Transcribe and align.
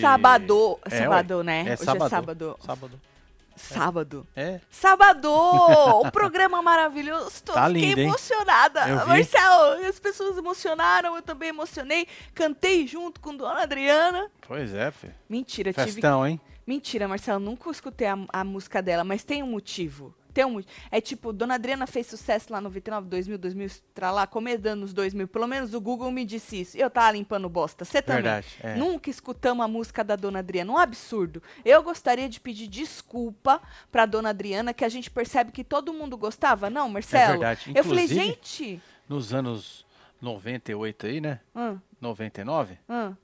Sábado. 0.00 0.78
É, 0.84 0.98
sábado, 0.98 1.36
ué. 1.38 1.42
né? 1.44 1.60
É 1.60 1.72
Hoje 1.72 1.84
sábado. 1.84 2.06
é 2.06 2.08
sábado. 2.08 2.56
Sábado. 2.60 3.00
Sábado. 3.56 4.26
É. 4.34 4.60
Sábado! 4.70 5.30
o 6.00 6.10
programa 6.10 6.62
maravilhoso. 6.62 7.42
Tô, 7.44 7.52
Tá 7.52 7.66
fiquei 7.66 7.90
lindo, 7.90 8.00
emocionada. 8.00 8.88
Eu 8.88 9.88
as 9.88 9.98
pessoas 9.98 10.38
emocionaram, 10.38 11.14
eu 11.16 11.22
também 11.22 11.50
emocionei. 11.50 12.06
Cantei 12.34 12.86
junto 12.86 13.20
com 13.20 13.36
Dona 13.36 13.62
Adriana. 13.62 14.30
Pois 14.46 14.74
é, 14.74 14.90
filho. 14.90 15.14
Mentira, 15.28 15.72
tive 15.72 15.92
Festão, 15.92 16.26
hein? 16.26 16.40
Mentira, 16.66 17.06
Marcelo, 17.06 17.40
nunca 17.40 17.70
escutei 17.70 18.06
a, 18.06 18.18
a 18.32 18.44
música 18.44 18.80
dela, 18.80 19.04
mas 19.04 19.24
tem 19.24 19.42
um 19.42 19.46
motivo. 19.48 20.14
Tem 20.32 20.44
mo- 20.44 20.62
é 20.90 21.00
tipo, 21.00 21.32
Dona 21.32 21.54
Adriana 21.54 21.86
fez 21.86 22.06
sucesso 22.06 22.52
lá 22.52 22.60
no 22.60 22.70
99, 22.70 23.08
2000, 23.08 23.38
2000, 23.38 23.68
pra 23.94 24.10
lá, 24.10 24.26
começo 24.26 24.58
dos 24.62 24.72
anos 24.72 24.92
2000. 24.92 25.28
Pelo 25.28 25.46
menos 25.46 25.74
o 25.74 25.80
Google 25.80 26.10
me 26.10 26.24
disse 26.24 26.60
isso. 26.60 26.76
Eu 26.76 26.88
tava 26.88 27.10
limpando 27.12 27.48
bosta. 27.48 27.84
Você 27.84 28.00
também. 28.00 28.22
Verdade. 28.22 28.46
É. 28.62 28.74
Nunca 28.76 29.10
escutamos 29.10 29.64
a 29.64 29.68
música 29.68 30.02
da 30.04 30.16
Dona 30.16 30.38
Adriana. 30.38 30.72
Um 30.72 30.78
absurdo. 30.78 31.42
Eu 31.64 31.82
gostaria 31.82 32.28
de 32.28 32.38
pedir 32.40 32.66
desculpa 32.68 33.60
pra 33.90 34.06
Dona 34.06 34.30
Adriana, 34.30 34.72
que 34.72 34.84
a 34.84 34.88
gente 34.88 35.10
percebe 35.10 35.50
que 35.52 35.64
todo 35.64 35.92
mundo 35.92 36.16
gostava. 36.16 36.70
Não, 36.70 36.88
Marcelo? 36.88 37.24
É 37.24 37.30
verdade. 37.32 37.72
Eu 37.74 37.84
falei, 37.84 38.06
gente... 38.06 38.80
Nos 39.08 39.34
anos 39.34 39.84
98 40.22 41.06
aí, 41.06 41.20
né? 41.20 41.40
hã, 41.54 41.80
99, 42.00 42.78
hã. 42.88 43.16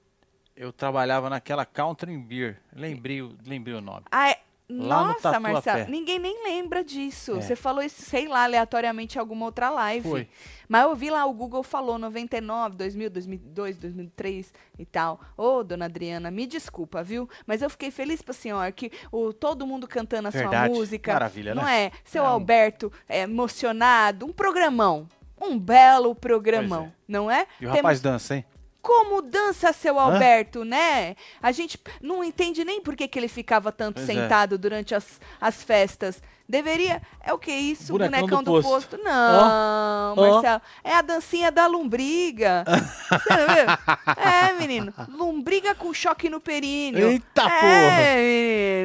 eu 0.56 0.72
trabalhava 0.72 1.28
naquela 1.30 1.64
Country 1.64 2.16
Beer. 2.18 2.58
Lembrei, 2.74 3.22
lembrei 3.46 3.74
o 3.74 3.80
nome. 3.80 4.04
Ah, 4.10 4.30
é- 4.30 4.40
Lá 4.68 5.00
no 5.02 5.06
Nossa, 5.08 5.20
Tatuapé. 5.30 5.52
Marcelo, 5.52 5.90
ninguém 5.90 6.18
nem 6.18 6.42
lembra 6.42 6.82
disso. 6.82 7.36
É. 7.36 7.40
Você 7.40 7.54
falou 7.54 7.84
isso, 7.84 8.02
sei 8.02 8.26
lá, 8.26 8.42
aleatoriamente 8.42 9.16
em 9.16 9.20
alguma 9.20 9.46
outra 9.46 9.70
live. 9.70 10.08
Foi. 10.08 10.28
Mas 10.68 10.82
eu 10.82 10.96
vi 10.96 11.08
lá, 11.08 11.24
o 11.24 11.32
Google 11.32 11.62
falou 11.62 11.96
99, 11.98 12.74
2000, 12.76 13.08
2002, 13.10 13.78
2003 13.78 14.52
e 14.76 14.84
tal. 14.84 15.20
Ô, 15.36 15.62
dona 15.62 15.84
Adriana, 15.84 16.32
me 16.32 16.46
desculpa, 16.48 17.00
viu? 17.00 17.28
Mas 17.46 17.62
eu 17.62 17.70
fiquei 17.70 17.92
feliz 17.92 18.20
pra 18.22 18.34
senhora 18.34 18.72
que 18.72 18.90
o, 19.12 19.32
todo 19.32 19.64
mundo 19.64 19.86
cantando 19.86 20.26
a 20.26 20.30
Verdade. 20.32 20.72
sua 20.72 20.80
música. 20.80 21.12
Maravilha, 21.12 21.54
Não 21.54 21.62
né? 21.62 21.84
é? 21.84 21.92
Seu 22.04 22.24
É 22.24 22.28
um- 22.28 22.32
Alberto 22.32 22.92
é, 23.08 23.20
emocionado. 23.20 24.26
Um 24.26 24.32
programão. 24.32 25.08
Um 25.40 25.58
belo 25.58 26.14
programão, 26.14 26.84
Pois 26.84 26.92
não 27.06 27.30
é? 27.30 27.42
E 27.60 27.66
o 27.66 27.68
Temos- 27.68 27.76
rapaz 27.76 28.00
dança, 28.00 28.36
hein? 28.36 28.44
Como 28.86 29.20
dança 29.20 29.72
seu 29.72 29.98
Alberto, 29.98 30.64
né? 30.64 31.16
A 31.42 31.50
gente 31.50 31.76
não 32.00 32.22
entende 32.22 32.64
nem 32.64 32.80
por 32.80 32.94
que, 32.94 33.08
que 33.08 33.18
ele 33.18 33.26
ficava 33.26 33.72
tanto 33.72 33.96
Pois 33.96 34.08
é. 34.08 34.12
sentado 34.14 34.56
durante 34.56 34.94
as, 34.94 35.20
as 35.40 35.60
festas. 35.64 36.22
Deveria. 36.48 37.02
É 37.20 37.32
o 37.32 37.38
que 37.38 37.50
isso? 37.50 37.92
Bonecão 37.92 38.20
Bonecão 38.20 38.42
do 38.44 38.52
do, 38.52 38.62
posto. 38.62 38.90
posto? 38.96 39.04
Não, 39.04 40.14
Ó. 40.16 40.30
Marcelo. 40.34 40.62
É 40.84 40.94
a 40.94 41.02
dancinha 41.02 41.50
da 41.50 41.66
lombriga. 41.66 42.62
Você 43.10 43.30
não 43.36 43.46
viu? 43.54 43.66
É, 44.16 44.52
menino. 44.52 44.94
Lombriga 45.08 45.74
com 45.74 45.92
choque 45.92 46.28
no 46.30 46.40
períneo. 46.40 47.08
Eita, 47.08 47.42
é, 47.42 47.48
porra. 47.48 48.14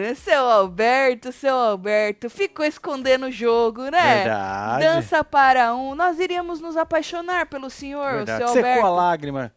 menino. 0.01 0.15
Seu 0.15 0.49
Alberto, 0.49 1.31
seu 1.31 1.55
Alberto. 1.55 2.27
Ficou 2.31 2.65
escondendo 2.65 3.27
o 3.27 3.31
jogo, 3.31 3.83
né? 3.83 4.23
Verdade. 4.23 4.83
Dança 4.83 5.23
para 5.23 5.75
um. 5.75 5.93
Nós 5.93 6.19
iríamos 6.19 6.59
nos 6.59 6.75
apaixonar 6.75 7.45
pelo 7.45 7.69
senhor, 7.69 8.11
Verdade. 8.25 8.39
seu 8.39 8.47
Secou 8.47 8.69
Alberto. 8.69 8.87
a 8.87 8.89
lágrima, 8.89 9.53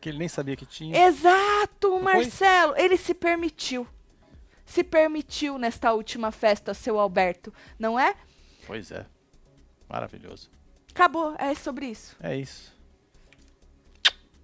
que 0.00 0.08
ele 0.08 0.18
nem 0.18 0.28
sabia 0.28 0.56
que 0.56 0.66
tinha. 0.66 1.06
Exato, 1.06 1.90
foi? 1.90 2.00
Marcelo. 2.02 2.74
Ele 2.76 2.96
se 2.96 3.14
permitiu. 3.14 3.86
Se 4.64 4.84
permitiu 4.84 5.58
nesta 5.58 5.92
última 5.92 6.30
festa, 6.30 6.74
seu 6.74 6.98
Alberto, 6.98 7.52
não 7.78 7.98
é? 7.98 8.14
Pois 8.66 8.90
é. 8.92 9.06
Maravilhoso. 9.88 10.50
Acabou, 10.90 11.34
é 11.38 11.54
sobre 11.54 11.86
isso. 11.86 12.16
É 12.20 12.36
isso. 12.36 12.76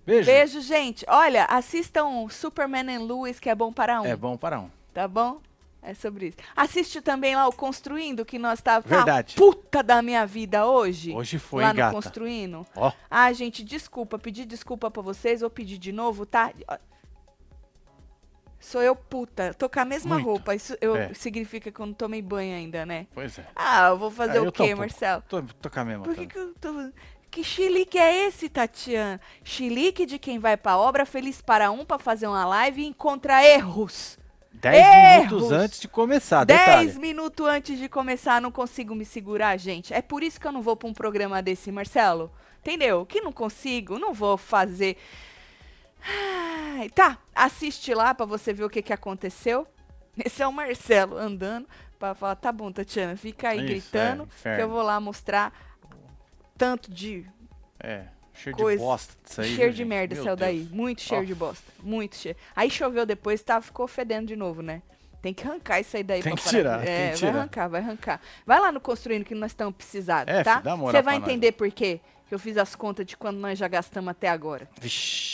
Beijo. 0.07 0.27
Beijo, 0.27 0.61
gente. 0.61 1.05
Olha, 1.09 1.45
assistam 1.47 2.29
Superman 2.29 2.89
and 2.97 3.03
Lewis, 3.03 3.41
que 3.41 3.49
é 3.49 3.55
bom 3.55 3.73
para 3.73 4.01
um, 4.03 4.05
É 4.07 4.15
bom 4.17 4.37
para 4.37 4.61
um. 4.61 4.71
tá 4.93 5.09
bom? 5.09 5.41
É 5.87 5.93
sobre 5.93 6.29
isso. 6.29 6.39
Assiste 6.57 7.03
também 7.03 7.37
lá 7.37 7.47
o 7.47 7.53
Construindo, 7.53 8.25
que 8.25 8.39
nós 8.39 8.63
tá, 8.63 8.81
tá 8.81 8.89
Verdade. 8.89 9.35
puta 9.37 9.83
da 9.83 10.01
minha 10.01 10.27
vida 10.27 10.67
hoje. 10.67 11.13
Hoje 11.13 11.39
foi, 11.39 11.63
lá 11.63 11.69
no 11.75 11.77
gata? 11.77 11.95
Construindo. 11.95 12.67
Ó, 12.75 12.91
Ah, 13.11 13.31
gente, 13.35 13.63
desculpa, 13.63 14.19
pedir 14.19 14.47
desculpa 14.47 14.91
pra 14.91 15.03
vocês, 15.03 15.43
vou 15.43 15.51
pedir 15.51 15.77
de 15.77 15.93
novo, 15.93 16.25
tá? 16.25 16.51
Sou 18.59 18.81
eu 18.83 18.97
puta, 18.97 19.53
tô 19.53 19.69
com 19.69 19.79
a 19.79 19.85
mesma 19.85 20.15
Muito. 20.15 20.25
roupa, 20.27 20.55
isso 20.55 20.75
eu, 20.81 20.97
É. 20.97 21.13
significa 21.13 21.71
que 21.71 21.79
eu 21.79 21.85
não 21.85 21.93
tomei 21.93 22.23
banho 22.23 22.57
ainda, 22.57 22.87
né? 22.87 23.07
pois 23.13 23.39
é. 23.39 23.45
Ah, 23.55 23.89
eu 23.89 23.99
vou 23.99 24.11
fazer 24.11 24.39
Ah, 24.39 24.43
o 24.43 24.47
eu 24.47 24.53
quê, 24.53 24.73
um. 24.73 24.79
Marcelo? 24.79 25.23
Tô, 25.29 25.43
tô 25.43 25.69
com 25.69 25.81
a 25.81 25.85
mesma. 25.85 26.03
Por 26.05 26.15
que, 26.15 26.27
que 26.27 26.39
eu 26.39 26.55
tô... 26.55 26.73
Que 27.31 27.45
chilique 27.45 27.99
é 27.99 28.27
esse, 28.29 28.49
Tatiana? 28.49 29.21
Chilique 29.43 30.07
de 30.07 30.19
quem 30.19 30.39
vai 30.39 30.57
pra 30.57 30.79
obra, 30.79 31.05
feliz 31.05 31.43
para 31.43 31.71
um, 31.71 31.85
pra 31.85 31.99
fazer 31.99 32.27
uma 32.27 32.47
live 32.47 32.81
e 32.83 32.87
encontra 32.87 33.45
erros. 33.45 34.17
Dez 34.55 34.77
Erros. 34.77 35.25
minutos 35.33 35.53
antes 35.53 35.81
de 35.81 35.89
começar, 35.89 36.45
Dez 36.45 36.61
detalhe. 36.61 36.99
minutos 36.99 37.47
antes 37.47 37.79
de 37.79 37.89
começar, 37.89 38.41
não 38.41 38.51
consigo 38.51 38.95
me 38.95 39.05
segurar, 39.05 39.57
gente. 39.59 39.93
É 39.93 40.01
por 40.01 40.23
isso 40.23 40.41
que 40.41 40.47
eu 40.47 40.53
não 40.53 40.63
vou 40.63 40.77
pra 40.77 40.89
um 40.89 40.95
programa 40.95 41.43
desse, 41.43 41.71
Marcelo. 41.71 42.33
Entendeu? 42.61 43.05
Que 43.05 43.21
não 43.21 43.33
consigo, 43.33 43.99
não 43.99 44.15
vou 44.15 44.39
fazer. 44.39 44.97
Ai, 46.79 46.89
tá, 46.91 47.19
assiste 47.35 47.93
lá 47.95 48.15
pra 48.15 48.25
você 48.27 48.53
ver 48.53 48.65
o 48.65 48.71
que, 48.71 48.83
que 48.83 48.93
aconteceu. 48.93 49.67
Esse 50.25 50.43
é 50.43 50.47
o 50.47 50.53
Marcelo 50.53 51.17
andando 51.19 51.67
pra 51.99 52.15
falar, 52.15 52.37
tá 52.37 52.53
bom, 52.53 52.71
Tatiana, 52.71 53.17
fica 53.17 53.49
aí 53.51 53.59
Isso, 53.59 53.67
gritando, 53.67 54.29
é, 54.45 54.57
que 54.57 54.63
eu 54.63 54.69
vou 54.69 54.83
lá 54.83 55.01
mostrar 55.01 55.53
tanto 56.57 56.91
de 56.91 57.27
É, 57.81 58.05
cheio 58.35 58.57
coisa. 58.57 58.79
de 58.79 58.85
bosta 58.85 59.15
disso 59.25 59.41
aí. 59.41 59.49
cheiro 59.49 59.73
viu, 59.73 59.77
de 59.77 59.85
merda 59.85 60.15
Meu 60.15 60.25
saiu 60.25 60.37
daí. 60.37 60.69
Muito 60.71 61.01
cheiro 61.03 61.23
Ó. 61.25 61.27
de 61.27 61.35
bosta. 61.35 61.73
Muito 61.83 62.17
cheiro. 62.17 62.39
Aí 62.55 62.69
choveu 62.71 63.07
depois, 63.07 63.43
tá, 63.43 63.61
ficou 63.61 63.87
fedendo 63.89 64.27
de 64.27 64.37
novo, 64.37 64.61
né? 64.63 64.83
Tem 65.23 65.33
que 65.33 65.47
arrancar 65.47 65.81
isso 65.81 65.97
aí 65.97 66.03
daí 66.03 66.23
Tem 66.23 66.35
pra 66.35 66.43
que 66.43 66.45
parar. 66.45 66.59
tirar, 66.59 66.87
É, 66.87 66.97
que 66.97 67.09
vai 67.09 67.15
tirar. 67.17 67.31
arrancar, 67.37 67.69
vai 67.69 67.81
arrancar. 67.81 68.21
Vai 68.45 68.61
lá 68.61 68.71
no 68.71 68.79
Construindo 68.81 69.25
que 69.25 69.35
nós 69.35 69.53
estamos 69.53 69.75
precisados, 69.75 70.33
É, 70.35 70.43
tá? 70.45 70.61
Você 70.61 71.01
vai 71.01 71.19
nós. 71.19 71.27
entender 71.29 71.53
por 71.53 71.71
quê 71.71 71.99
que 72.29 72.35
eu 72.35 72.39
fiz 72.39 72.59
as 72.59 72.75
contas 72.75 73.07
de 73.07 73.17
quando 73.17 73.39
nós 73.39 73.59
já 73.59 73.67
gastamos 73.67 74.11
até 74.11 74.29
agora. 74.29 74.69
Vixe. 74.81 75.34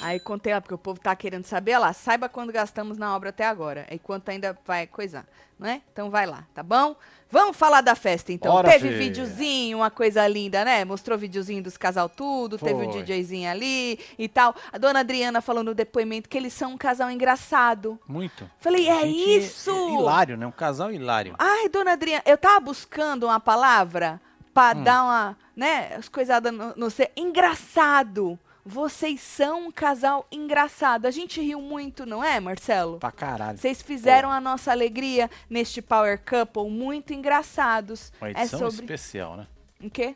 Aí 0.00 0.18
contei 0.20 0.52
lá, 0.54 0.60
porque 0.60 0.74
o 0.74 0.78
povo 0.78 0.98
tá 0.98 1.14
querendo 1.14 1.44
saber 1.44 1.76
lá. 1.78 1.92
Saiba 1.92 2.28
quando 2.28 2.52
gastamos 2.52 2.96
na 2.98 3.14
obra 3.14 3.30
até 3.30 3.44
agora. 3.46 3.86
E 3.90 3.98
quanto 3.98 4.28
ainda 4.30 4.58
vai 4.66 4.86
coisar, 4.86 5.26
né? 5.58 5.82
Então 5.92 6.10
vai 6.10 6.26
lá, 6.26 6.44
tá 6.54 6.62
bom? 6.62 6.96
Vamos 7.32 7.56
falar 7.56 7.80
da 7.80 7.94
festa, 7.94 8.32
então. 8.32 8.50
Bora, 8.50 8.68
teve 8.68 8.88
filha. 8.88 8.98
videozinho, 8.98 9.78
uma 9.78 9.90
coisa 9.90 10.26
linda, 10.26 10.64
né? 10.64 10.84
Mostrou 10.84 11.16
videozinho 11.16 11.62
dos 11.62 11.76
casal 11.76 12.08
tudo, 12.08 12.58
teve 12.58 12.84
o 12.86 12.90
Foi. 12.92 13.02
DJzinho 13.02 13.48
ali 13.48 14.00
e 14.18 14.28
tal. 14.28 14.54
A 14.72 14.78
dona 14.78 15.00
Adriana 15.00 15.40
falou 15.40 15.62
no 15.62 15.72
depoimento 15.72 16.28
que 16.28 16.36
eles 16.36 16.52
são 16.52 16.72
um 16.72 16.76
casal 16.78 17.08
engraçado. 17.10 18.00
Muito. 18.08 18.50
Falei, 18.58 18.88
é 18.88 19.02
Gente, 19.02 19.38
isso? 19.44 19.70
Hilário, 20.00 20.36
né? 20.36 20.44
Um 20.46 20.50
casal 20.50 20.90
hilário. 20.90 21.36
Ai, 21.38 21.68
dona 21.68 21.92
Adriana, 21.92 22.22
eu 22.26 22.36
tava 22.36 22.58
buscando 22.60 23.26
uma 23.26 23.38
palavra 23.38 24.20
pra 24.52 24.72
Hum. 24.74 24.82
dar 24.82 25.02
uma, 25.04 25.38
né, 25.54 25.94
as 25.96 26.08
coisadas 26.08 26.52
no 26.74 26.90
ser. 26.90 27.12
Engraçado. 27.16 28.36
Vocês 28.64 29.20
são 29.20 29.66
um 29.68 29.70
casal 29.72 30.26
engraçado. 30.30 31.06
A 31.06 31.10
gente 31.10 31.40
riu 31.40 31.60
muito, 31.62 32.04
não 32.04 32.22
é, 32.22 32.38
Marcelo? 32.38 32.98
Pra 32.98 33.10
caralho. 33.10 33.56
Vocês 33.58 33.80
fizeram 33.80 34.30
a 34.30 34.40
nossa 34.40 34.70
alegria 34.70 35.30
neste 35.48 35.80
Power 35.80 36.20
Couple 36.22 36.68
muito 36.70 37.12
engraçados. 37.12 38.12
Uma 38.20 38.28
É 38.28 38.30
edição 38.32 38.58
sobre. 38.70 38.74
especial, 38.84 39.36
né? 39.36 39.46
O 39.82 39.90
quê? 39.90 40.14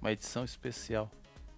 Uma 0.00 0.12
edição 0.12 0.44
especial. 0.44 1.10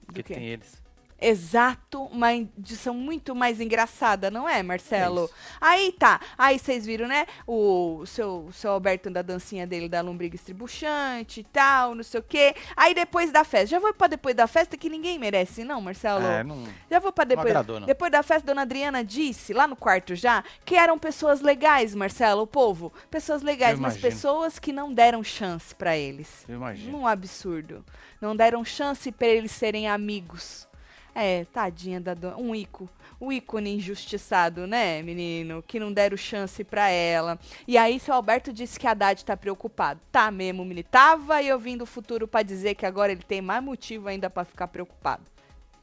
Porque 0.06 0.22
tem 0.22 0.46
eles. 0.46 0.82
Exato, 1.20 2.04
uma 2.04 2.32
edição 2.32 2.94
muito 2.94 3.34
mais 3.34 3.60
engraçada, 3.60 4.30
não 4.30 4.48
é, 4.48 4.62
Marcelo? 4.62 5.24
É. 5.24 5.28
Aí 5.60 5.92
tá, 5.92 6.20
aí 6.36 6.58
vocês 6.58 6.86
viram, 6.86 7.08
né? 7.08 7.26
O 7.46 8.04
seu, 8.06 8.48
seu 8.52 8.70
Alberto 8.70 9.10
da 9.10 9.20
dancinha 9.20 9.66
dele 9.66 9.88
da 9.88 10.00
lombriga 10.00 10.36
estribuchante 10.36 11.40
e 11.40 11.44
tal, 11.44 11.94
não 11.94 12.04
sei 12.04 12.20
o 12.20 12.22
quê. 12.22 12.54
Aí 12.76 12.94
depois 12.94 13.32
da 13.32 13.42
festa, 13.42 13.66
já 13.66 13.78
vou 13.80 13.92
pra 13.92 14.06
depois 14.06 14.34
da 14.36 14.46
festa 14.46 14.76
que 14.76 14.88
ninguém 14.88 15.18
merece, 15.18 15.64
não, 15.64 15.80
Marcelo? 15.80 16.24
É, 16.24 16.44
não. 16.44 16.62
Já 16.88 17.00
vou 17.00 17.12
pra 17.12 17.24
depois. 17.24 17.48
agradou, 17.48 17.80
não. 17.80 17.86
Depois 17.86 18.12
da 18.12 18.22
festa, 18.22 18.46
Dona 18.46 18.62
Adriana 18.62 19.04
disse, 19.04 19.52
lá 19.52 19.66
no 19.66 19.74
quarto 19.74 20.14
já, 20.14 20.44
que 20.64 20.76
eram 20.76 20.98
pessoas 20.98 21.40
legais, 21.40 21.96
Marcelo, 21.96 22.42
o 22.42 22.46
povo. 22.46 22.92
Pessoas 23.10 23.42
legais, 23.42 23.78
mas 23.78 23.96
pessoas 23.96 24.58
que 24.58 24.72
não 24.72 24.92
deram 24.92 25.24
chance 25.24 25.74
pra 25.74 25.96
eles. 25.96 26.44
Eu 26.48 26.56
imagino. 26.56 26.96
Um 26.96 27.06
absurdo. 27.06 27.84
Não 28.20 28.36
deram 28.36 28.64
chance 28.64 29.10
pra 29.10 29.26
eles 29.26 29.50
serem 29.50 29.88
amigos. 29.88 30.67
É, 31.20 31.44
tadinha 31.46 32.00
da 32.00 32.14
dona. 32.14 32.36
Um 32.36 32.54
ico. 32.54 32.88
Um 33.20 33.32
ícone 33.32 33.74
injustiçado, 33.74 34.68
né, 34.68 35.02
menino? 35.02 35.64
Que 35.66 35.80
não 35.80 35.92
deram 35.92 36.16
chance 36.16 36.62
pra 36.62 36.88
ela. 36.88 37.36
E 37.66 37.76
aí, 37.76 37.98
seu 37.98 38.14
Alberto 38.14 38.52
disse 38.52 38.78
que 38.78 38.86
a 38.86 38.92
Haddad 38.92 39.24
tá 39.24 39.36
preocupado. 39.36 39.98
Tá 40.12 40.30
mesmo, 40.30 40.64
menino. 40.64 40.86
Tava 40.88 41.42
e 41.42 41.48
eu 41.48 41.58
vim 41.58 41.76
do 41.76 41.84
futuro 41.84 42.28
pra 42.28 42.42
dizer 42.44 42.76
que 42.76 42.86
agora 42.86 43.10
ele 43.10 43.24
tem 43.24 43.42
mais 43.42 43.60
motivo 43.64 44.08
ainda 44.08 44.30
pra 44.30 44.44
ficar 44.44 44.68
preocupado. 44.68 45.24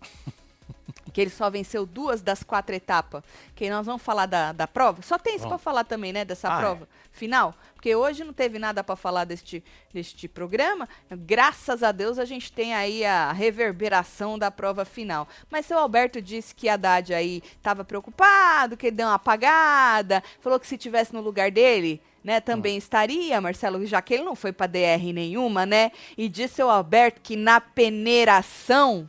que 1.12 1.20
ele 1.20 1.30
só 1.30 1.50
venceu 1.50 1.86
duas 1.86 2.22
das 2.22 2.42
quatro 2.42 2.74
etapas. 2.74 3.22
Que 3.54 3.70
nós 3.70 3.86
vamos 3.86 4.02
falar 4.02 4.28
da, 4.28 4.54
da 4.54 4.68
prova. 4.68 5.02
Só 5.02 5.18
tem 5.18 5.36
isso 5.36 5.48
pra 5.50 5.58
falar 5.58 5.84
também, 5.84 6.14
né? 6.14 6.24
Dessa 6.24 6.48
Ah, 6.48 6.60
prova 6.60 6.88
final. 7.12 7.54
Porque 7.86 7.96
hoje 7.96 8.24
não 8.24 8.34
teve 8.34 8.58
nada 8.58 8.84
pra 8.84 8.96
falar 8.96 9.26
deste, 9.26 9.64
deste 9.94 10.28
programa. 10.28 10.90
Graças 11.08 11.84
a 11.84 11.92
Deus 11.92 12.18
a 12.18 12.26
gente 12.26 12.52
tem 12.52 12.74
aí 12.74 13.06
a 13.06 13.32
reverberação 13.32 14.40
da 14.40 14.50
prova 14.50 14.84
final. 14.84 15.28
Mas 15.52 15.68
seu 15.68 15.78
Alberto 15.78 16.20
disse 16.20 16.56
que 16.56 16.68
a 16.68 16.74
Haddad 16.74 17.14
aí 17.14 17.44
tava 17.62 17.86
preocupado, 17.86 18.76
que 18.76 18.88
ele 18.88 18.96
deu 18.96 19.06
uma 19.06 19.14
apagada. 19.14 20.24
Falou 20.42 20.60
que 20.60 20.66
se 20.66 20.80
tivesse 20.80 21.14
no 21.14 21.22
lugar 21.22 21.52
dele. 21.52 22.02
Né, 22.24 22.42
também 22.42 22.76
estaria, 22.76 23.40
Marcelo, 23.40 23.86
já 23.86 24.02
que 24.02 24.16
ele 24.16 24.24
não 24.24 24.36
foi 24.36 24.52
pra 24.52 24.66
DR 24.66 25.14
nenhuma, 25.14 25.64
né? 25.64 25.92
E 26.18 26.28
disse 26.28 26.56
seu 26.56 26.72
Alberto 26.72 27.22
que 27.22 27.36
na 27.36 27.62
peneiração 27.62 29.08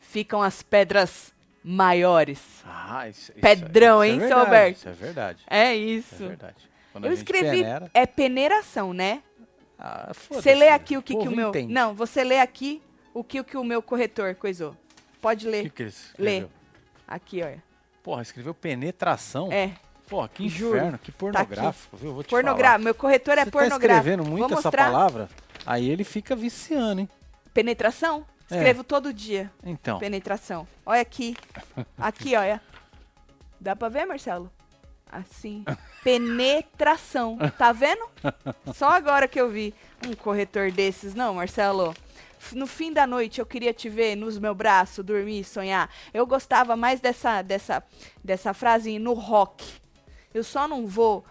ficam 0.00 0.42
as 0.42 0.60
pedras 0.60 1.32
maiores. 1.62 2.40
Ah, 2.66 3.08
isso, 3.08 3.32
Pedrão, 3.34 4.02
isso 4.02 4.14
hein, 4.14 4.24
é 4.24 4.26
seu 4.26 4.36
verdade, 4.36 4.46
Alberto? 4.46 4.78
Isso 4.78 4.88
é 4.88 4.92
verdade. 4.92 5.44
É 5.46 5.74
Isso 5.76 6.14
isso. 6.16 6.24
é 6.24 6.28
verdade. 6.28 6.67
Quando 6.92 7.04
a 7.04 7.08
Eu 7.08 7.16
gente 7.16 7.18
escrevi, 7.26 7.58
peneira, 7.58 7.90
é 7.94 8.06
peneiração, 8.06 8.92
né? 8.92 9.22
ah, 9.78 10.12
Você 10.30 10.54
lê 10.54 10.68
aqui 10.68 10.96
o 10.96 11.02
que, 11.02 11.16
que 11.16 11.28
o 11.28 11.30
meu. 11.30 11.48
entende. 11.50 11.72
Não, 11.72 11.94
você 11.94 12.24
lê 12.24 12.38
aqui 12.40 12.82
o 13.14 13.22
que, 13.22 13.40
o 13.40 13.44
que 13.44 13.56
o 13.56 13.64
meu 13.64 13.82
corretor 13.82 14.34
coisou. 14.34 14.74
Pode 15.20 15.46
O 15.46 15.50
ler. 15.50 15.64
que, 15.64 15.70
que 15.70 15.82
ele 15.82 15.92
Lê. 16.18 16.30
escreveu? 16.38 16.50
Aqui, 17.06 17.42
olha. 17.42 17.62
Porra, 18.02 18.22
escreveu 18.22 18.54
penetração. 18.54 19.50
É. 19.52 19.72
Porra, 20.08 20.28
que 20.28 20.48
Juro. 20.48 20.76
inferno, 20.78 20.98
que 20.98 21.12
pornográfico, 21.12 21.96
viu? 21.96 22.14
Vou 22.14 22.22
te 22.22 22.30
Pornográfico. 22.30 22.84
Meu 22.84 22.94
corretor 22.94 23.34
falar. 23.34 23.42
é 23.42 23.44
Você 23.44 23.50
pornográfico. 23.50 23.88
tá 23.88 23.96
escrevendo 23.98 24.24
muito 24.28 24.54
essa 24.58 24.72
palavra, 24.72 25.28
aí 25.66 25.90
ele 25.90 26.04
fica 26.04 26.34
viciando, 26.34 27.02
hein? 27.02 27.08
Penetração? 27.52 28.24
É. 28.50 28.54
Escrevo 28.54 28.82
todo 28.82 29.12
dia. 29.12 29.50
Então, 29.62 29.98
Penetração. 29.98 30.66
Olha 30.86 31.02
aqui. 31.02 31.36
Aqui, 31.98 32.34
olha. 32.34 32.62
Dá 33.60 33.76
pra 33.76 33.90
ver, 33.90 34.06
Marcelo? 34.06 34.50
Assim. 35.10 35.64
Penetração. 36.02 37.38
Tá 37.56 37.72
vendo? 37.72 38.08
Só 38.74 38.90
agora 38.90 39.28
que 39.28 39.40
eu 39.40 39.48
vi 39.50 39.74
um 40.06 40.14
corretor 40.14 40.70
desses. 40.70 41.14
Não, 41.14 41.34
Marcelo. 41.34 41.94
No 42.52 42.66
fim 42.66 42.92
da 42.92 43.06
noite 43.06 43.40
eu 43.40 43.46
queria 43.46 43.74
te 43.74 43.88
ver 43.88 44.14
nos 44.16 44.38
meus 44.38 44.56
braços, 44.56 45.04
dormir 45.04 45.42
sonhar. 45.44 45.90
Eu 46.14 46.24
gostava 46.26 46.76
mais 46.76 47.00
dessa, 47.00 47.42
dessa, 47.42 47.82
dessa 48.22 48.54
frase 48.54 48.98
no 48.98 49.12
rock. 49.12 49.64
Eu 50.32 50.44
só 50.44 50.68
não 50.68 50.86
vou 50.86 51.24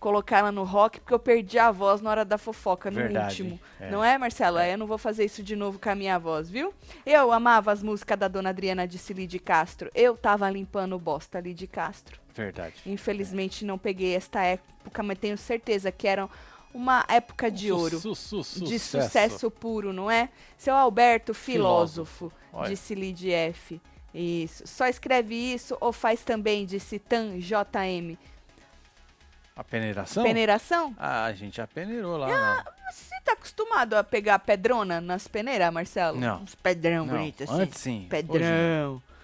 colocar 0.00 0.38
ela 0.38 0.52
no 0.52 0.64
rock 0.64 1.00
porque 1.00 1.12
eu 1.12 1.18
perdi 1.18 1.58
a 1.58 1.70
voz 1.70 2.00
na 2.00 2.10
hora 2.10 2.24
da 2.24 2.38
fofoca, 2.38 2.90
no 2.90 2.96
Verdade, 2.96 3.42
último. 3.42 3.60
é. 3.80 3.90
Não 3.90 4.02
é, 4.02 4.16
Marcelo? 4.16 4.56
Aí 4.58 4.72
eu 4.72 4.78
não 4.78 4.86
vou 4.86 4.98
fazer 4.98 5.24
isso 5.24 5.42
de 5.42 5.54
novo 5.54 5.78
com 5.78 5.90
a 5.90 5.94
minha 5.94 6.18
voz, 6.18 6.48
viu? 6.48 6.72
Eu 7.04 7.32
amava 7.32 7.70
as 7.70 7.82
músicas 7.82 8.18
da 8.18 8.28
dona 8.28 8.48
Adriana 8.48 8.86
de 8.86 8.98
Cili 8.98 9.26
Castro. 9.38 9.90
Eu 9.94 10.16
tava 10.16 10.48
limpando 10.50 10.98
bosta 10.98 11.38
ali 11.38 11.52
de 11.52 11.66
Castro. 11.66 12.18
Verdade. 12.36 12.74
Infelizmente 12.86 13.64
não 13.64 13.78
peguei 13.78 14.14
esta 14.14 14.42
época, 14.42 15.02
mas 15.02 15.18
tenho 15.18 15.36
certeza 15.38 15.90
que 15.90 16.06
era 16.06 16.28
uma 16.74 17.04
época 17.08 17.50
de 17.50 17.68
Su- 17.68 17.76
ouro. 17.76 17.98
su- 18.00 18.14
su- 18.14 18.64
De 18.64 18.78
sucesso 18.78 19.50
puro, 19.50 19.92
não 19.92 20.10
é? 20.10 20.28
Seu 20.58 20.74
Alberto, 20.74 21.32
filósofo, 21.32 22.30
Olha. 22.52 22.68
disse 22.70 22.94
Lid 22.94 23.30
F. 23.32 23.80
Isso. 24.14 24.66
Só 24.66 24.86
escreve 24.86 25.34
isso 25.34 25.76
ou 25.80 25.92
faz 25.92 26.22
também, 26.22 26.64
disse 26.66 26.98
Tan 26.98 27.38
JM. 27.38 28.16
A 29.54 29.64
peneiração? 29.64 30.22
Peneiração? 30.22 30.94
Ah, 30.98 31.24
a 31.24 31.32
gente 31.32 31.56
já 31.56 31.66
peneirou 31.66 32.18
lá. 32.18 32.26
Ah, 32.28 32.64
na- 32.64 32.92
Você 32.92 33.14
tá 33.24 33.32
acostumado 33.32 33.94
a 33.94 34.04
pegar 34.04 34.38
pedrona 34.38 35.00
nas 35.00 35.26
peneiras, 35.26 35.72
Marcelo? 35.72 36.20
Não. 36.20 36.42
Uns 36.42 36.54
pedrão 36.54 37.06
Não, 37.06 37.14
bonito 37.16 37.42
assim. 37.42 37.52
antes 37.62 37.80
sim. 37.80 38.08
Hoje 38.28 38.44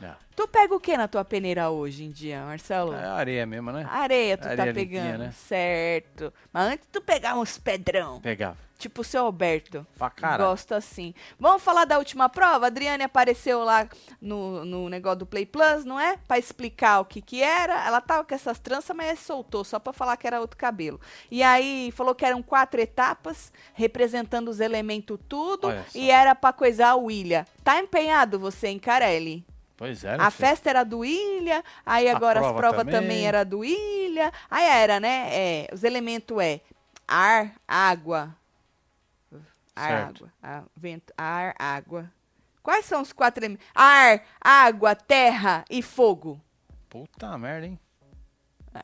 Não. 0.02 0.14
Tu 0.34 0.48
pega 0.48 0.74
o 0.74 0.80
que 0.80 0.96
na 0.96 1.06
tua 1.06 1.24
peneira 1.24 1.70
hoje 1.70 2.04
em 2.04 2.10
dia, 2.10 2.42
Marcelo? 2.44 2.92
É 2.94 3.04
areia 3.06 3.46
mesmo, 3.46 3.70
né? 3.70 3.86
Areia 3.88 4.36
tu 4.36 4.42
tá 4.44 4.50
Areia 4.50 4.74
pegando, 4.74 5.04
limpinha, 5.04 5.18
né? 5.18 5.32
certo. 5.32 6.32
Mas 6.52 6.72
antes 6.72 6.88
tu 6.90 7.00
pegar 7.00 7.36
uns 7.36 7.58
pedrão, 7.58 8.18
Pegava. 8.20 8.56
tipo 8.78 9.02
o 9.02 9.04
seu 9.04 9.24
Alberto. 9.26 9.86
Pra 9.98 10.08
caralho. 10.10 10.50
Gosto 10.50 10.72
assim. 10.74 11.14
Vamos 11.38 11.62
falar 11.62 11.84
da 11.84 11.98
última 11.98 12.28
prova? 12.30 12.64
A 12.64 12.68
Adriane 12.68 13.04
apareceu 13.04 13.62
lá 13.62 13.86
no, 14.20 14.64
no 14.64 14.88
negócio 14.88 15.18
do 15.20 15.26
Play 15.26 15.44
Plus, 15.46 15.84
não 15.84 16.00
é? 16.00 16.16
Pra 16.26 16.38
explicar 16.38 17.00
o 17.00 17.04
que 17.04 17.20
que 17.20 17.42
era. 17.42 17.86
Ela 17.86 18.00
tava 18.00 18.24
com 18.24 18.34
essas 18.34 18.58
tranças, 18.58 18.96
mas 18.96 19.18
soltou, 19.20 19.62
só 19.64 19.78
pra 19.78 19.92
falar 19.92 20.16
que 20.16 20.26
era 20.26 20.40
outro 20.40 20.56
cabelo. 20.56 20.98
E 21.30 21.42
aí 21.42 21.92
falou 21.94 22.14
que 22.14 22.24
eram 22.24 22.42
quatro 22.42 22.80
etapas, 22.80 23.52
representando 23.74 24.48
os 24.48 24.60
elementos 24.60 25.18
tudo, 25.28 25.68
e 25.94 26.10
era 26.10 26.34
pra 26.34 26.52
coisar 26.54 26.94
o 26.96 27.04
William. 27.04 27.44
Tá 27.62 27.78
empenhado 27.78 28.38
você 28.40 28.68
em 28.68 28.78
Carelli? 28.78 29.44
Pois 29.82 30.04
é, 30.04 30.14
A 30.14 30.30
festa 30.30 30.70
era 30.70 30.84
do 30.84 31.04
Ilha, 31.04 31.64
aí 31.84 32.08
A 32.08 32.14
agora 32.14 32.38
as 32.38 32.46
prova 32.46 32.58
provas 32.60 32.78
também. 32.84 33.00
também. 33.00 33.26
era 33.26 33.44
do 33.44 33.64
Ilha. 33.64 34.32
Aí 34.48 34.64
era, 34.64 35.00
né? 35.00 35.26
É, 35.32 35.68
os 35.72 35.82
elementos 35.82 36.38
é 36.38 36.60
ar, 37.08 37.52
água. 37.66 38.32
Ar, 39.74 39.88
Certo. 39.88 40.30
água. 40.40 40.68
vento, 40.76 41.12
ar, 41.18 41.52
água. 41.58 42.08
Quais 42.62 42.84
são 42.84 43.02
os 43.02 43.12
quatro 43.12 43.40
elementos? 43.44 43.66
Ar, 43.74 44.22
água, 44.40 44.94
terra 44.94 45.64
e 45.68 45.82
fogo. 45.82 46.40
Puta 46.88 47.36
merda, 47.36 47.66
hein? 47.66 47.76
É. 48.72 48.82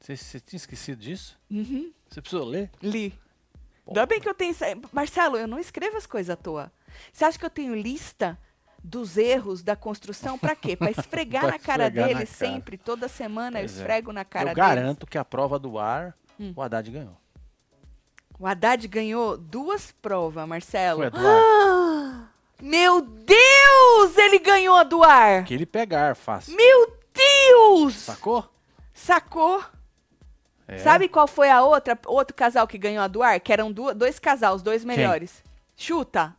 Você, 0.00 0.16
você 0.16 0.40
tinha 0.40 0.56
esquecido 0.56 0.98
disso? 0.98 1.38
Uhum, 1.50 1.92
Você 2.08 2.22
precisou 2.22 2.46
ler? 2.46 2.70
li. 2.80 3.10
Pô. 3.84 3.90
Ainda 3.90 4.06
bem 4.06 4.18
que 4.18 4.26
eu 4.30 4.32
tenho. 4.34 4.56
Marcelo, 4.94 5.36
eu 5.36 5.46
não 5.46 5.58
escrevo 5.58 5.98
as 5.98 6.06
coisas 6.06 6.30
à 6.30 6.36
toa. 6.36 6.72
Você 7.12 7.26
acha 7.26 7.38
que 7.38 7.44
eu 7.44 7.50
tenho 7.50 7.74
lista 7.74 8.38
dos 8.82 9.16
erros 9.16 9.62
da 9.62 9.74
construção 9.76 10.38
pra 10.38 10.54
quê? 10.56 10.76
Pra 10.76 10.90
esfregar 10.90 11.42
Pra 11.46 11.52
na 11.52 11.58
cara 11.58 11.84
esfregar 11.84 12.06
na 12.08 12.14
dele 12.14 12.26
cara. 12.26 12.36
sempre, 12.52 12.76
toda 12.78 13.08
semana 13.08 13.58
Pois 13.58 13.72
eu 13.72 13.78
é. 13.78 13.80
esfrego 13.82 14.12
na 14.12 14.24
cara 14.24 14.50
Eu 14.50 14.54
dele. 14.54 14.66
garanto 14.66 15.06
que 15.06 15.18
a 15.18 15.24
prova 15.24 15.58
do 15.58 15.78
ar, 15.78 16.14
Hum. 16.40 16.52
o 16.54 16.62
Haddad 16.62 16.90
ganhou. 16.90 17.16
O 18.38 18.46
Haddad 18.46 18.86
ganhou 18.86 19.36
duas 19.36 19.90
provas, 20.00 20.46
Marcelo. 20.46 20.98
Foi 20.98 21.06
a 21.06 21.10
do 21.10 21.26
ar. 21.26 22.32
Meu 22.62 23.00
Deus! 23.00 24.16
Ele 24.16 24.38
ganhou 24.38 24.76
a 24.76 24.84
do 24.84 25.02
ar! 25.02 25.44
Que 25.44 25.54
ele 25.54 25.66
pegar 25.66 26.14
fácil. 26.14 26.54
Meu 26.56 26.96
Deus! 27.12 27.94
Sacou? 27.96 28.48
Sacou? 28.94 29.62
É. 30.68 30.78
Sabe 30.78 31.08
qual 31.08 31.26
foi 31.26 31.50
a 31.50 31.62
outra, 31.62 31.98
outro 32.06 32.34
casal 32.36 32.66
que 32.68 32.76
ganhou 32.78 33.02
a 33.02 33.08
do 33.08 33.22
ar? 33.22 33.40
Que 33.40 33.52
eram 33.52 33.72
du- 33.72 33.94
dois 33.94 34.18
casais, 34.18 34.54
os 34.56 34.62
dois 34.62 34.84
melhores. 34.84 35.42
Chuta. 35.76 36.36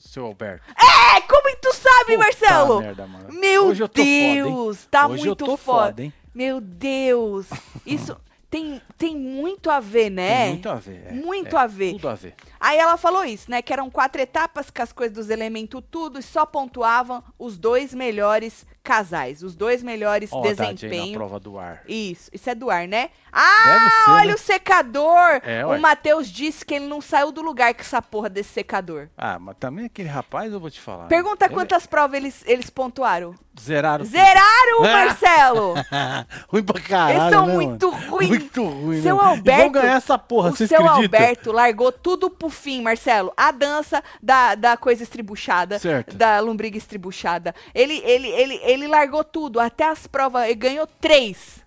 Seu 0.00 0.24
Alberto. 0.26 0.64
É, 0.76 1.20
como 1.22 1.56
tu 1.60 1.72
sabe, 1.74 2.12
Puta 2.12 2.18
Marcelo? 2.18 2.80
merda. 2.80 3.08
Meu 3.30 3.66
Hoje 3.66 3.82
eu 3.82 3.88
tô 3.88 4.02
foda? 4.02 4.04
Deus, 4.04 4.86
tá 4.90 5.06
Hoje 5.06 5.26
muito 5.26 5.44
foda. 5.44 5.58
foda, 5.58 6.02
hein? 6.02 6.12
Meu 6.34 6.60
Deus. 6.60 7.46
Isso 7.84 8.16
tem, 8.50 8.80
tem 8.98 9.16
muito 9.16 9.70
a 9.70 9.78
ver, 9.80 10.10
né? 10.10 10.42
Tem 10.44 10.48
muito 10.50 10.68
a 10.68 10.74
ver. 10.76 11.06
é, 11.06 11.12
Muito 11.12 11.56
é, 11.56 11.60
a 11.60 11.66
ver. 11.66 11.92
Tudo 11.92 12.08
a 12.08 12.14
ver. 12.14 12.34
Aí 12.60 12.76
ela 12.78 12.96
falou 12.98 13.24
isso, 13.24 13.50
né? 13.50 13.62
Que 13.62 13.72
eram 13.72 13.88
quatro 13.90 14.20
etapas 14.20 14.70
com 14.70 14.82
as 14.82 14.92
coisas 14.92 15.16
dos 15.16 15.30
elementos 15.30 15.82
tudo 15.90 16.18
e 16.18 16.22
só 16.22 16.44
pontuavam 16.44 17.22
os 17.38 17.56
dois 17.56 17.94
melhores 17.94 18.66
casais, 18.82 19.42
os 19.42 19.54
dois 19.54 19.82
melhores 19.82 20.30
Ó, 20.32 20.36
o 20.36 20.40
Haddad 20.40 20.60
aí 20.62 20.66
na 20.68 20.72
desempenhos. 20.74 21.16
prova 21.16 21.38
do 21.40 21.58
ar. 21.58 21.82
Isso, 21.88 22.30
isso 22.32 22.48
é 22.50 22.54
do 22.54 22.70
ar, 22.70 22.86
né? 22.88 23.10
Ah, 23.32 23.90
ser, 24.06 24.10
olha 24.10 24.26
né? 24.28 24.34
o 24.34 24.38
secador! 24.38 25.40
É, 25.44 25.64
o. 25.64 25.78
Matheus 25.78 26.28
disse 26.28 26.64
que 26.64 26.74
ele 26.74 26.86
não 26.86 27.00
saiu 27.00 27.30
do 27.30 27.42
lugar 27.42 27.72
com 27.74 27.80
essa 27.80 28.00
porra 28.02 28.28
desse 28.28 28.50
secador. 28.50 29.08
Ah, 29.16 29.38
mas 29.38 29.56
também 29.58 29.84
aquele 29.86 30.08
rapaz, 30.08 30.52
eu 30.52 30.58
vou 30.58 30.70
te 30.70 30.80
falar. 30.80 31.06
Pergunta 31.06 31.44
Ele- 31.46 31.54
quantas 31.54 31.86
provas 31.86 32.16
eles, 32.16 32.42
eles 32.46 32.70
pontuaram. 32.70 33.34
Zeraram. 33.60 34.04
Zeraram, 34.04 34.78
Ah! 34.84 35.04
Marcelo! 35.06 35.74
ruim 36.48 36.62
pra 36.64 36.80
caralho, 36.80 37.20
Eles 37.20 37.32
são 37.34 37.46
né, 37.46 37.54
muito 37.54 37.90
ruins. 37.90 38.28
Muito 38.28 38.64
ruim, 38.64 39.02
Seu 39.02 39.16
né? 39.16 39.22
Alberto, 39.24 39.60
E 39.60 39.62
vão 39.62 39.72
ganhar 39.72 39.96
essa 39.96 40.18
porra, 40.18 40.50
o 40.50 40.56
seu 40.56 40.64
acreditam? 40.66 40.96
Alberto 40.96 41.52
largou 41.52 41.92
tudo 41.92 42.30
pro 42.30 42.49
fim, 42.50 42.82
Marcelo. 42.82 43.32
A 43.36 43.50
dança 43.50 44.02
da, 44.22 44.54
da 44.54 44.76
coisa 44.76 45.02
estribuchada, 45.02 45.78
Certo. 45.78 46.16
da 46.16 46.40
lombriga 46.40 46.76
estribuchada. 46.76 47.54
Ele, 47.74 47.98
ele, 48.04 48.28
ele, 48.28 48.54
ele 48.62 48.86
largou 48.86 49.24
tudo, 49.24 49.60
até 49.60 49.84
as 49.88 50.06
provas, 50.06 50.44
ele 50.44 50.54
ganhou 50.54 50.86
três 50.86 51.64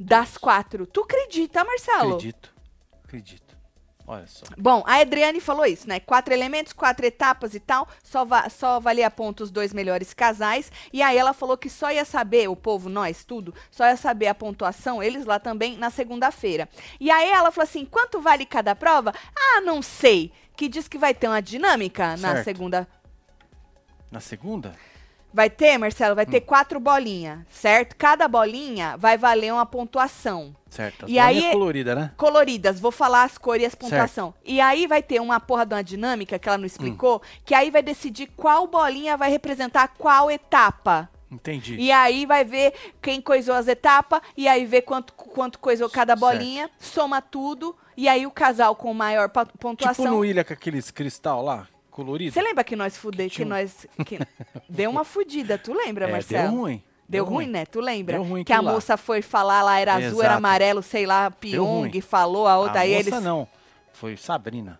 das 0.00 0.36
quatro. 0.36 0.86
Tu 0.86 1.00
acredita, 1.00 1.64
Marcelo? 1.64 2.14
Acredito. 2.14 2.54
Acredito. 3.04 3.47
Olha 4.10 4.26
só. 4.26 4.46
Bom, 4.56 4.82
a 4.86 5.02
Adriane 5.02 5.38
falou 5.38 5.66
isso, 5.66 5.86
né? 5.86 6.00
Quatro 6.00 6.32
elementos, 6.32 6.72
quatro 6.72 7.04
etapas 7.04 7.54
e 7.54 7.60
tal, 7.60 7.86
só, 8.02 8.24
va 8.24 8.48
só 8.48 8.80
valia 8.80 9.10
ponto 9.10 9.44
os 9.44 9.50
dois 9.50 9.74
melhores 9.74 10.14
casais. 10.14 10.72
E 10.90 11.02
aí 11.02 11.18
ela 11.18 11.34
falou 11.34 11.58
que 11.58 11.68
só 11.68 11.90
ia 11.92 12.06
saber, 12.06 12.48
o 12.48 12.56
povo, 12.56 12.88
nós, 12.88 13.22
tudo, 13.22 13.54
só 13.70 13.84
ia 13.86 13.98
saber 13.98 14.28
a 14.28 14.34
pontuação, 14.34 15.02
eles 15.02 15.26
lá 15.26 15.38
também, 15.38 15.76
na 15.76 15.90
segunda-feira. 15.90 16.70
E 16.98 17.10
aí 17.10 17.28
ela 17.28 17.50
falou 17.52 17.68
assim: 17.68 17.84
quanto 17.84 18.18
vale 18.18 18.46
cada 18.46 18.74
prova? 18.74 19.12
Ah, 19.36 19.60
não 19.60 19.82
sei. 19.82 20.32
Que 20.56 20.68
diz 20.68 20.88
que 20.88 20.96
vai 20.96 21.12
ter 21.12 21.28
uma 21.28 21.42
dinâmica 21.42 22.16
na 22.16 22.32
Certo. 22.32 22.44
segunda. 22.44 22.88
Na 24.10 24.20
segunda? 24.20 24.74
Vai 25.32 25.50
ter, 25.50 25.76
Marcelo, 25.78 26.14
vai 26.14 26.24
Hum. 26.24 26.30
ter 26.30 26.40
quatro 26.40 26.80
bolinhas, 26.80 27.40
certo? 27.50 27.94
Cada 27.96 28.26
bolinha 28.26 28.96
vai 28.96 29.18
valer 29.18 29.52
uma 29.52 29.66
pontuação. 29.66 30.56
Certo. 30.70 31.04
As 31.04 31.10
E 31.10 31.18
aí- 31.18 31.50
coloridas, 31.52 31.96
né? 31.96 32.12
Coloridas, 32.16 32.80
vou 32.80 32.90
falar 32.90 33.24
as 33.24 33.36
cores 33.38 33.62
e 33.62 33.66
as 33.66 33.74
pontuação. 33.74 34.32
E 34.44 34.60
aí 34.60 34.86
vai 34.86 35.02
ter 35.02 35.20
uma 35.20 35.38
porra 35.38 35.64
de 35.66 35.74
uma 35.74 35.84
dinâmica 35.84 36.38
que 36.38 36.48
ela 36.48 36.58
não 36.58 36.64
explicou, 36.66 37.16
Hum. 37.16 37.20
que 37.44 37.54
aí 37.54 37.70
vai 37.70 37.82
decidir 37.82 38.26
qual 38.36 38.66
bolinha 38.66 39.16
vai 39.16 39.30
representar 39.30 39.88
qual 39.98 40.30
etapa. 40.30 41.08
Entendi. 41.30 41.74
E 41.76 41.92
aí 41.92 42.24
vai 42.24 42.42
ver 42.42 42.72
quem 43.02 43.20
coisou 43.20 43.54
as 43.54 43.68
etapas, 43.68 44.22
e 44.34 44.48
aí 44.48 44.64
ver 44.64 44.80
quanto, 44.82 45.12
quanto 45.12 45.58
coisou 45.58 45.90
cada 45.90 46.16
Certo. 46.16 46.20
bolinha, 46.20 46.70
soma 46.78 47.20
tudo, 47.20 47.76
e 47.94 48.08
aí 48.08 48.26
o 48.26 48.30
casal 48.30 48.74
com 48.74 48.94
maior 48.94 49.28
pa- 49.28 49.44
Tipo 49.44 49.58
pontuação. 49.58 50.06
no 50.06 50.24
ilha 50.24 50.42
com 50.42 50.54
aqueles 50.54 50.90
cristal 50.90 51.42
lá, 51.44 51.66
colorido. 52.04 52.32
Você 52.32 52.40
lembra 52.42 52.62
que 52.64 52.76
nós 52.76 52.96
fudei, 52.96 53.28
que 53.28 53.36
Tinha 53.36 53.48
nós. 53.48 53.86
que- 54.06 54.18
Deu 54.68 54.90
uma 54.90 55.04
fudida, 55.04 55.58
tu 55.58 55.72
lembra, 55.74 56.08
É, 56.08 56.12
Marcelo? 56.12 56.50
Deu 56.50 56.58
ruim. 56.60 56.82
Deu 57.08 57.24
ruim, 57.24 57.46
né? 57.46 57.64
Tu 57.66 57.80
lembra? 57.80 58.14
Deu 58.18 58.22
ruim 58.22 58.44
que 58.44 58.52
a 58.52 58.60
lá. 58.60 58.72
moça 58.72 58.96
foi 58.96 59.22
falar 59.22 59.62
lá, 59.62 59.78
era 59.80 59.94
azul, 59.94 60.20
era 60.22 60.32
Exato. 60.32 60.36
amarelo, 60.36 60.82
sei 60.82 61.06
lá, 61.06 61.28
Deu 61.40 61.64
ruim. 61.64 61.90
Pyong, 61.90 62.00
falou, 62.02 62.46
a 62.46 62.58
outra, 62.58 62.80
a 62.80 62.82
aí 62.82 62.94
moça 62.96 63.08
eles. 63.08 63.22
não. 63.22 63.48
Foi 63.92 64.16
Sabrina. 64.16 64.78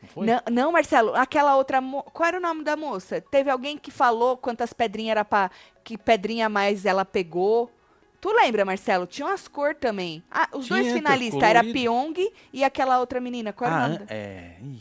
Não 0.00 0.08
foi? 0.08 0.26
Não, 0.26 0.40
não, 0.50 0.72
Marcelo, 0.72 1.14
aquela 1.16 1.56
outra. 1.56 1.80
mo- 1.80 2.04
Qual 2.04 2.26
era 2.28 2.38
o 2.38 2.40
nome 2.40 2.62
da 2.62 2.76
moça? 2.76 3.20
Teve 3.20 3.50
alguém 3.50 3.76
que 3.76 3.90
falou 3.90 4.36
quantas 4.36 4.72
pedrinhas 4.72 5.10
era 5.12 5.24
pra. 5.24 5.50
Que 5.82 5.98
pedrinha 5.98 6.48
mais 6.48 6.86
ela 6.86 7.04
pegou. 7.04 7.68
Tu 8.20 8.30
lembra, 8.32 8.64
Marcelo? 8.64 9.06
Tinha 9.06 9.26
umas 9.26 9.46
cores 9.48 9.76
também. 9.80 10.22
Ah, 10.30 10.48
os 10.52 10.68
dois 10.68 10.82
Tinha, 10.84 10.94
finalistas, 10.94 11.42
era 11.42 11.62
Pyong 11.62 12.14
e 12.52 12.62
aquela 12.64 12.98
outra 13.00 13.20
menina. 13.20 13.52
Qual 13.52 13.68
era 13.70 13.80
ah, 13.82 13.86
o 13.86 13.88
nome? 13.90 14.04
é. 14.08 14.52
Ih, 14.62 14.80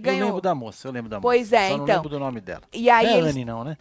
Que 0.00 0.08
Eu 0.08 0.12
ganhou. 0.12 0.26
lembro 0.26 0.40
da 0.40 0.54
moça, 0.54 0.88
eu 0.88 0.92
lembro 0.92 1.08
da 1.08 1.20
Pois 1.20 1.50
moça. 1.50 1.56
é, 1.56 1.68
Só 1.70 1.76
não 1.76 1.84
então. 1.84 1.94
lembro 1.96 2.08
do 2.10 2.18
nome 2.18 2.40
dela. 2.40 2.62
E 2.72 2.90
aí 2.90 3.06
não 3.06 3.12
é 3.14 3.18
eles. 3.18 3.30
Anne, 3.30 3.44
não, 3.44 3.62
né? 3.64 3.76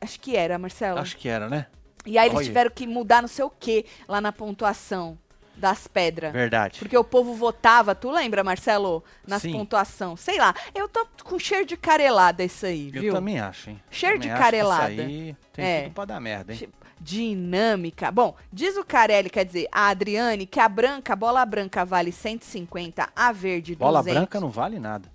Acho 0.00 0.18
que 0.20 0.36
era, 0.36 0.58
Marcelo. 0.58 0.98
Acho 0.98 1.16
que 1.16 1.28
era, 1.28 1.48
né? 1.48 1.66
E 2.06 2.16
aí 2.18 2.26
eles 2.28 2.36
Olha. 2.38 2.46
tiveram 2.46 2.70
que 2.70 2.86
mudar 2.86 3.20
não 3.20 3.28
sei 3.28 3.44
o 3.44 3.50
que 3.50 3.84
lá 4.08 4.20
na 4.20 4.32
pontuação 4.32 5.18
das 5.56 5.86
pedras. 5.88 6.32
Verdade. 6.32 6.78
Porque 6.78 6.96
o 6.96 7.02
povo 7.02 7.34
votava, 7.34 7.92
tu 7.94 8.10
lembra, 8.10 8.44
Marcelo? 8.44 9.02
Nas 9.26 9.42
Sim. 9.42 9.52
pontuação. 9.52 10.16
Sei 10.16 10.38
lá, 10.38 10.54
eu 10.74 10.88
tô 10.88 11.04
com 11.24 11.36
cheiro 11.38 11.66
de 11.66 11.76
carelada 11.76 12.44
isso 12.44 12.64
aí, 12.64 12.90
Eu 12.94 13.02
viu? 13.02 13.12
também 13.14 13.40
acho, 13.40 13.70
hein? 13.70 13.80
Cheiro 13.90 14.18
Também 14.20 14.32
de 14.32 14.40
carelada. 14.40 14.92
Isso 14.92 15.00
aí 15.02 15.36
tem 15.52 15.64
É. 15.64 15.82
tudo 15.82 15.94
pra 15.94 16.04
dar 16.04 16.20
merda, 16.20 16.52
hein? 16.52 16.58
Che- 16.60 16.68
Dinâmica. 17.00 18.10
Bom, 18.12 18.34
diz 18.52 18.76
o 18.76 18.84
Carelli, 18.84 19.28
quer 19.30 19.44
dizer, 19.44 19.68
a 19.70 19.88
Adriane, 19.88 20.46
que 20.46 20.58
a 20.60 20.68
branca, 20.68 21.12
a 21.12 21.16
bola 21.16 21.44
branca 21.44 21.84
vale 21.84 22.10
150, 22.12 23.08
a 23.14 23.32
verde 23.32 23.74
200. 23.74 23.78
Bola 23.78 24.02
branca 24.02 24.40
não 24.40 24.48
vale 24.48 24.78
nada. 24.78 25.08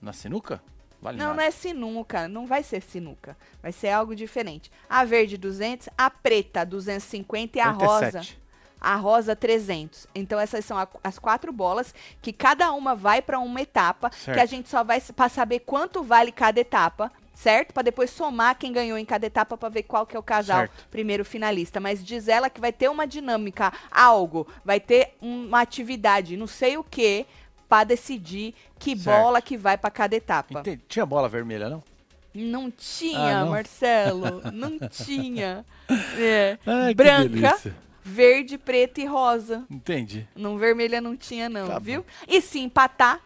Na 0.00 0.12
sinuca? 0.12 0.62
Vale 1.00 1.18
Não, 1.18 1.26
nada. 1.26 1.36
não 1.36 1.42
é 1.44 1.50
sinuca, 1.50 2.26
não 2.28 2.46
vai 2.46 2.62
ser 2.62 2.82
sinuca. 2.82 3.36
Vai 3.62 3.70
ser 3.72 3.90
algo 3.90 4.14
diferente. 4.14 4.70
A 4.88 5.04
verde 5.04 5.36
200, 5.36 5.88
a 5.96 6.08
preta 6.10 6.64
250 6.64 7.58
e 7.58 7.60
a 7.60 7.70
rosa 7.70 8.06
57. 8.22 8.38
a 8.80 8.94
rosa 8.96 9.34
300. 9.36 10.06
Então 10.14 10.38
essas 10.40 10.64
são 10.64 10.76
a- 10.78 10.88
as 11.04 11.18
quatro 11.18 11.52
bolas 11.52 11.94
que 12.22 12.32
cada 12.32 12.72
uma 12.72 12.94
vai 12.94 13.20
para 13.20 13.38
uma 13.38 13.60
etapa, 13.60 14.10
Certo. 14.10 14.36
que 14.36 14.40
a 14.42 14.46
gente 14.46 14.68
só 14.68 14.82
vai 14.84 15.00
para 15.00 15.28
saber 15.28 15.60
quanto 15.60 16.02
vale 16.02 16.30
cada 16.32 16.60
etapa, 16.60 17.10
certo? 17.34 17.72
Para 17.74 17.82
depois 17.84 18.10
somar 18.10 18.56
quem 18.56 18.72
ganhou 18.72 18.96
em 18.98 19.04
cada 19.04 19.26
etapa 19.26 19.56
para 19.56 19.68
ver 19.68 19.82
qual 19.84 20.06
que 20.06 20.16
é 20.16 20.18
o 20.18 20.22
casal 20.22 20.60
Certo. 20.60 20.88
primeiro 20.90 21.24
finalista. 21.24 21.78
Mas 21.80 22.04
diz 22.04 22.26
ela 22.28 22.48
que 22.50 22.60
vai 22.60 22.72
ter 22.72 22.88
uma 22.88 23.06
dinâmica, 23.06 23.72
algo, 23.90 24.46
vai 24.64 24.78
ter 24.80 25.14
uma 25.20 25.60
atividade, 25.60 26.36
não 26.36 26.46
sei 26.46 26.76
o 26.78 26.84
que, 26.84 27.26
para 27.68 27.84
decidir 27.84 28.54
que 28.78 28.96
Certo. 28.96 29.16
bola 29.22 29.40
que 29.42 29.56
vai 29.56 29.76
para 29.76 29.90
cada 29.90 30.14
etapa. 30.16 30.60
Entendi. 30.60 30.82
Tinha 30.88 31.04
bola 31.06 31.28
vermelha, 31.28 31.68
não? 31.68 31.82
Não 32.34 32.70
tinha, 32.70 33.38
Ah, 33.38 33.44
não? 33.44 33.50
Marcelo, 33.52 34.42
não 34.52 34.78
tinha. 34.90 35.64
É. 36.18 36.58
Ai, 36.66 36.94
Branca, 36.94 37.58
verde, 38.02 38.58
preto 38.58 39.00
e 39.00 39.06
rosa. 39.06 39.64
Entendi. 39.70 40.28
Não 40.36 40.58
vermelha 40.58 41.00
não 41.00 41.16
tinha 41.16 41.48
não, 41.48 41.66
Tá 41.66 41.74
bom. 41.74 41.80
viu? 41.80 42.06
E 42.28 42.40
se 42.42 42.58
empatar, 42.60 43.20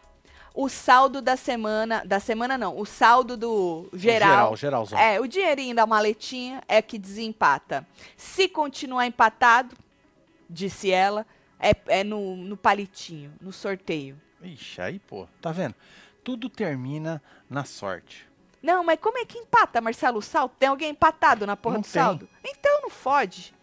o 0.55 0.69
saldo 0.69 1.21
da 1.21 1.37
semana, 1.37 2.03
da 2.07 2.21
semana 2.21 2.57
não, 2.57 2.79
o 2.79 2.85
saldo 2.87 3.37
do 3.37 3.89
geral, 3.95 4.31
Geral, 4.31 4.57
geralzão. 4.57 4.99
é, 4.99 5.21
o 5.21 5.27
dinheirinho 5.27 5.75
da 5.75 5.87
maletinha 5.87 6.63
é 6.69 6.81
que 6.81 6.97
desempata. 6.99 7.87
Se 8.17 8.49
continuar 8.49 9.07
empatado, 9.07 9.75
disse 10.49 10.91
ela, 10.91 11.27
é, 11.59 11.73
é 11.89 12.05
no, 12.05 12.37
no 12.37 12.57
palitinho, 12.57 13.33
no 13.41 13.53
sorteio. 13.53 14.17
Ixi, 14.43 14.81
aí, 14.81 14.99
pô. 14.99 15.27
Tá 15.41 15.53
vendo? 15.53 15.75
Tudo 16.25 16.49
termina 16.49 17.23
na 17.49 17.65
sorte. 17.65 18.29
Não, 18.63 18.85
mas 18.85 18.99
como 19.01 19.19
é 19.19 19.25
que 19.25 19.39
empata, 19.39 19.81
Marcelo, 19.81 20.19
o 20.19 20.23
saldo? 20.23 20.55
Tem 20.59 20.69
alguém 20.69 20.91
empatado 20.91 21.47
na 21.47 21.57
porra 21.57 21.75
Não 21.75 21.81
do 21.81 21.85
tem. 21.85 21.93
saldo? 21.93 22.29
Então 22.45 22.83
não 22.83 22.91
fode. 22.91 23.55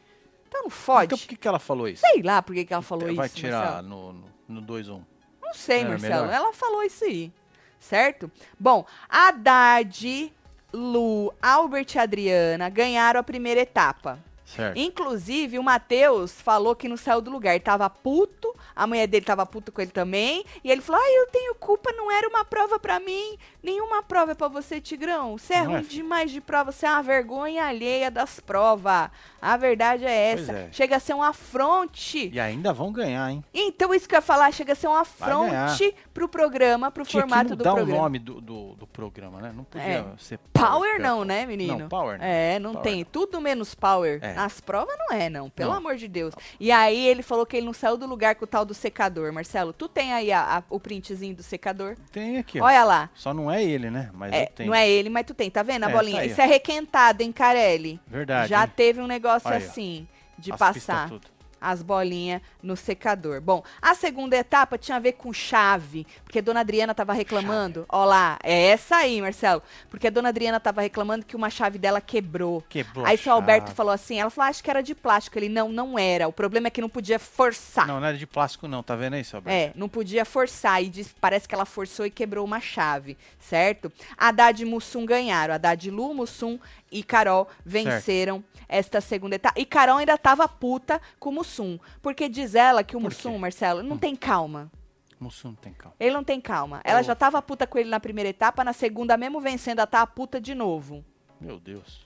Então 0.47 0.63
não 0.63 0.69
fode. 0.69 1.05
Então 1.05 1.17
por 1.17 1.27
que, 1.27 1.35
que 1.35 1.47
ela 1.47 1.59
falou 1.59 1.87
isso? 1.87 2.01
Sei 2.01 2.21
lá 2.23 2.41
por 2.41 2.55
que, 2.55 2.65
que 2.65 2.73
ela 2.73 2.81
falou 2.81 3.13
Vai 3.13 3.27
isso, 3.27 3.35
tirar 3.35 3.83
Marcelo. 3.83 3.87
no, 3.87 4.13
no, 4.13 4.61
no 4.61 4.67
2-1. 4.73 5.03
Não 5.41 5.53
sei, 5.53 5.83
Não 5.83 5.91
era 5.91 5.99
Marcelo. 5.99 6.21
melhor? 6.27 6.33
Ela 6.35 6.53
falou 6.53 6.83
isso 6.83 7.03
aí. 7.03 7.31
Certo? 7.79 8.31
Bom, 8.59 8.85
Haddad, 9.07 10.33
Lu, 10.73 11.31
Albert 11.41 11.93
e 11.95 11.99
Adriana 11.99 12.69
ganharam 12.69 13.19
a 13.19 13.23
primeira 13.23 13.61
etapa. 13.61 14.19
Certo. 14.47 14.77
Inclusive, 14.77 15.59
o 15.59 15.63
Matheus 15.63 16.31
falou 16.41 16.73
que 16.73 16.87
não 16.87 16.95
saiu 16.95 17.19
do 17.19 17.29
lugar. 17.29 17.51
Ele 17.53 17.59
tava 17.59 17.89
puto, 17.89 18.55
a 18.73 18.87
mulher 18.87 19.05
dele 19.05 19.25
tava 19.25 19.45
puta 19.45 19.73
com 19.73 19.81
ele 19.81 19.91
também. 19.91 20.45
E 20.63 20.71
ele 20.71 20.79
falou: 20.81 21.01
Ai, 21.03 21.11
eu 21.19 21.27
tenho 21.27 21.53
culpa, 21.55 21.91
não 21.91 22.09
era 22.09 22.29
uma 22.29 22.45
prova 22.45 22.79
pra 22.79 22.97
mim. 22.97 23.37
Nenhuma 23.61 24.01
prova 24.01 24.31
é 24.31 24.35
pra 24.35 24.47
você, 24.47 24.79
Tigrão. 24.79 25.37
Você 25.37 25.53
é 25.53 25.63
Não 25.63 25.71
é, 25.71 25.75
ruim 25.75 25.83
filho? 25.83 26.03
demais 26.03 26.31
de 26.31 26.39
prova, 26.39 26.71
você 26.71 26.85
é 26.85 26.89
uma 26.89 27.03
vergonha 27.03 27.65
alheia 27.65 28.09
das 28.09 28.39
provas. 28.39 29.09
A 29.41 29.57
verdade 29.57 30.05
é 30.05 30.31
essa. 30.31 30.51
é. 30.53 30.69
Chega 30.71 30.95
a 30.95 30.99
ser 30.99 31.13
um 31.13 31.21
afronte. 31.21 32.29
E 32.33 32.39
ainda 32.39 32.71
vão 32.71 32.91
ganhar, 32.91 33.29
hein? 33.29 33.43
Então, 33.53 33.93
isso 33.93 34.07
que 34.07 34.15
eu 34.15 34.17
ia 34.17 34.21
falar, 34.21 34.51
chega 34.53 34.71
a 34.71 34.75
ser 34.75 34.87
um 34.87 34.95
afronte 34.95 35.93
pro 36.13 36.27
programa, 36.29 36.89
pro 36.89 37.03
Tinha 37.03 37.23
que 37.23 37.29
formato 37.29 37.49
do 37.55 37.57
mudar 37.57 37.73
o 37.73 37.75
programa. 37.75 38.01
nome 38.01 38.19
do, 38.19 38.39
do, 38.41 38.75
do 38.75 38.87
programa, 38.87 39.41
né? 39.41 39.51
Não 39.53 39.63
podia 39.65 39.87
É. 39.87 40.05
ser 40.17 40.39
Power 40.53 40.99
não, 41.01 41.23
né, 41.25 41.45
menino? 41.45 41.77
Não, 41.79 41.89
power 41.89 42.17
não. 42.17 42.25
É, 42.25 42.57
não 42.59 42.71
Power 42.73 42.83
tem. 42.83 42.97
não. 43.03 43.05
Tudo 43.11 43.41
menos 43.41 43.75
power. 43.75 44.19
É. 44.23 44.36
Nas 44.37 44.59
provas 44.61 44.95
não 44.97 45.15
é, 45.17 45.29
não. 45.29 45.49
Pelo 45.49 45.71
Não. 45.71 45.77
amor 45.77 45.95
de 45.95 46.07
Deus. 46.07 46.33
E 46.59 46.71
aí 46.71 47.07
ele 47.07 47.21
falou 47.23 47.45
que 47.45 47.57
ele 47.57 47.65
não 47.65 47.73
saiu 47.73 47.97
do 47.97 48.05
lugar 48.05 48.35
com 48.35 48.43
o 48.45 48.47
tal 48.47 48.63
do 48.63 48.73
secador. 48.73 49.33
Marcelo, 49.33 49.73
tu 49.73 49.87
tem 49.89 50.13
aí 50.13 50.31
a- 50.31 50.57
a- 50.57 50.63
o 50.69 50.79
printzinho 50.79 51.35
do 51.35 51.43
secador? 51.43 51.95
Tem 52.11 52.37
aqui, 52.37 52.59
ó. 52.61 52.65
Olha 52.65 52.83
lá. 52.83 53.09
Só 53.15 53.33
não 53.33 53.51
é 53.51 53.63
ele, 53.63 53.89
né? 53.89 54.09
Mas 54.13 54.31
É, 54.33 54.43
eu 54.43 54.47
tenho. 54.47 54.67
não 54.69 54.75
é 54.75 54.87
ele, 54.87 55.09
mas 55.09 55.25
tu 55.25 55.33
tem. 55.33 55.49
Tá 55.49 55.63
vendo 55.63 55.85
a 55.85 55.89
É, 55.89 55.93
bolinha? 55.93 56.17
tá 56.17 56.21
aí, 56.23 56.29
Isso 56.29 56.41
ó. 56.41 56.43
é 56.43 56.47
requentado, 56.47 57.21
hein, 57.23 57.31
Carelli? 57.31 57.99
Verdade. 58.07 58.49
Já 58.49 58.63
hein? 58.63 58.71
teve 58.75 59.01
um 59.01 59.07
negócio 59.07 59.47
Aí, 59.49 59.55
ó. 59.55 59.57
assim, 59.57 60.07
de 60.37 60.51
As 60.51 60.59
passar 60.59 61.09
tudo. 61.09 61.27
As 61.59 61.81
bolinhas 61.81 62.41
no 62.61 62.75
secador. 62.77 63.41
Bom, 63.41 63.63
a 63.81 63.93
segunda 63.95 64.35
etapa 64.35 64.77
tinha 64.77 64.97
a 64.97 64.99
ver 64.99 65.13
com 65.13 65.31
chave, 65.33 66.05
porque 66.23 66.39
a 66.39 66.41
dona 66.41 66.59
Adriana 66.61 66.93
tava 66.93 67.13
reclamando. 67.13 67.85
Ó 67.89 68.05
lá, 68.05 68.37
é 68.43 68.67
essa 68.67 68.97
aí, 68.97 69.21
Marcelo. 69.21 69.61
Porque 69.89 70.07
a 70.07 70.09
dona 70.09 70.29
Adriana 70.29 70.59
tava 70.59 70.81
reclamando 70.81 71.25
que 71.25 71.35
uma 71.35 71.49
chave 71.49 71.77
dela 71.77 71.99
quebrou. 72.01 72.63
Quebrou 72.69 73.05
Aí 73.05 73.17
seu 73.17 73.31
Alberto 73.33 73.71
falou 73.71 73.91
assim, 73.93 74.19
ela 74.19 74.29
falou, 74.29 74.49
acho 74.49 74.63
que 74.63 74.69
era 74.69 74.81
de 74.81 74.93
plástico. 74.95 75.37
Ele, 75.37 75.49
não, 75.49 75.69
não 75.69 75.97
era. 75.97 76.27
O 76.27 76.33
problema 76.33 76.67
é 76.67 76.69
que 76.69 76.81
não 76.81 76.89
podia 76.89 77.19
forçar. 77.19 77.87
Não, 77.87 77.99
não 77.99 78.07
era 78.07 78.17
de 78.17 78.27
plástico, 78.27 78.67
não. 78.67 78.83
Tá 78.83 78.95
vendo 78.95 79.13
aí, 79.15 79.23
seu 79.23 79.37
Alberto? 79.37 79.55
É, 79.57 79.71
não 79.79 79.89
podia 79.89 80.25
forçar. 80.25 80.83
E 80.83 80.89
diz- 80.89 81.13
parece 81.19 81.47
que 81.47 81.55
ela 81.55 81.65
forçou 81.65 82.05
e 82.05 82.11
quebrou 82.11 82.45
uma 82.45 82.59
chave, 82.59 83.17
certo? 83.39 83.91
Haddad 84.17 84.61
e 84.61 84.65
Mussum 84.65 85.05
ganharam. 85.05 85.53
Haddad, 85.53 85.89
Lu, 85.89 86.13
Mussum 86.13 86.59
e 86.91 87.03
Carol 87.03 87.47
venceram 87.65 88.43
esta 88.67 88.99
segunda 89.01 89.35
etapa. 89.35 89.59
E 89.59 89.65
Carol 89.65 89.97
ainda 89.97 90.17
tava 90.17 90.47
puta 90.47 91.01
com 91.19 91.29
o 91.29 91.33
Mussum. 91.33 91.77
Porque 92.01 92.27
diz 92.29 92.55
ela 92.55 92.83
que 92.83 92.95
o 92.95 92.99
Por 92.99 93.05
Mussum, 93.05 93.33
quê? 93.33 93.37
Marcelo, 93.37 93.83
não 93.83 93.97
tem 93.97 94.15
calma. 94.15 94.71
Mussum 95.19 95.49
não 95.49 95.55
tem 95.55 95.73
calma. 95.73 95.95
Ele 95.99 96.13
não 96.13 96.23
tem 96.23 96.39
calma. 96.39 96.81
Ela 96.83 96.99
Oh. 96.99 97.03
já 97.03 97.15
tava 97.15 97.41
puta 97.41 97.65
com 97.65 97.77
ele 97.77 97.89
na 97.89 97.99
primeira 97.99 98.29
etapa, 98.29 98.63
na 98.63 98.73
segunda, 98.73 99.17
mesmo 99.17 99.39
vencendo, 99.41 99.79
ela 99.79 99.87
tá 99.87 100.05
puta 100.05 100.39
de 100.39 100.53
novo. 100.53 101.03
Meu 101.41 101.59
Deus. 101.59 102.05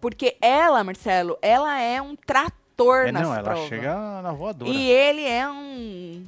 Porque 0.00 0.36
ela, 0.40 0.82
Marcelo, 0.82 1.38
ela 1.40 1.78
é 1.80 2.00
um 2.02 2.16
trator 2.16 3.06
É, 3.08 3.12
nas 3.12 3.22
não, 3.22 3.34
ela 3.34 3.42
provas. 3.42 3.68
chega 3.68 4.22
na 4.22 4.32
voadora. 4.32 4.70
E 4.70 4.90
ele 4.90 5.24
é 5.24 5.48
um. 5.48 6.26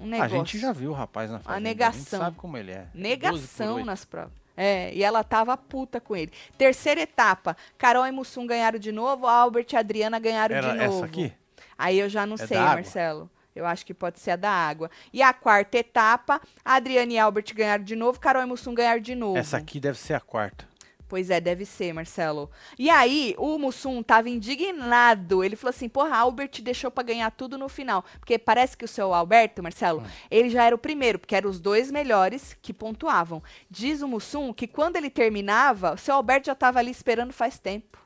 Um 0.00 0.04
a 0.04 0.06
negócio. 0.06 0.36
gente 0.38 0.58
já 0.58 0.72
viu 0.72 0.90
o 0.92 0.94
rapaz 0.94 1.30
na 1.30 1.40
fazenda. 1.40 1.60
negação. 1.60 1.98
A 1.98 1.98
gente 2.02 2.08
sabe 2.10 2.36
como 2.38 2.56
ele 2.56 2.70
é. 2.72 2.84
12 2.84 2.90
por 2.92 2.98
Negação 3.00 3.84
nas 3.84 4.04
provas. 4.06 4.32
É, 4.62 4.92
e 4.92 5.02
ela 5.02 5.24
tava 5.24 5.56
puta 5.56 5.98
com 6.00 6.14
ele. 6.14 6.30
Terceira 6.58 7.00
etapa, 7.00 7.56
Carol 7.78 8.06
e 8.06 8.10
Mussum 8.12 8.46
ganharam 8.46 8.78
de 8.78 8.92
novo, 8.92 9.26
Albert 9.26 9.66
e 9.72 9.76
Adriana 9.76 10.18
ganharam 10.18 10.54
Era 10.54 10.72
de 10.72 10.78
novo. 10.78 10.96
essa 10.98 11.06
aqui? 11.06 11.32
Aí 11.78 11.98
eu 11.98 12.10
já 12.10 12.26
não 12.26 12.34
É 12.34 12.46
sei? 12.46 12.58
Marcelo. 12.58 13.30
Eu 13.56 13.64
acho 13.64 13.86
que 13.86 13.94
pode 13.94 14.20
ser 14.20 14.32
a 14.32 14.36
da 14.36 14.50
água. 14.50 14.90
E 15.12 15.22
a 15.22 15.32
quarta 15.32 15.78
etapa, 15.78 16.40
Adriana 16.62 17.12
e 17.12 17.18
Albert 17.18 17.46
ganharam 17.54 17.82
de 17.82 17.96
novo, 17.96 18.20
Carol 18.20 18.42
e 18.42 18.46
Mussum 18.46 18.74
ganharam 18.74 19.00
de 19.00 19.14
novo. 19.14 19.38
Essa 19.38 19.56
aqui 19.56 19.80
deve 19.80 19.98
ser 19.98 20.12
a 20.14 20.20
quarta. 20.20 20.68
Pois 21.10 21.28
é, 21.28 21.40
deve 21.40 21.64
ser, 21.64 21.92
Marcelo. 21.92 22.48
E 22.78 22.88
aí, 22.88 23.34
o 23.36 23.58
Mussum 23.58 24.00
tava 24.00 24.30
indignado. 24.30 25.42
Ele 25.42 25.56
falou 25.56 25.70
assim: 25.70 25.88
porra, 25.88 26.16
Albert 26.16 26.62
deixou 26.62 26.88
pra 26.88 27.02
ganhar 27.02 27.28
tudo 27.32 27.58
no 27.58 27.68
final. 27.68 28.04
Porque 28.20 28.38
parece 28.38 28.76
que 28.76 28.84
o 28.84 28.88
seu 28.88 29.12
Alberto, 29.12 29.60
Marcelo, 29.60 30.04
ele 30.30 30.48
já 30.48 30.62
era 30.64 30.72
o 30.74 30.78
primeiro, 30.78 31.18
porque 31.18 31.34
eram 31.34 31.50
os 31.50 31.58
dois 31.58 31.90
melhores 31.90 32.56
que 32.62 32.72
pontuavam. 32.72 33.42
Diz 33.68 34.02
o 34.02 34.06
Mussum 34.08 34.52
que 34.52 34.68
quando 34.68 34.94
ele 34.94 35.10
terminava, 35.10 35.94
o 35.94 35.98
seu 35.98 36.14
Alberto 36.14 36.46
já 36.46 36.54
tava 36.54 36.78
ali 36.78 36.92
esperando 36.92 37.32
faz 37.32 37.58
tempo. 37.58 37.98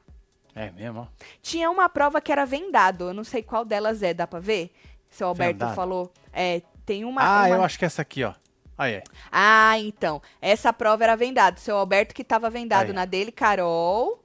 É 0.54 0.70
mesmo. 0.70 1.06
Tinha 1.42 1.70
uma 1.70 1.90
prova 1.90 2.22
que 2.22 2.32
era 2.32 2.46
vendado. 2.46 3.08
Eu 3.08 3.14
não 3.14 3.24
sei 3.24 3.42
qual 3.42 3.66
delas 3.66 4.02
é, 4.02 4.14
dá 4.14 4.26
pra 4.26 4.40
ver? 4.40 4.72
Seu 5.10 5.28
Alberto 5.28 5.58
Vendado? 5.58 5.74
falou. 5.76 6.10
É, 6.32 6.62
tem 6.86 7.04
uma. 7.04 7.20
ah, 7.22 7.46
uma- 7.46 7.56
eu 7.56 7.62
acho 7.62 7.78
que 7.78 7.84
essa 7.84 8.00
aqui, 8.00 8.24
ó. 8.24 8.32
Aí, 8.76 8.94
é. 8.94 9.04
Ah, 9.30 9.78
então. 9.78 10.20
Essa 10.40 10.72
prova 10.72 11.04
era 11.04 11.16
vendado. 11.16 11.58
Seu 11.58 11.76
Alberto 11.76 12.14
que 12.14 12.24
tava 12.24 12.50
vendado 12.50 12.88
Aí. 12.88 12.92
na 12.92 13.04
dele, 13.04 13.30
Carol. 13.32 14.20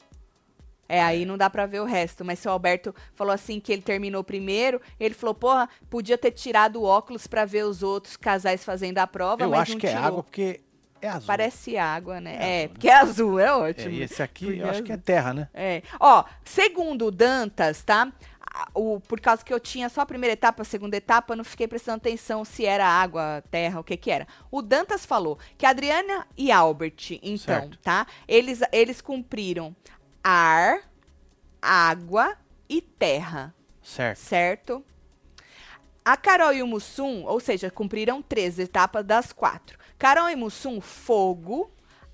É, 0.91 1.03
aí 1.03 1.23
não 1.23 1.37
dá 1.37 1.49
pra 1.51 1.67
ver 1.67 1.81
o 1.81 1.85
resto. 1.85 2.25
Mas 2.25 2.39
seu 2.39 2.51
Alberto 2.51 2.93
falou 3.13 3.31
assim 3.33 3.59
que 3.59 3.71
ele 3.71 3.81
terminou 3.83 4.23
primeiro. 4.23 4.81
Ele 4.99 5.13
falou, 5.13 5.35
porra, 5.35 5.69
podia 5.89 6.17
ter 6.17 6.31
tirado 6.31 6.81
o 6.81 6.83
óculos 6.83 7.27
pra 7.27 7.45
ver 7.45 7.63
os 7.65 7.83
outros 7.83 8.17
casais 8.17 8.63
fazendo 8.63 8.97
a 8.97 9.05
prova, 9.05 9.43
Eu 9.43 9.49
mas 9.51 9.61
acho 9.61 9.71
não 9.73 9.79
que 9.79 9.85
é 9.87 9.91
tirou. 9.91 10.05
água 10.05 10.23
porque 10.23 10.61
é 10.99 11.07
azul. 11.07 11.27
Parece 11.27 11.77
água, 11.77 12.19
né? 12.19 12.37
É 12.39 12.61
É, 12.61 12.63
azul, 12.63 12.69
porque 12.73 12.87
é 12.89 12.93
azul, 12.95 13.39
é 13.39 13.45
É, 13.45 13.53
ótimo. 13.53 13.91
e 13.91 14.01
esse 14.01 14.23
aqui 14.23 14.45
Porque 14.47 14.61
eu 14.61 14.65
é 14.65 14.69
acho 14.71 14.81
que 14.83 14.91
é 14.91 14.97
terra, 14.97 15.31
né? 15.33 15.47
É. 15.53 15.83
Ó, 15.99 16.23
segundo 16.43 17.05
o 17.05 17.11
Dantas, 17.11 17.83
tá? 17.83 18.11
A- 18.51 18.67
O, 18.73 18.99
por 18.99 19.19
causa 19.21 19.43
que 19.45 19.53
eu 19.53 19.59
tinha 19.59 19.89
só 19.89 20.01
a 20.01 20.05
primeira 20.05 20.33
etapa, 20.33 20.63
a 20.63 20.65
segunda 20.65 20.97
etapa, 20.97 21.33
eu 21.33 21.37
não 21.37 21.43
fiquei 21.43 21.67
prestando 21.67 21.97
atenção 21.97 22.43
se 22.43 22.65
era 22.65 22.85
água, 22.85 23.43
terra, 23.51 23.79
o 23.79 23.83
que 23.83 23.95
que 23.95 24.09
era. 24.11 24.27
O 24.51 24.61
Dantas 24.61 25.05
falou 25.05 25.37
que 25.57 25.65
Adriana 25.65 26.25
e 26.37 26.51
Albert, 26.51 27.19
então, 27.21 27.37
Certo. 27.61 27.77
tá? 27.79 28.07
Eles, 28.27 28.59
eles 28.71 29.01
cumpriram 29.01 29.75
ar, 30.23 30.81
água 31.61 32.35
e 32.67 32.81
terra, 32.81 33.53
Certo. 33.81 34.17
certo? 34.17 34.85
A 36.03 36.17
Carol 36.17 36.53
e 36.53 36.63
o 36.63 36.67
Mussum, 36.67 37.25
ou 37.25 37.39
seja, 37.39 37.69
cumpriram 37.69 38.21
três 38.21 38.57
etapas 38.57 39.05
das 39.05 39.31
quatro. 39.31 39.77
Carol 39.97 40.29
e 40.29 40.35
Mussum, 40.35 40.81
fogo, 40.81 41.69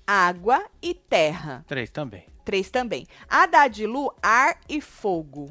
água 0.06 0.66
e 0.82 0.92
terra. 0.92 1.64
Três 1.66 1.88
também. 1.90 2.26
Três 2.44 2.70
também. 2.70 3.06
A 3.28 3.46
Dadilu, 3.46 4.12
ar 4.22 4.60
e 4.68 4.80
fogo. 4.80 5.48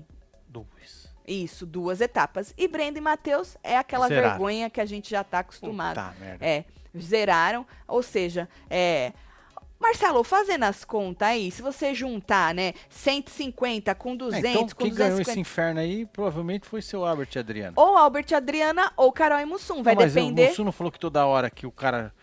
Isso, 1.27 1.65
duas 1.65 2.01
etapas. 2.01 2.53
E 2.57 2.67
Brenda 2.67 2.97
e 2.99 3.01
Matheus 3.01 3.57
é 3.63 3.77
aquela 3.77 4.07
Zeraram. 4.07 4.29
vergonha 4.29 4.69
que 4.69 4.79
a 4.81 4.85
gente 4.85 5.09
já 5.09 5.23
tá 5.23 5.39
acostumado. 5.39 5.95
Puta 6.01 6.15
merda. 6.19 6.45
É, 6.45 6.65
zeraram. 6.99 7.65
Ou 7.87 8.03
seja, 8.03 8.47
é. 8.69 9.11
Marcelo, 9.77 10.23
fazendo 10.23 10.63
as 10.63 10.85
contas 10.85 11.27
aí, 11.27 11.51
se 11.51 11.61
você 11.61 11.93
juntar, 11.93 12.55
né, 12.55 12.73
150 12.89 13.93
com 13.93 14.13
É, 14.13 14.17
200, 14.17 14.49
então, 14.49 14.61
com 14.69 14.75
quem 14.75 14.93
ganhou 14.93 15.17
250... 15.17 15.31
esse 15.31 15.39
inferno 15.39 15.79
aí 15.81 16.05
provavelmente 16.05 16.65
foi 16.67 16.81
seu 16.81 17.05
Albert 17.05 17.27
e 17.35 17.39
Adriano. 17.39 17.73
Ou 17.75 17.97
Albert 17.97 18.25
e 18.31 18.35
Adriana, 18.35 18.91
ou 18.95 19.11
Carol 19.11 19.39
e 19.39 19.45
Mussum. 19.45 19.83
Vai 19.83 19.93
Não, 19.93 20.01
mas 20.01 20.13
depender... 20.13 20.45
O 20.45 20.49
Mussum 20.49 20.63
não 20.63 20.71
falou 20.71 20.91
que 20.91 20.99
toda 20.99 21.25
hora 21.25 21.49
que 21.49 21.67
o 21.67 21.71
cara. 21.71 22.13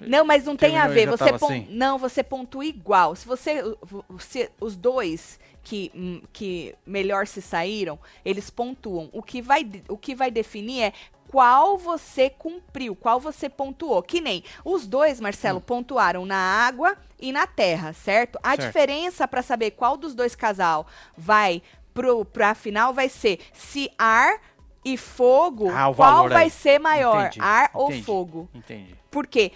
Não, 0.00 0.24
mas 0.24 0.44
não 0.44 0.56
tem 0.56 0.78
a 0.78 0.86
ver. 0.88 1.08
Você 1.10 1.32
pon- 1.36 1.46
assim? 1.46 1.66
Não, 1.68 1.98
você 1.98 2.22
pontua 2.22 2.64
igual. 2.64 3.14
Se 3.14 3.26
você, 3.26 3.60
você- 4.08 4.50
os 4.60 4.74
dois 4.76 5.38
que, 5.62 5.90
hum, 5.94 6.20
que 6.32 6.74
melhor 6.86 7.26
se 7.26 7.40
saíram, 7.42 7.98
eles 8.24 8.50
pontuam. 8.50 9.08
O 9.12 9.22
que 9.22 9.40
vai, 9.42 9.68
o 9.88 9.96
que 9.96 10.14
vai 10.14 10.30
definir 10.30 10.82
é 10.82 10.92
qual 11.28 11.78
você 11.78 12.28
cumpriu, 12.30 12.96
qual 12.96 13.20
você 13.20 13.48
pontuou. 13.48 14.02
Que 14.02 14.20
nem 14.20 14.42
os 14.64 14.86
dois, 14.86 15.20
Marcelo, 15.20 15.60
pontuaram 15.60 16.26
na 16.26 16.36
água 16.36 16.96
e 17.20 17.30
na 17.32 17.46
terra, 17.46 17.92
certo? 17.92 18.38
A 18.42 18.48
Hum. 18.48 18.56
Certo. 18.56 18.66
diferença 18.66 19.28
para 19.28 19.42
saber 19.42 19.72
qual 19.72 19.96
dos 19.96 20.14
dois 20.14 20.34
casal 20.34 20.86
vai 21.16 21.62
pro, 21.94 22.24
pra 22.24 22.54
final 22.54 22.92
vai 22.94 23.08
ser 23.08 23.38
se 23.52 23.90
ar 23.98 24.40
e 24.84 24.96
fogo, 24.96 25.68
Ah, 25.70 25.92
qual 25.94 26.28
vai 26.28 26.44
aí. 26.44 26.50
ser 26.50 26.78
maior, 26.80 27.26
Entendi, 27.26 27.40
ar 27.40 27.70
ou 27.74 27.88
entendi. 27.90 28.04
fogo? 28.04 28.48
Entendi. 28.54 28.96
Porque 29.10 29.52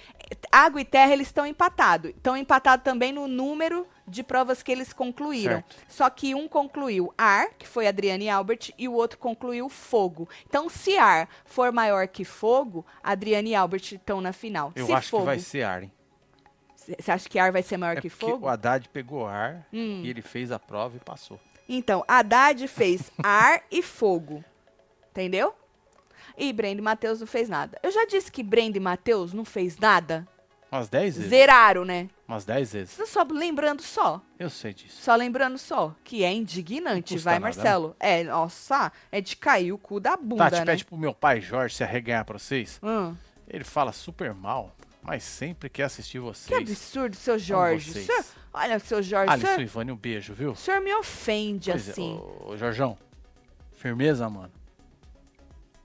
água 0.50 0.80
e 0.80 0.84
terra 0.84 1.12
eles 1.12 1.28
estão 1.28 1.46
empatados. 1.46 2.10
Estão 2.10 2.36
empatados 2.36 2.84
também 2.84 3.12
no 3.12 3.26
número 3.28 3.86
de 4.06 4.22
provas 4.22 4.62
que 4.62 4.70
eles 4.72 4.92
concluíram. 4.92 5.54
Certo. 5.56 5.76
Só 5.88 6.10
que 6.10 6.34
um 6.34 6.46
concluiu 6.48 7.12
ar, 7.16 7.50
que 7.58 7.66
foi 7.66 7.86
Adriana 7.86 8.24
e 8.24 8.28
Albert, 8.28 8.70
e 8.78 8.88
o 8.88 8.92
outro 8.92 9.18
concluiu 9.18 9.68
fogo. 9.68 10.28
Então, 10.46 10.68
se 10.68 10.96
ar 10.98 11.28
for 11.44 11.72
maior 11.72 12.06
que 12.08 12.24
fogo, 12.24 12.84
Adriana 13.02 13.48
e 13.48 13.54
Albert 13.54 13.92
estão 13.94 14.20
na 14.20 14.32
final. 14.32 14.72
Eu 14.74 14.86
se 14.86 14.92
acho 14.92 15.10
fogo, 15.10 15.22
que 15.22 15.26
vai 15.26 15.38
ser 15.38 15.62
ar, 15.62 15.82
hein? 15.82 15.92
Você 16.76 17.10
acha 17.10 17.28
que 17.30 17.38
ar 17.38 17.50
vai 17.50 17.62
ser 17.62 17.78
maior 17.78 17.96
É 17.96 18.00
que 18.02 18.10
fogo? 18.10 18.44
o 18.44 18.48
Haddad 18.48 18.88
pegou 18.90 19.26
ar 19.26 19.66
Hum. 19.72 20.02
e 20.04 20.10
ele 20.10 20.20
fez 20.20 20.52
a 20.52 20.58
prova 20.58 20.96
e 20.96 21.00
passou. 21.00 21.40
Então, 21.66 22.04
Haddad 22.06 22.68
fez 22.68 23.10
ar 23.22 23.62
e 23.70 23.80
fogo. 23.82 24.44
Entendeu? 25.10 25.54
E 26.36 26.52
Brenda 26.52 26.80
e 26.80 26.84
Matheus 26.84 27.20
não 27.20 27.26
fez 27.26 27.48
nada. 27.48 27.78
Eu 27.82 27.90
já 27.92 28.04
disse 28.06 28.30
que 28.30 28.42
Brenda 28.42 28.76
e 28.76 28.80
Matheus 28.80 29.32
não 29.32 29.44
fez 29.44 29.78
nada. 29.78 30.26
Umas 30.72 30.88
10 30.88 31.14
vezes. 31.16 31.30
Zeraram, 31.30 31.84
né? 31.84 32.08
Umas 32.26 32.44
10 32.44 32.72
vezes. 32.72 33.08
Só 33.08 33.22
lembrando 33.30 33.80
só. 33.80 34.20
Eu 34.36 34.50
sei 34.50 34.74
disso. 34.74 35.00
Só 35.00 35.14
lembrando 35.14 35.56
só, 35.56 35.94
que 36.02 36.24
é 36.24 36.32
indignante, 36.32 37.16
vai, 37.18 37.34
nada, 37.34 37.42
Marcelo? 37.44 37.94
É, 38.00 38.24
nossa, 38.24 38.90
é 39.12 39.20
de 39.20 39.36
cair 39.36 39.70
o 39.72 39.78
cu 39.78 40.00
da 40.00 40.16
bunda, 40.16 40.50
Tati, 40.50 40.58
né? 40.60 40.64
pede 40.66 40.84
pro 40.84 40.96
meu 40.96 41.14
pai 41.14 41.40
Jorge 41.40 41.76
se 41.76 41.84
arreganhar 41.84 42.24
pra 42.24 42.36
vocês. 42.38 42.80
Hum, 42.82 43.14
Ele 43.46 43.62
fala 43.62 43.92
super 43.92 44.34
mal, 44.34 44.74
mas 45.00 45.22
sempre 45.22 45.68
quer 45.68 45.84
assistir 45.84 46.18
que 46.18 46.24
vocês. 46.24 46.58
absurdo, 46.60 47.14
seu 47.14 47.38
Jorge. 47.38 47.92
vocês. 47.92 48.06
Senhor- 48.06 48.24
olha, 48.52 48.78
seu 48.80 49.00
Jorge, 49.00 49.32
Alisson 49.32 49.46
senhor, 49.46 49.60
Ivani, 49.60 49.92
um 49.92 49.96
beijo, 49.96 50.34
viu? 50.34 50.50
o 50.52 50.56
senhor 50.56 50.80
me 50.80 50.92
ofende 50.92 51.70
Pois 51.70 51.88
é, 51.88 51.92
assim. 51.92 52.16
ô, 52.16 52.46
ô, 52.48 52.56
Jorjão, 52.56 52.98
firmeza, 53.74 54.28
mano. 54.28 54.50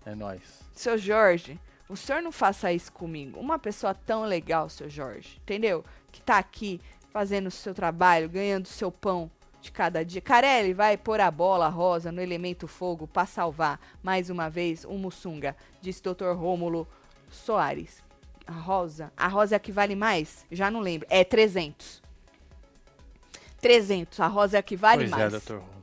É 0.06 0.16
nóis. 0.16 0.42
Seu 0.74 0.98
Jorge, 0.98 1.60
o 1.88 1.96
senhor 1.98 2.22
não 2.22 2.32
faça 2.32 2.72
isso 2.72 2.92
comigo. 2.92 3.40
Uma 3.40 3.60
pessoa 3.60 3.94
tão 3.94 4.24
legal, 4.24 4.70
seu 4.70 4.90
Jorge, 4.90 5.40
entendeu? 5.44 5.84
Que 6.12 6.22
tá 6.22 6.38
aqui 6.38 6.80
fazendo 7.12 7.48
o 7.48 7.52
seu 7.52 7.74
trabalho, 7.74 8.30
ganhando 8.30 8.66
o 8.66 8.70
seu 8.70 8.92
pão 8.92 9.30
de 9.62 9.72
cada 9.72 10.06
dia. 10.06 10.22
Carelli 10.22 10.74
vai 10.74 10.98
pôr 10.98 11.20
a 11.20 11.30
bola 11.30 11.68
rosa 11.68 12.12
no 12.12 12.22
elemento 12.22 12.68
fogo 12.68 13.08
pra 13.08 13.26
salvar, 13.26 13.80
mais 14.02 14.30
uma 14.30 14.50
vez, 14.50 14.86
o 14.86 14.94
Mussunga, 14.94 15.56
disse 15.82 16.02
Dr. 16.02 16.34
Rômulo 16.36 16.88
Soares. 17.30 18.02
A 18.48 18.54
rosa, 18.54 19.12
a 19.16 19.28
rosa 19.28 19.56
é 19.56 19.58
a 19.58 19.60
que 19.60 19.72
vale 19.72 19.96
mais? 19.96 20.46
Já 20.52 20.72
não 20.72 20.80
lembro. 20.80 21.08
É 21.10 21.24
300. 21.24 22.02
300, 23.62 24.20
a 24.20 24.28
rosa 24.28 24.58
é 24.58 24.60
a 24.60 24.64
que 24.64 24.76
vale 24.76 25.02
pois 25.02 25.12
mais. 25.12 25.24
é, 25.24 25.30
doutor 25.30 25.60
Romo. 25.60 25.79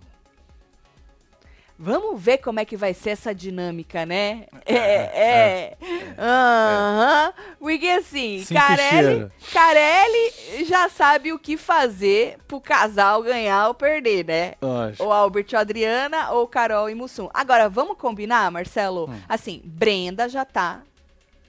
Vamos 1.79 2.21
ver 2.21 2.39
como 2.39 2.59
é 2.59 2.65
que 2.65 2.77
vai 2.77 2.95
ser 2.95 3.11
essa 3.11 3.35
dinâmica, 3.35 4.07
né? 4.07 4.47
É, 4.65 4.77
é. 4.77 5.77
Aham. 6.19 7.33
Porque 7.59 7.89
assim, 7.89 8.45
Carelli. 8.53 9.31
Carelli 9.53 10.65
já 10.65 10.89
sabe 10.89 11.33
o 11.33 11.39
que 11.39 11.57
fazer 11.57 12.39
pro 12.49 12.61
casal 12.61 13.23
ganhar 13.23 13.69
ou 13.69 13.75
perder, 13.75 14.25
né? 14.25 14.55
Lógico. 14.63 15.05
Ou 15.05 15.13
Albert 15.13 15.47
e 15.53 15.57
Adriana, 15.57 16.31
ou 16.31 16.47
Carol 16.49 16.89
e 16.89 16.95
Mussum. 16.95 17.29
Agora, 17.35 17.69
vamos 17.69 17.99
combinar, 17.99 18.51
Marcelo? 18.51 19.11
Hum. 19.11 19.21
Assim, 19.29 19.61
Brenda 19.65 20.29
já 20.29 20.45
tá 20.45 20.83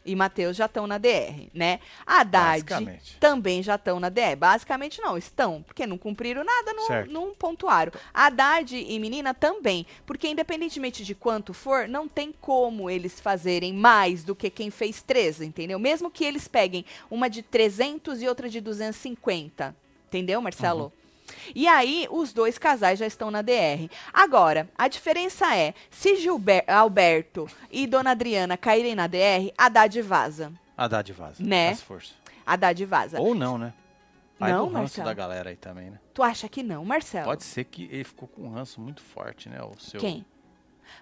e 0.07 0.15
Matheus 0.15 0.55
já 0.55 0.65
estão 0.65 0.87
na 0.87 0.97
DR, 0.97 1.49
né? 1.53 1.79
Haddad 2.05 2.63
também 3.19 3.61
já 3.61 3.75
estão 3.75 3.99
na 3.99 4.09
DR. 4.09 4.35
Basicamente 4.37 5.01
não, 5.01 5.17
estão, 5.17 5.61
porque 5.61 5.85
não 5.85 5.97
cumpriram 5.97 6.43
nada, 6.43 6.73
não, 6.73 6.87
Certo. 6.87 7.11
não 7.11 7.35
pontuaram. 7.35 7.91
Haddad 8.13 8.75
e 8.75 8.99
menina 8.99 9.33
também, 9.33 9.85
porque 10.05 10.27
independentemente 10.29 11.03
de 11.03 11.13
quanto 11.13 11.53
for, 11.53 11.87
não 11.87 12.07
tem 12.07 12.33
como 12.39 12.89
eles 12.89 13.19
fazerem 13.19 13.73
mais 13.73 14.23
do 14.23 14.33
que 14.33 14.49
quem 14.49 14.71
fez 14.71 15.01
13, 15.01 15.45
entendeu? 15.45 15.77
Mesmo 15.77 16.09
que 16.09 16.23
eles 16.23 16.47
peguem 16.47 16.85
uma 17.11 17.29
de 17.29 17.41
300 17.41 18.21
e 18.21 18.27
outra 18.27 18.49
de 18.49 18.61
250, 18.61 19.75
entendeu, 20.07 20.41
Marcelo? 20.41 20.85
Uhum. 20.85 21.06
E 21.55 21.67
aí, 21.67 22.07
os 22.09 22.33
dois 22.33 22.57
casais 22.57 22.99
já 22.99 23.05
estão 23.05 23.29
na 23.31 23.41
DR. 23.41 23.89
Agora, 24.13 24.69
a 24.77 24.87
diferença 24.87 25.55
é, 25.55 25.73
se 25.89 26.15
Gilber 26.17 26.63
Alberto 26.67 27.47
e 27.71 27.85
Dona 27.87 28.11
Adriana 28.11 28.57
caírem 28.57 28.95
na 28.95 29.07
DR, 29.07 29.51
Haddad 29.57 30.01
vaza. 30.01 30.51
Haddad 30.77 31.11
vaza. 31.13 31.43
Né? 31.43 31.69
As 31.69 31.81
forças. 31.81 32.15
Haddad 32.45 32.85
vaza. 32.85 33.19
Ou 33.19 33.33
não, 33.35 33.57
né? 33.57 33.73
Vai 34.39 34.51
Não, 34.51 34.59
do 34.67 34.73
ranço 34.73 34.79
Marcelo? 34.99 35.07
da 35.07 35.13
galera 35.13 35.49
aí 35.49 35.55
também, 35.55 35.89
né? 35.89 35.99
Tu 36.13 36.21
acha 36.21 36.47
que 36.47 36.61
não, 36.61 36.85
Marcelo? 36.85 37.25
Pode 37.25 37.43
ser 37.43 37.63
que 37.63 37.85
ele 37.91 38.03
ficou 38.03 38.27
com 38.27 38.43
um 38.43 38.49
ranço 38.51 38.79
muito 38.79 39.01
forte, 39.01 39.49
né? 39.49 39.61
O 39.63 39.73
seu... 39.79 39.99
Quem? 39.99 40.23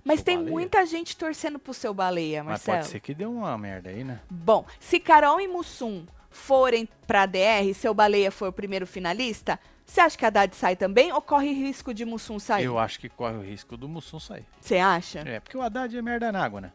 Mas 0.04 0.20
seu 0.20 0.26
tem 0.26 0.38
baleia. 0.38 0.52
muita 0.54 0.86
gente 0.86 1.18
torcendo 1.18 1.60
pro 1.60 1.74
seu 1.74 1.94
baleia, 1.94 2.44
Mas 2.44 2.52
Marcelo. 2.62 2.78
pode 2.78 2.88
ser 2.90 3.00
que 3.02 3.14
deu 3.14 3.30
uma 3.32 3.58
merda 3.58 3.90
aí, 3.90 4.04
né? 4.06 4.22
Bom, 4.30 4.66
se 4.80 5.00
Carol 5.02 5.40
e 5.42 5.48
Mussum 5.50 6.06
forem 6.32 6.88
pra 7.06 7.26
DR 7.26 7.66
e 7.70 7.74
seu 7.74 7.94
baleia 7.94 8.32
for 8.32 8.48
o 8.50 8.54
primeiro 8.54 8.88
finalista, 8.88 9.60
você 9.86 10.02
acha 10.02 10.18
que 10.18 10.26
a 10.26 10.28
Haddad 10.30 10.56
sai 10.56 10.76
também 10.76 11.12
ou 11.14 11.22
corre 11.22 11.52
risco 11.54 11.94
de 11.94 12.04
Mussum 12.06 12.40
sair? 12.40 12.66
Eu 12.66 12.78
acho 12.80 13.00
que 13.00 13.08
corre 13.10 13.36
o 13.36 13.42
risco 13.42 13.78
do 13.78 13.88
Mussum 13.88 14.20
sair. 14.20 14.46
Você 14.60 14.78
acha? 14.78 15.20
É, 15.20 15.40
porque 15.40 15.58
o 15.58 15.62
Haddad 15.62 15.96
é 15.96 16.02
merda 16.02 16.32
na 16.32 16.44
água, 16.44 16.62
né? 16.62 16.72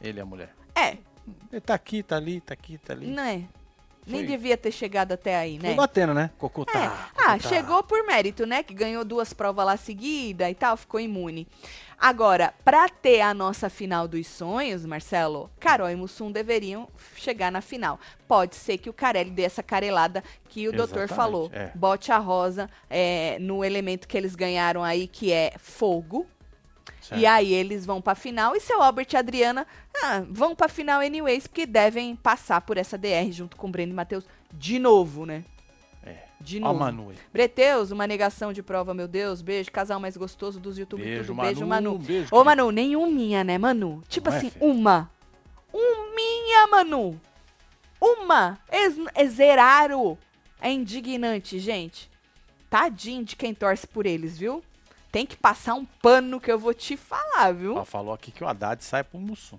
Ele 0.00 0.18
é 0.18 0.22
a 0.22 0.26
mulher. 0.26 0.54
É, 0.74 0.96
Ele 1.52 1.60
tá 1.60 1.74
aqui, 1.74 2.02
tá 2.02 2.16
ali, 2.16 2.40
tá 2.40 2.54
aqui, 2.54 2.78
tá 2.78 2.92
ali. 2.92 3.06
não 3.08 3.22
é? 3.22 3.42
Nem 4.06 4.20
Foi. 4.20 4.26
devia 4.26 4.56
ter 4.56 4.70
chegado 4.70 5.12
até 5.12 5.36
aí, 5.36 5.58
Foi 5.58 5.70
né? 5.70 5.74
batendo, 5.74 6.14
né? 6.14 6.30
Cocotá. 6.38 6.78
É. 6.78 6.86
Ah, 7.16 7.32
cocotá. 7.36 7.48
chegou 7.48 7.82
por 7.82 8.06
mérito, 8.06 8.46
né? 8.46 8.62
Que 8.62 8.72
ganhou 8.72 9.04
duas 9.04 9.32
provas 9.32 9.66
lá 9.66 9.76
seguida 9.76 10.48
e 10.48 10.54
tal, 10.54 10.76
ficou 10.76 11.00
imune. 11.00 11.48
Agora, 11.98 12.52
pra 12.62 12.88
ter 12.90 13.22
a 13.22 13.32
nossa 13.32 13.70
final 13.70 14.06
dos 14.06 14.26
sonhos, 14.26 14.84
Marcelo, 14.84 15.50
Carol 15.58 15.88
e 15.90 15.96
Mussum 15.96 16.30
deveriam 16.30 16.86
chegar 17.16 17.50
na 17.50 17.62
final. 17.62 17.98
Pode 18.28 18.54
ser 18.54 18.76
que 18.78 18.90
o 18.90 18.92
Carelli 18.92 19.30
dê 19.30 19.42
essa 19.42 19.62
carelada 19.62 20.22
que 20.48 20.68
o 20.68 20.72
doutor 20.72 21.04
Exatamente, 21.04 21.16
falou. 21.16 21.50
é. 21.52 21.72
Bote 21.74 22.12
a 22.12 22.18
rosa 22.18 22.68
é, 22.90 23.38
no 23.40 23.64
elemento 23.64 24.06
que 24.06 24.16
eles 24.16 24.34
ganharam 24.36 24.84
aí, 24.84 25.08
que 25.08 25.32
é 25.32 25.54
fogo. 25.58 26.26
Certo. 27.00 27.20
E 27.20 27.26
aí 27.26 27.52
eles 27.52 27.86
vão 27.86 28.00
pra 28.00 28.14
final 28.14 28.56
e 28.56 28.60
seu 28.60 28.82
Albert 28.82 29.08
e 29.12 29.16
Adriana 29.16 29.66
ah, 30.02 30.24
vão 30.28 30.54
pra 30.54 30.68
final 30.68 31.00
anyways, 31.00 31.46
porque 31.46 31.66
devem 31.66 32.16
passar 32.16 32.60
por 32.60 32.76
essa 32.76 32.98
DR 32.98 33.30
junto 33.30 33.56
com 33.56 33.68
o 33.68 33.70
Breno 33.70 33.92
e 33.92 33.94
Matheus 33.94 34.24
de 34.52 34.78
novo, 34.78 35.24
né? 35.24 35.44
É. 36.04 36.24
De 36.40 36.58
Ó, 36.58 36.60
novo. 36.60 36.80
Manu 36.80 37.10
aí. 37.10 37.16
Breteus, 37.32 37.90
uma 37.90 38.06
negação 38.06 38.52
de 38.52 38.62
prova, 38.62 38.92
meu 38.94 39.06
Deus. 39.08 39.42
Beijo, 39.42 39.70
casal 39.70 40.00
mais 40.00 40.16
gostoso 40.16 40.58
dos 40.58 40.78
YouTube 40.78 41.02
Beijo, 41.02 41.32
tudo. 41.32 41.42
Beijo, 41.42 41.66
Manu. 41.66 41.92
Manu. 41.92 41.98
Beijo, 41.98 42.28
Ô. 42.30 42.44
Manu, 42.44 42.70
nenhuminha, 42.70 43.44
né, 43.44 43.58
Manu? 43.58 44.02
Tipo 44.08 44.30
Não 44.30 44.36
é, 44.36 44.38
assim, 44.38 44.50
filho? 44.50 44.64
uma. 44.64 45.10
Uminha, 45.72 46.66
Manu. 46.70 47.20
Uma. 48.00 48.58
Eles, 48.70 48.96
eles 49.14 49.32
zeraram. 49.32 50.18
É 50.60 50.70
indignante, 50.70 51.58
gente. 51.58 52.10
Tadinho 52.70 53.24
de 53.24 53.36
quem 53.36 53.54
torce 53.54 53.86
por 53.86 54.06
eles, 54.06 54.38
viu? 54.38 54.62
Tem 55.16 55.24
que 55.24 55.34
passar 55.34 55.72
um 55.72 55.86
pano 55.86 56.38
que 56.38 56.52
eu 56.52 56.58
vou 56.58 56.74
te 56.74 56.94
falar, 56.94 57.50
viu? 57.50 57.76
Ó, 57.76 57.86
falou 57.86 58.12
aqui 58.12 58.30
que 58.30 58.44
o 58.44 58.46
Haddad 58.46 58.84
sai 58.84 59.02
pro 59.02 59.18
Mussum. 59.18 59.58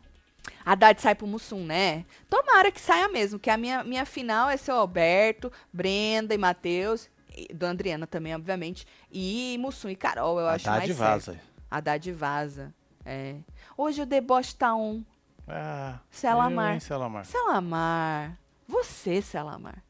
Haddad 0.64 1.02
sai 1.02 1.16
pro 1.16 1.26
Mussum, 1.26 1.66
né? 1.66 2.06
Tomara 2.30 2.72
que 2.72 2.80
saia 2.80 3.08
mesmo, 3.08 3.40
que 3.40 3.50
a 3.50 3.58
minha, 3.58 3.84
minha 3.84 4.06
final 4.06 4.52
é 4.52 4.56
seu 4.56 4.76
Alberto, 4.76 5.52
Brenda 5.74 6.36
e 6.36 6.38
Matheus, 6.38 7.10
do 7.52 7.66
Adriana 7.66 8.06
também, 8.06 8.36
obviamente, 8.36 8.86
e 9.12 9.58
Mussum 9.60 9.90
e 9.90 9.96
Carol, 9.96 10.40
eu 10.40 10.48
acho 10.48 10.70
Haddad 10.70 10.86
mais 10.90 10.96
vaza. 11.00 11.32
certo. 11.32 11.48
Haddad 11.72 12.12
vaza, 12.12 12.72
é. 13.04 13.38
Hoje 13.76 14.04
o 14.04 14.06
deboche 14.06 14.54
tá 14.54 14.76
on. 14.76 15.02
Ah, 15.48 15.98
Selamar. 16.12 16.68
eu, 16.68 16.74
hein, 16.76 16.80
Selamar. 16.80 17.26
Selamar, 17.26 18.38
você, 18.68 19.24
Selamar. 19.24 19.84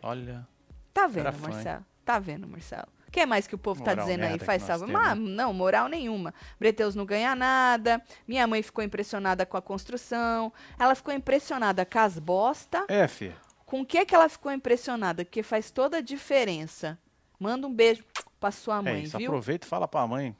Olha. 0.00 0.46
Tá 0.92 1.10
Era 1.12 1.32
vendo, 1.32 1.32
fã, 1.32 1.48
Marcelo? 1.48 1.86
Tá 2.04 2.18
vendo, 2.20 2.46
Marcelo? 2.46 2.94
O 3.14 3.16
que 3.16 3.26
mais 3.26 3.46
que 3.46 3.54
o 3.54 3.58
povo 3.58 3.80
tá 3.80 3.92
Moral 3.92 4.06
dizendo 4.06 4.24
aí? 4.24 4.38
Faz 4.40 4.64
salva. 4.64 4.88
Mas, 4.88 5.16
não, 5.16 5.54
moral 5.54 5.86
nenhuma. 5.86 6.34
Breteus 6.58 6.96
não 6.96 7.06
ganha 7.06 7.36
nada. 7.36 8.02
Minha 8.26 8.44
mãe 8.44 8.60
ficou 8.60 8.82
impressionada 8.82 9.46
com 9.46 9.56
a 9.56 9.62
construção. 9.62 10.52
Ela 10.76 10.96
ficou 10.96 11.14
impressionada 11.14 11.86
com 11.86 11.98
as 12.00 12.18
bosta. 12.18 12.84
É, 12.88 13.06
filho. 13.06 13.36
Com 13.64 13.82
o 13.82 13.86
que 13.86 14.04
que 14.04 14.16
ela 14.16 14.28
ficou 14.28 14.50
impressionada? 14.50 15.24
Porque 15.24 15.44
faz 15.44 15.70
toda 15.70 15.98
a 15.98 16.00
diferença. 16.00 16.98
Manda 17.38 17.68
um 17.68 17.72
beijo 17.72 18.02
pra 18.40 18.50
sua 18.50 18.78
É 18.78 18.82
mãe, 18.82 19.02
isso. 19.04 19.16
viu? 19.16 19.28
Aproveita 19.28 19.64
e 19.64 19.70
fala 19.70 19.86
pra 19.86 20.04
mãe. 20.08 20.34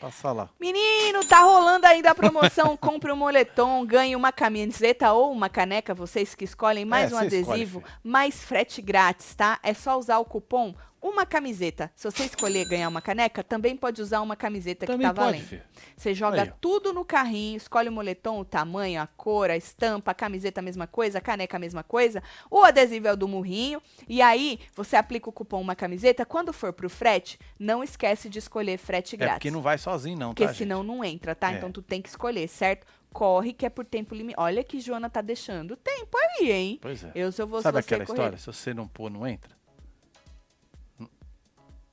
Passa 0.00 0.32
lá. 0.32 0.48
Menino, 0.58 1.22
tá 1.26 1.40
rolando 1.40 1.86
ainda 1.86 2.12
a 2.12 2.14
promoção. 2.14 2.76
Compre 2.80 3.12
um 3.12 3.16
moletom, 3.16 3.84
ganhe 3.84 4.16
uma 4.16 4.32
camiseta 4.32 5.12
ou 5.12 5.30
uma 5.32 5.50
caneca, 5.50 5.94
vocês 5.94 6.34
que 6.34 6.44
escolhem, 6.44 6.86
mais 6.86 7.12
É, 7.12 7.14
um 7.14 7.22
escolhe, 7.22 7.42
adesivo, 7.42 7.80
filho. 7.80 7.92
mais 8.02 8.42
frete 8.42 8.80
grátis, 8.80 9.34
tá? 9.34 9.58
É 9.62 9.74
só 9.74 9.98
usar 9.98 10.18
o 10.18 10.24
cupom 10.24 10.74
uma 11.08 11.24
camiseta. 11.26 11.90
Se 11.94 12.10
você 12.10 12.24
escolher 12.24 12.64
ganhar 12.66 12.88
uma 12.88 13.00
caneca, 13.00 13.42
também 13.42 13.76
pode 13.76 14.00
usar 14.02 14.20
uma 14.20 14.36
camiseta 14.36 14.86
Também 14.86 15.08
que 15.08 15.14
tá 15.14 15.22
pode, 15.22 15.32
valendo. 15.38 15.48
filho. 15.48 15.62
Você 15.96 16.14
joga 16.14 16.42
Aí, 16.42 16.52
tudo 16.60 16.92
no 16.92 17.04
carrinho, 17.04 17.56
escolhe 17.56 17.88
o 17.88 17.92
moletom, 17.92 18.40
o 18.40 18.44
tamanho, 18.44 19.00
a 19.00 19.06
cor, 19.06 19.50
a 19.50 19.56
estampa, 19.56 20.10
a 20.10 20.14
camiseta 20.14 20.60
a 20.60 20.62
mesma 20.62 20.86
coisa, 20.86 21.18
a 21.18 21.20
caneca 21.20 21.56
a 21.56 21.60
mesma 21.60 21.82
coisa, 21.82 22.22
o 22.50 22.62
adesivo 22.64 23.08
é 23.08 23.12
o 23.12 23.16
do 23.16 23.28
murrinho, 23.28 23.80
e 24.08 24.20
aí 24.22 24.58
você 24.74 24.96
aplica 24.96 25.28
o 25.28 25.32
cupom 25.32 25.60
uma 25.60 25.74
camiseta, 25.76 26.24
quando 26.26 26.52
for 26.52 26.72
pro 26.72 26.88
frete, 26.90 27.38
não 27.58 27.82
esquece 27.82 28.28
de 28.28 28.38
escolher 28.38 28.78
frete 28.78 29.14
É 29.14 29.18
grátis. 29.18 29.36
porque 29.38 29.50
não 29.50 29.62
vai 29.62 29.78
sozinho, 29.78 30.18
não, 30.18 30.28
Porque 30.30 30.46
tá, 30.46 30.54
senão 30.54 30.78
gente? 30.82 30.86
não 30.88 31.04
entra, 31.04 31.34
tá? 31.34 31.52
É. 31.52 31.56
Então 31.56 31.70
tu 31.72 31.82
tem 31.82 32.02
que 32.02 32.08
escolher, 32.08 32.48
certo? 32.48 32.86
Corre 33.12 33.52
que 33.54 33.64
é 33.64 33.70
por 33.70 33.84
tempo 33.84 34.14
limitado. 34.14 34.42
Olha 34.44 34.62
que 34.62 34.78
Joana 34.78 35.08
tá 35.08 35.22
deixando 35.22 35.74
tempo 35.76 36.18
aí, 36.38 36.52
hein? 36.52 36.78
Pois 36.82 37.02
é. 37.02 37.12
Eu, 37.14 37.32
se 37.32 37.40
eu 37.40 37.48
fosse 37.48 37.62
Sabe 37.62 37.78
aquela 37.78 38.04
correr. 38.04 38.18
história? 38.18 38.38
Se 38.38 38.46
você 38.46 38.74
não 38.74 38.86
pôr, 38.86 39.10
não 39.10 39.26
entra? 39.26 39.56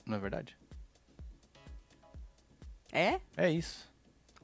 Não 0.05 0.17
é 0.17 0.19
verdade? 0.19 0.57
É? 2.91 3.19
É 3.35 3.49
isso. 3.49 3.91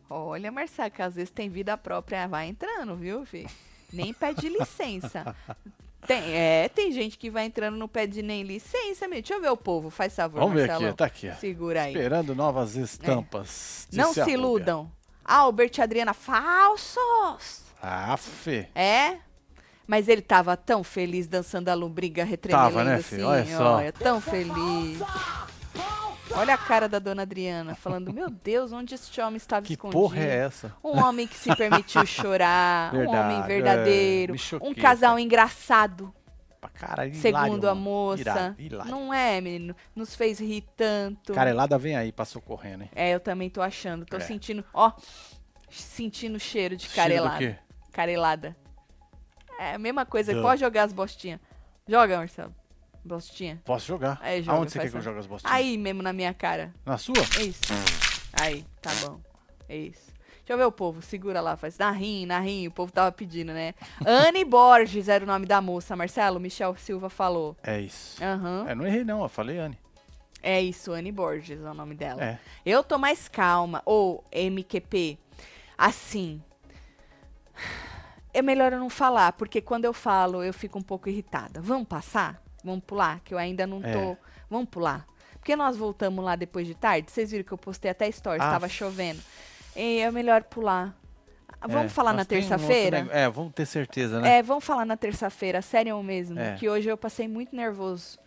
Olha, 0.09 0.51
Marcelo, 0.51 0.89
que 0.89 1.01
às 1.01 1.15
vezes 1.15 1.29
tem 1.29 1.49
vida 1.49 1.77
própria, 1.77 2.27
vai 2.27 2.47
entrando, 2.47 2.95
viu, 2.95 3.25
filho? 3.25 3.49
Nem 3.93 4.13
pede 4.13 4.49
licença. 4.49 5.35
Tem, 6.07 6.33
é, 6.33 6.69
tem 6.69 6.93
gente 6.93 7.17
que 7.17 7.29
vai 7.29 7.43
entrando 7.45 7.75
no 7.75 7.85
pede 7.85 8.21
nem 8.21 8.41
licença, 8.41 9.05
meu. 9.05 9.21
Deixa 9.21 9.33
eu 9.33 9.41
ver 9.41 9.49
o 9.49 9.57
povo, 9.57 9.89
faz 9.89 10.15
favor, 10.15 10.39
Vamos 10.39 10.55
ver 10.55 10.71
aqui, 10.71 10.93
tá 10.93 11.05
aqui. 11.05 11.29
ó. 11.29 11.35
Segura 11.35 11.83
aí. 11.83 11.93
Esperando 11.93 12.33
novas 12.33 12.75
estampas. 12.77 13.85
Não 13.91 14.07
disse 14.07 14.21
a 14.21 14.23
se 14.25 14.31
iludam. 14.31 14.89
Albert 15.25 15.77
e 15.77 15.81
Adriana, 15.81 16.13
falsos! 16.13 17.65
Ah, 17.81 18.15
Fê. 18.15 18.69
É? 18.73 19.17
Mas 19.85 20.07
ele 20.07 20.21
tava 20.21 20.55
tão 20.55 20.83
feliz 20.85 21.27
dançando 21.27 21.67
a 21.67 21.73
lombriga 21.73 22.23
retremelando 22.23 22.73
Tava, 22.75 22.83
né, 22.85 22.95
assim. 22.95 23.15
filho? 23.17 23.27
Olha 23.27 23.45
só. 23.45 23.75
Olha, 23.75 23.91
tão 23.91 24.21
feliz. 24.21 24.99
Olha 26.31 26.53
a 26.53 26.57
cara 26.57 26.87
da 26.87 26.99
dona 26.99 27.23
Adriana, 27.23 27.75
falando, 27.75 28.13
meu 28.13 28.29
Deus, 28.29 28.71
onde 28.71 28.93
este 28.95 29.19
homem 29.19 29.37
estava 29.37 29.65
Que 29.65 29.73
escondido? 29.73 29.99
porra 29.99 30.19
é 30.19 30.35
essa? 30.37 30.73
Um 30.83 30.97
homem 30.99 31.27
que 31.27 31.35
se 31.35 31.53
permitiu 31.55 32.05
chorar, 32.05 32.93
um 32.93 32.99
Verdade, 32.99 33.17
homem 33.33 33.39
é, 33.39 33.47
verdadeiro, 33.47 34.33
me 34.33 34.39
choquei, 34.39 34.69
um 34.69 34.73
casal 34.73 35.11
cara. 35.11 35.21
engraçado, 35.21 36.13
Pra 36.61 36.69
caralho, 36.69 37.15
segundo 37.15 37.47
hilário, 37.47 37.69
a 37.69 37.75
moça. 37.75 38.21
Hilário, 38.21 38.55
hilário. 38.59 38.91
Não 38.91 39.13
é, 39.13 39.39
menino? 39.41 39.75
Nos 39.95 40.13
fez 40.15 40.39
rir 40.39 40.65
tanto. 40.75 41.33
Carelada 41.33 41.77
vem 41.77 41.95
aí 41.95 42.11
pra 42.11 42.25
socorrendo, 42.25 42.83
hein? 42.83 42.89
É, 42.95 43.13
eu 43.15 43.19
também 43.19 43.49
tô 43.49 43.61
achando. 43.61 44.05
Tô 44.05 44.17
É. 44.17 44.19
sentindo, 44.19 44.63
ó, 44.73 44.91
sentindo 45.69 46.35
o 46.35 46.39
cheiro 46.39 46.75
de 46.75 46.83
Cheiro 46.83 47.09
do 47.15 47.23
carelada. 47.23 47.37
quê? 47.37 47.55
Carelada. 47.93 48.57
É 49.57 49.75
a 49.75 49.79
mesma 49.79 50.05
coisa. 50.05 50.33
Duh. 50.33 50.41
Pode 50.41 50.59
jogar 50.59 50.83
as 50.83 50.91
bostinhas. 50.93 51.39
Joga, 51.87 52.17
Marcelo. 52.17 52.53
Bostinha. 53.03 53.61
Posso 53.65 53.85
jogar? 53.85 54.19
Aí, 54.21 54.41
joga, 54.41 54.57
Aonde 54.57 54.71
você 54.71 54.79
quer 54.79 54.91
que 54.91 54.97
eu 54.97 55.01
jogue 55.01 55.19
as 55.19 55.27
bostinhas? 55.27 55.55
Aí 55.55 55.77
mesmo 55.77 56.01
na 56.01 56.13
minha 56.13 56.33
cara. 56.33 56.73
Na 56.85 56.97
sua? 56.97 57.15
É 57.39 57.43
isso. 57.43 57.61
Aí, 58.33 58.65
tá 58.81 58.91
bom. 59.01 59.19
É 59.67 59.77
isso. 59.77 60.11
Deixa 60.49 60.53
eu 60.53 60.57
ver 60.57 60.65
o 60.65 60.71
povo. 60.71 61.01
Segura 61.01 61.41
lá, 61.41 61.55
faz. 61.55 61.77
Na 61.77 61.91
rim, 61.91 62.25
na 62.25 62.39
rim. 62.39 62.67
O 62.67 62.71
povo 62.71 62.91
tava 62.91 63.11
pedindo, 63.11 63.53
né? 63.53 63.75
Anne 64.05 64.43
Borges 64.43 65.07
era 65.07 65.23
o 65.23 65.27
nome 65.27 65.45
da 65.45 65.61
moça, 65.61 65.95
Marcelo. 65.95 66.39
Michel 66.39 66.75
Silva 66.75 67.09
falou. 67.09 67.55
É 67.63 67.79
isso. 67.79 68.23
Aham. 68.23 68.65
É, 68.67 68.73
não 68.73 68.87
errei 68.87 69.03
não, 69.03 69.21
eu 69.21 69.29
falei 69.29 69.59
Anne. 69.59 69.77
É 70.41 70.59
isso, 70.61 70.91
Anne 70.91 71.11
Borges 71.11 71.61
é 71.61 71.69
o 71.69 71.73
nome 71.73 71.93
dela. 71.93 72.23
É. 72.23 72.39
Eu 72.65 72.83
tô 72.83 72.97
mais 72.97 73.27
calma. 73.27 73.83
Ou 73.85 74.23
MQP. 74.31 75.19
Assim. 75.77 76.41
É 78.33 78.41
melhor 78.41 78.73
eu 78.73 78.79
não 78.79 78.89
falar, 78.89 79.33
porque 79.33 79.59
quando 79.59 79.85
eu 79.85 79.93
falo 79.93 80.43
eu 80.43 80.53
fico 80.53 80.79
um 80.79 80.83
pouco 80.83 81.09
irritada. 81.09 81.61
Vamos 81.61 81.87
passar? 81.87 82.41
Vamos 82.63 82.83
pular? 82.85 83.19
Que 83.23 83.33
eu 83.33 83.37
ainda 83.37 83.65
não 83.67 83.81
É. 83.83 83.91
tô. 83.93 84.17
Vamos 84.49 84.69
pular. 84.69 85.05
Porque 85.39 85.55
nós 85.55 85.77
voltamos 85.77 86.23
lá 86.23 86.35
depois 86.35 86.67
de 86.67 86.75
tarde. 86.75 87.09
Vocês 87.11 87.31
viram 87.31 87.43
que 87.43 87.51
eu 87.51 87.57
postei 87.57 87.89
até 87.91 88.09
stories, 88.11 88.43
Ah, 88.45 88.51
tava 88.51 88.67
chovendo. 88.67 89.21
E 89.75 89.99
é 89.99 90.11
melhor 90.11 90.43
pular. 90.43 90.95
Vamos 91.61 91.85
É, 91.85 91.89
falar 91.89 92.13
na 92.13 92.21
um 92.21 92.25
terça-feira? 92.25 93.01
neg- 93.03 93.11
É, 93.11 93.29
vamos 93.29 93.53
ter 93.53 93.65
certeza, 93.65 94.19
né? 94.21 94.37
É, 94.37 94.43
vamos 94.43 94.63
falar 94.63 94.85
na 94.85 94.95
terça-feira, 94.95 95.61
sério 95.61 96.01
mesmo. 96.03 96.39
É. 96.39 96.55
Que 96.55 96.69
hoje 96.69 96.87
eu 96.89 96.97
passei 96.97 97.27
muito 97.27 97.55
nervoso. 97.55 98.17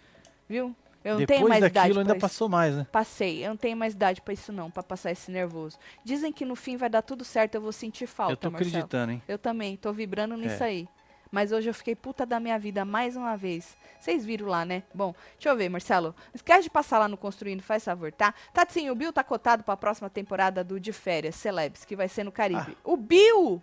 Viu? 0.49 0.75
Eu 1.05 1.15
não 1.15 1.19
Depois 1.21 1.39
tenho 1.39 1.49
mais 1.49 1.59
idade 1.61 1.75
daquilo 1.75 1.99
ainda 2.01 2.11
pra 2.11 2.17
isso. 2.19 2.21
passou 2.35 2.49
mais, 2.49 2.77
né? 2.77 2.87
Passei, 2.93 3.45
eu 3.45 3.49
não 3.51 3.57
tenho 3.57 3.77
mais 3.77 3.93
idade 3.95 4.21
pra 4.21 4.33
isso 4.35 4.53
não, 4.53 4.71
pra 4.71 4.83
passar 4.85 5.11
esse 5.11 5.31
nervoso. 5.33 5.77
Dizem 6.05 6.33
que 6.33 6.45
no 6.45 6.55
fim 6.55 6.77
vai 6.77 6.89
dar 6.89 7.03
tudo 7.03 7.25
certo, 7.25 7.57
eu 7.57 7.61
vou 7.61 7.73
sentir 7.73 8.07
falta, 8.07 8.33
eu 8.35 8.37
tô 8.37 8.51
Marcelo. 8.51 8.69
acreditando, 8.71 9.13
hein? 9.13 9.23
Eu 9.27 9.37
também, 9.39 9.77
tô 9.77 9.93
vibrando 9.93 10.37
nisso 10.37 10.63
É. 10.63 10.67
aí. 10.67 10.89
Mas 11.33 11.51
hoje 11.51 11.71
eu 11.71 11.73
fiquei 11.73 11.97
puta 11.97 12.27
da 12.27 12.39
minha 12.39 12.59
vida 12.59 12.85
mais 12.85 13.17
uma 13.17 13.37
vez. 13.37 13.75
Vocês 13.99 14.23
viram 14.23 14.49
lá, 14.49 14.67
né? 14.67 14.83
Bom, 14.93 15.15
deixa 15.33 15.49
eu 15.49 15.57
ver, 15.57 15.71
Marcelo. 15.71 16.15
Esquece 16.35 16.65
de 16.65 16.71
passar 16.71 16.99
lá 16.99 17.09
no 17.09 17.17
Construindo, 17.17 17.63
faz 17.63 17.83
favor, 17.83 18.13
tá? 18.13 18.35
Tatinho, 18.53 18.93
o 18.93 18.95
Bill 18.95 19.15
tá 19.15 19.25
cotado 19.25 19.65
pra 19.65 19.75
próxima 19.75 20.11
temporada 20.11 20.63
do 20.63 20.79
De 20.79 20.93
Férias, 20.93 21.35
Celebs, 21.37 21.87
que 21.87 21.97
vai 21.97 22.07
ser 22.07 22.23
no 22.23 22.31
Caribe. 22.31 22.77
O 22.85 22.99
Bill! 22.99 23.63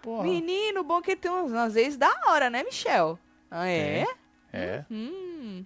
Porra. 0.00 0.22
Menino, 0.22 0.84
bom 0.84 1.02
que 1.02 1.16
tem 1.16 1.30
uns, 1.30 1.52
às 1.52 1.74
vezes 1.74 1.98
da 1.98 2.10
hora, 2.28 2.48
né, 2.48 2.62
Michel? 2.62 3.18
Ah, 3.50 3.66
é? 3.66 4.06
É. 4.52 4.84
Hum. 4.88 5.64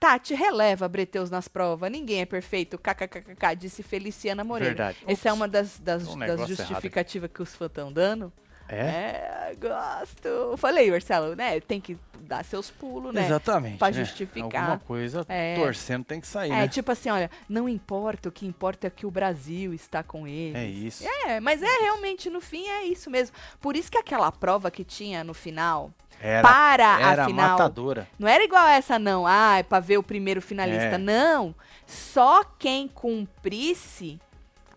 Tati, 0.00 0.34
releva 0.34 0.88
Breteus 0.88 1.30
nas 1.30 1.46
provas. 1.46 1.92
Ninguém 1.92 2.22
é 2.22 2.26
perfeito. 2.26 2.76
KKKK, 2.76 3.54
disse 3.56 3.82
Feliciana 3.84 4.42
Moreira. 4.42 4.74
Verdade. 4.74 4.98
Essa 5.06 5.28
é 5.28 5.32
uma 5.32 5.46
das, 5.46 5.78
das, 5.78 6.08
Um 6.08 6.18
das 6.18 6.48
justificativas 6.48 7.30
que 7.32 7.40
os 7.40 7.54
fãs 7.54 7.68
estão 7.68 7.92
dando. 7.92 8.32
É? 8.70 9.50
É, 9.50 9.56
gosto. 9.60 10.56
Falei, 10.56 10.90
Marcelo, 10.90 11.34
né? 11.34 11.58
Tem 11.60 11.80
que 11.80 11.98
dar 12.20 12.44
seus 12.44 12.70
pulos, 12.70 13.12
né? 13.12 13.24
Exatamente. 13.26 13.78
Pra 13.78 13.88
né? 13.90 13.92
justificar. 14.04 14.62
Alguma 14.62 14.78
coisa 14.78 15.26
É. 15.28 15.56
torcendo 15.56 16.04
tem 16.04 16.20
que 16.20 16.26
sair, 16.26 16.52
É, 16.52 16.56
né? 16.56 16.68
tipo 16.68 16.92
assim, 16.92 17.10
olha, 17.10 17.28
não 17.48 17.68
importa, 17.68 18.28
o 18.28 18.32
que 18.32 18.46
importa 18.46 18.86
é 18.86 18.90
que 18.90 19.04
o 19.04 19.10
Brasil 19.10 19.74
está 19.74 20.02
com 20.02 20.26
eles. 20.26 20.54
É 20.54 20.64
isso. 20.66 21.04
É, 21.26 21.40
mas 21.40 21.62
é 21.62 21.78
realmente, 21.80 22.30
no 22.30 22.40
fim, 22.40 22.68
é 22.68 22.84
isso 22.84 23.10
mesmo. 23.10 23.34
Por 23.60 23.76
isso 23.76 23.90
que 23.90 23.98
aquela 23.98 24.30
prova 24.30 24.70
que 24.70 24.84
tinha 24.84 25.24
no 25.24 25.34
final, 25.34 25.90
Era, 26.20 26.42
para 26.42 27.00
era 27.00 27.22
a 27.24 27.26
final. 27.26 27.50
matadora. 27.50 28.06
Não 28.18 28.28
era 28.28 28.44
igual 28.44 28.68
essa, 28.68 28.98
não. 28.98 29.26
Ah, 29.26 29.58
é 29.58 29.62
pra 29.64 29.80
ver 29.80 29.98
o 29.98 30.02
primeiro 30.02 30.40
finalista. 30.40 30.84
É. 30.94 30.98
Não. 30.98 31.54
Só 31.86 32.44
quem 32.44 32.86
cumprisse 32.86 34.20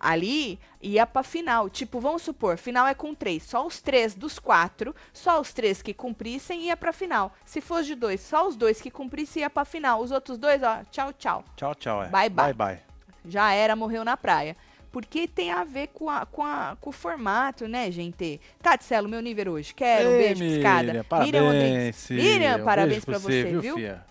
ali 0.04 0.60
ia 0.82 1.06
pra 1.08 1.24
final. 1.24 1.70
Tipo, 1.70 2.00
vamos 2.00 2.22
supor, 2.22 2.58
final 2.58 2.86
é 2.86 2.94
com 2.94 3.14
três. 3.16 3.44
Só 3.44 3.66
os 3.66 3.82
três 3.82 4.14
dos 4.14 4.38
quatro, 4.38 4.94
só 5.14 5.40
os 5.40 5.54
três 5.54 5.82
que 5.82 5.94
cumprissem 5.94 6.64
ia 6.68 6.78
pra 6.78 6.92
final. 6.92 7.34
Se 7.46 7.62
fosse 7.62 7.86
de 7.88 7.96
dois, 7.96 8.22
só 8.22 8.48
os 8.48 8.56
dois 8.56 8.82
que 8.82 8.92
cumprissem 8.92 9.42
ia 9.42 9.50
pra 9.50 9.66
final. 9.66 10.02
Os 10.02 10.12
outros 10.12 10.38
dois, 10.38 10.62
ó, 10.62 10.82
tchau, 10.92 11.14
tchau. 11.14 11.44
Tchau, 11.56 11.74
tchau. 11.76 12.04
É. 12.04 12.08
Bye, 12.10 12.30
bye. 12.30 12.54
Bye, 12.54 12.54
bye. 12.54 12.80
Já 13.26 13.54
era, 13.54 13.76
morreu 13.76 14.04
na 14.04 14.18
praia. 14.18 14.56
Porque 14.92 15.28
tem 15.28 15.50
a 15.52 15.64
ver 15.64 15.88
com, 15.88 16.08
a, 16.08 16.24
com, 16.24 16.44
a, 16.44 16.78
com 16.80 16.92
o 16.92 16.94
formato, 16.94 17.68
né, 17.68 17.90
gente? 17.90 18.40
Tatselo, 18.62 19.10
meu 19.10 19.22
nível 19.22 19.54
hoje. 19.54 19.74
Quero 19.74 20.08
um 20.10 20.12
Ei, 20.12 20.18
beijo, 20.36 20.44
piscada. 20.44 20.84
Miriam, 20.84 21.04
parabéns, 21.04 21.44
Rodrigues. 21.44 21.96
Cília. 21.96 22.24
Miriam, 22.24 22.58
Um 22.58 22.64
parabéns 22.64 22.92
beijo 22.94 23.06
pra 23.08 23.18
você, 23.18 23.44
viu, 23.44 23.62
viu? 23.62 23.76
fia? 23.78 24.06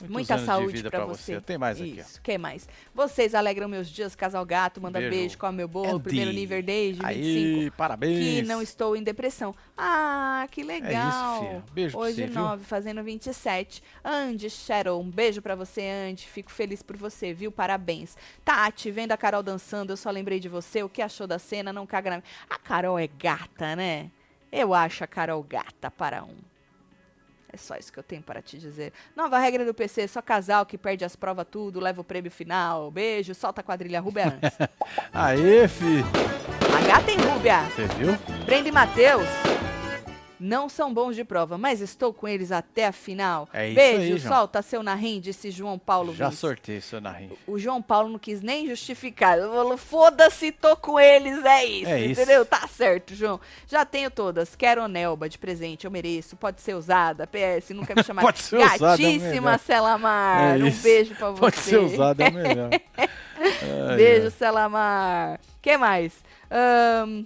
Muitos 0.00 0.28
Muita 0.28 0.38
saúde 0.46 0.80
pra 0.82 0.90
pra 0.90 1.04
você. 1.06 1.40
Tem 1.40 1.58
mais 1.58 1.80
aqui, 1.80 1.96
ó. 1.98 2.00
Isso, 2.02 2.22
que 2.22 2.38
mais? 2.38 2.68
Vocês 2.94 3.34
alegram 3.34 3.66
meus 3.66 3.88
dias, 3.88 4.14
casal 4.14 4.46
gato, 4.46 4.80
manda 4.80 5.00
beijo, 5.00 5.10
Beijo. 5.16 5.38
come 5.38 5.56
meu 5.56 5.66
bolo, 5.66 5.96
Andy. 5.96 6.02
primeiro 6.04 6.32
nível 6.32 6.62
desde 6.62 7.04
25. 7.04 7.08
Aí, 7.08 7.70
parabéns. 7.72 8.18
Que 8.18 8.42
não 8.42 8.62
estou 8.62 8.94
em 8.94 9.02
depressão. 9.02 9.52
Ah, 9.76 10.46
que 10.52 10.62
legal. 10.62 11.40
fia. 11.40 11.64
Beijo 11.72 11.96
pra 11.98 12.06
Hoje 12.06 12.14
você, 12.14 12.26
viu? 12.26 12.34
9, 12.34 12.64
fazendo 12.64 13.02
27. 13.02 13.82
Andy 14.04 14.48
Shadow, 14.48 15.00
um 15.02 15.10
beijo 15.10 15.42
pra 15.42 15.56
você, 15.56 15.82
Andy. 15.82 16.28
Fico 16.28 16.52
feliz 16.52 16.80
por 16.80 16.96
você, 16.96 17.32
viu? 17.32 17.50
Parabéns. 17.50 18.16
Tati, 18.44 18.92
vendo 18.92 19.10
a 19.10 19.16
Carol 19.16 19.42
dançando, 19.42 19.92
eu 19.92 19.96
só 19.96 20.10
lembrei 20.12 20.38
de 20.38 20.48
você. 20.48 20.80
O 20.80 20.88
que 20.88 21.02
achou 21.02 21.26
da 21.26 21.40
cena? 21.40 21.72
Não 21.72 21.84
caga 21.84 22.10
na... 22.10 22.22
A 22.48 22.56
Carol 22.56 23.00
é 23.00 23.08
gata, 23.08 23.74
né? 23.74 24.12
Eu 24.52 24.72
acho 24.72 25.02
a 25.02 25.08
Carol 25.08 25.42
gata 25.42 25.90
para 25.90 26.22
um. 26.22 26.36
É 27.52 27.56
só 27.56 27.76
isso 27.76 27.92
que 27.92 27.98
eu 27.98 28.02
tenho 28.02 28.22
para 28.22 28.42
te 28.42 28.58
dizer. 28.58 28.92
Nova 29.16 29.38
regra 29.38 29.64
do 29.64 29.72
PC, 29.72 30.06
só 30.06 30.20
casal 30.20 30.66
que 30.66 30.76
perde 30.76 31.04
as 31.04 31.16
provas 31.16 31.46
tudo, 31.50 31.80
leva 31.80 32.00
o 32.00 32.04
prêmio 32.04 32.30
final. 32.30 32.90
Beijo, 32.90 33.34
solta 33.34 33.60
a 33.60 33.64
quadrilha 33.64 34.00
Rubia 34.00 34.26
antes. 34.26 34.58
Aê, 35.12 35.66
fi. 35.66 36.04
a 36.76 36.86
gata 36.86 37.10
em 37.10 37.16
Rúbia. 37.18 37.62
Você 37.64 37.86
viu? 37.96 38.18
Brenda 38.44 38.68
e 38.68 38.72
Matheus 38.72 39.28
não 40.40 40.68
são 40.68 40.92
bons 40.92 41.16
de 41.16 41.24
prova, 41.24 41.56
mas 41.58 41.80
estou 41.80 42.12
com 42.12 42.26
eles 42.28 42.52
até 42.52 42.86
a 42.86 42.92
final. 42.92 43.48
É 43.52 43.66
isso 43.68 43.74
Beijo, 43.76 44.00
aí, 44.14 44.18
João. 44.18 44.34
solta 44.36 44.62
seu 44.62 44.82
narrim, 44.82 45.20
disse 45.20 45.50
João 45.50 45.78
Paulo 45.78 46.14
Já 46.14 46.28
Vince. 46.28 46.40
sorteio 46.40 46.80
seu 46.82 47.00
narrim. 47.00 47.30
O 47.46 47.58
João 47.58 47.80
Paulo 47.82 48.08
não 48.08 48.18
quis 48.18 48.40
nem 48.40 48.66
justificar. 48.66 49.36
Ele 49.38 49.48
falou, 49.48 49.76
foda-se, 49.76 50.52
tô 50.52 50.76
com 50.76 50.98
eles, 50.98 51.44
é 51.44 51.64
isso, 51.64 51.90
É 51.90 52.00
isso. 52.00 52.20
entendeu? 52.20 52.44
Tá 52.46 52.66
certo, 52.68 53.14
João. 53.14 53.40
Já 53.66 53.84
tenho 53.84 54.10
todas. 54.10 54.54
Quero 54.56 54.86
Nelba 54.88 55.28
de 55.28 55.38
presente, 55.38 55.84
eu 55.84 55.90
mereço. 55.90 56.36
Pode 56.36 56.60
ser 56.60 56.74
usada. 56.74 57.26
PS, 57.26 57.70
nunca 57.70 57.94
me 57.94 58.02
chamaram. 58.02 58.26
Pode 58.28 58.40
ser 58.40 58.56
usada, 58.58 59.02
é 59.02 59.10
Gatíssima. 59.10 59.58
Selamar. 59.58 60.58
É 60.58 60.62
um 60.62 60.66
isso. 60.66 60.82
beijo 60.82 61.14
pra 61.14 61.30
você. 61.30 61.40
Pode 61.40 61.56
ser 61.58 61.78
usado, 61.78 62.20
é 62.20 62.30
melhor. 62.30 62.70
Ai, 63.40 63.96
Beijo, 63.96 64.24
ai. 64.24 64.30
Selamar. 64.32 65.40
que 65.62 65.76
mais? 65.76 66.12
Ahn, 66.50 67.24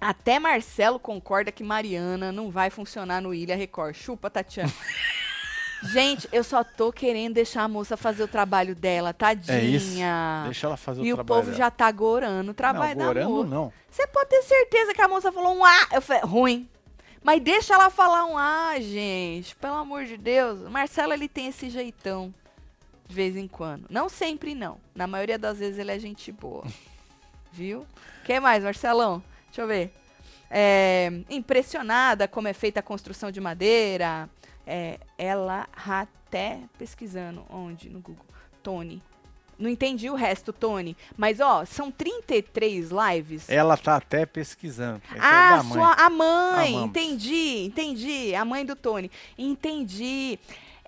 até 0.00 0.38
Marcelo 0.38 0.98
concorda 0.98 1.50
que 1.52 1.64
Mariana 1.64 2.30
não 2.32 2.50
vai 2.50 2.70
funcionar 2.70 3.20
no 3.20 3.32
Ilha 3.34 3.56
Record. 3.56 3.94
Chupa, 3.94 4.30
Tatiana. 4.30 4.72
Gente, 5.82 6.26
eu 6.32 6.42
só 6.42 6.64
tô 6.64 6.90
querendo 6.90 7.34
deixar 7.34 7.62
a 7.62 7.68
moça 7.68 7.96
fazer 7.96 8.22
o 8.22 8.28
trabalho 8.28 8.74
dela, 8.74 9.12
tadinha. 9.12 9.58
É 9.58 9.62
isso. 9.64 9.96
Deixa 10.44 10.66
ela 10.66 10.76
fazer 10.76 11.02
e 11.02 11.10
o 11.12 11.14
o 11.14 11.16
trabalho 11.16 11.26
povo 11.26 11.50
dela. 11.50 11.58
já 11.58 11.70
tá 11.70 11.90
gorando 11.90 12.50
o 12.50 12.54
trabalho 12.54 12.98
não, 12.98 13.06
da 13.06 13.12
gorando 13.12 13.30
moça. 13.30 13.48
não. 13.50 13.72
Você 13.90 14.06
pode 14.06 14.30
ter 14.30 14.42
certeza 14.42 14.94
que 14.94 15.02
a 15.02 15.08
moça 15.08 15.30
falou 15.30 15.54
um 15.54 15.64
A. 15.64 15.88
Eu 15.92 16.00
falei, 16.00 16.22
ruim. 16.22 16.68
Mas 17.22 17.42
deixa 17.42 17.74
ela 17.74 17.90
falar 17.90 18.24
um 18.24 18.38
A, 18.38 18.80
gente. 18.80 19.54
Pelo 19.56 19.74
amor 19.74 20.04
de 20.06 20.16
Deus. 20.16 20.60
Marcelo, 20.70 21.12
ele 21.12 21.28
tem 21.28 21.48
esse 21.48 21.68
jeitão. 21.68 22.34
De 23.06 23.14
vez 23.14 23.36
em 23.36 23.46
quando. 23.46 23.86
Não 23.90 24.08
sempre, 24.08 24.54
não. 24.54 24.78
Na 24.94 25.06
maioria 25.06 25.38
das 25.38 25.58
vezes 25.58 25.78
ele 25.78 25.92
é 25.92 25.98
gente 25.98 26.32
boa. 26.32 26.64
Viu? 27.52 27.86
que 28.24 28.40
mais, 28.40 28.64
Marcelão? 28.64 29.22
Deixa 29.46 29.62
eu 29.62 29.66
ver. 29.66 29.92
É, 30.50 31.10
impressionada 31.28 32.28
como 32.28 32.48
é 32.48 32.52
feita 32.52 32.80
a 32.80 32.82
construção 32.82 33.30
de 33.30 33.40
madeira. 33.40 34.28
É, 34.66 34.98
ela 35.18 35.66
até 35.86 36.60
pesquisando. 36.78 37.44
Onde? 37.50 37.88
No 37.88 38.00
Google. 38.00 38.24
Tony. 38.62 39.02
Não 39.58 39.70
entendi 39.70 40.10
o 40.10 40.14
resto, 40.14 40.52
Tony. 40.52 40.94
Mas, 41.16 41.40
ó, 41.40 41.64
são 41.64 41.90
33 41.90 42.90
lives. 42.90 43.48
Ela 43.48 43.74
tá 43.76 43.96
até 43.96 44.26
pesquisando. 44.26 45.00
Essa 45.08 45.16
é 45.16 45.20
Ah, 45.22 45.56
da 45.56 45.62
mãe. 45.62 45.72
sua, 45.72 45.92
a 45.92 46.10
mãe, 46.10 46.68
Amamos. 46.74 46.88
entendi, 46.90 47.64
entendi. 47.64 48.34
A 48.34 48.44
mãe 48.44 48.66
do 48.66 48.76
Tony. 48.76 49.10
Entendi. 49.38 50.38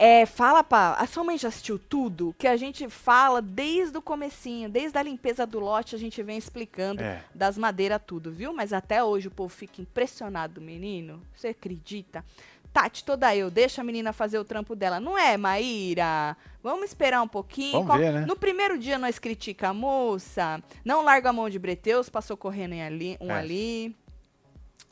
É, 0.01 0.25
fala 0.27 0.63
pra. 0.63 0.93
A 0.93 1.07
sua 1.09 1.25
mãe 1.25 1.37
já 1.37 1.49
assistiu 1.49 1.77
tudo? 1.77 2.33
Que 2.39 2.47
a 2.47 2.57
gente 2.57 2.89
fala 2.89 3.43
desde 3.43 3.99
o 3.99 4.03
comecinho, 4.03 4.69
desde 4.71 4.97
a 4.97 5.03
limpeza 5.03 5.45
do 5.45 5.59
lote, 5.59 5.97
a 5.97 5.99
gente 5.99 6.23
vem 6.23 6.39
explicando 6.39 7.03
É. 7.03 7.25
das 7.35 7.59
madeiras 7.59 8.01
tudo, 8.07 8.31
viu? 8.31 8.53
Mas 8.53 8.73
até 8.73 9.03
hoje 9.03 9.27
o 9.27 9.31
povo 9.33 9.49
fica 9.53 9.83
impressionado, 9.83 10.61
menino. 10.61 11.21
Você 11.35 11.49
acredita? 11.49 12.25
Tati, 12.73 13.03
toda 13.03 13.35
eu, 13.35 13.51
deixa 13.51 13.81
a 13.81 13.85
menina 13.85 14.13
fazer 14.13 14.39
o 14.39 14.45
trampo 14.45 14.77
dela. 14.77 15.01
Não 15.01 15.19
é, 15.19 15.37
Maíra? 15.37 16.37
Vamos 16.63 16.85
esperar 16.85 17.21
um 17.23 17.27
pouquinho. 17.27 17.73
Vamos 17.73 17.87
Qual- 17.89 17.99
ver, 17.99 18.13
né? 18.13 18.25
No 18.25 18.37
primeiro 18.37 18.79
dia 18.79 18.99
nós 18.99 19.19
critica 19.19 19.71
a 19.71 19.75
moça. 19.75 20.63
Não 20.85 21.03
larga 21.03 21.31
a 21.31 21.33
mão 21.33 21.51
de 21.51 21.59
Breteus, 21.59 22.09
passou 22.09 22.37
correndo 22.37 22.75
em 22.75 22.83
ali, 22.85 23.17
um 23.21 23.33
É. 23.33 23.39
ali. 23.39 23.97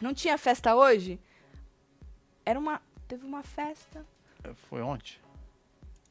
Não 0.00 0.12
tinha 0.12 0.36
festa 0.36 0.74
hoje? 0.74 1.20
Era 2.44 2.58
uma. 2.58 2.80
Teve 3.06 3.24
uma 3.24 3.44
festa. 3.44 4.04
Foi 4.68 4.80
ontem. 4.82 5.14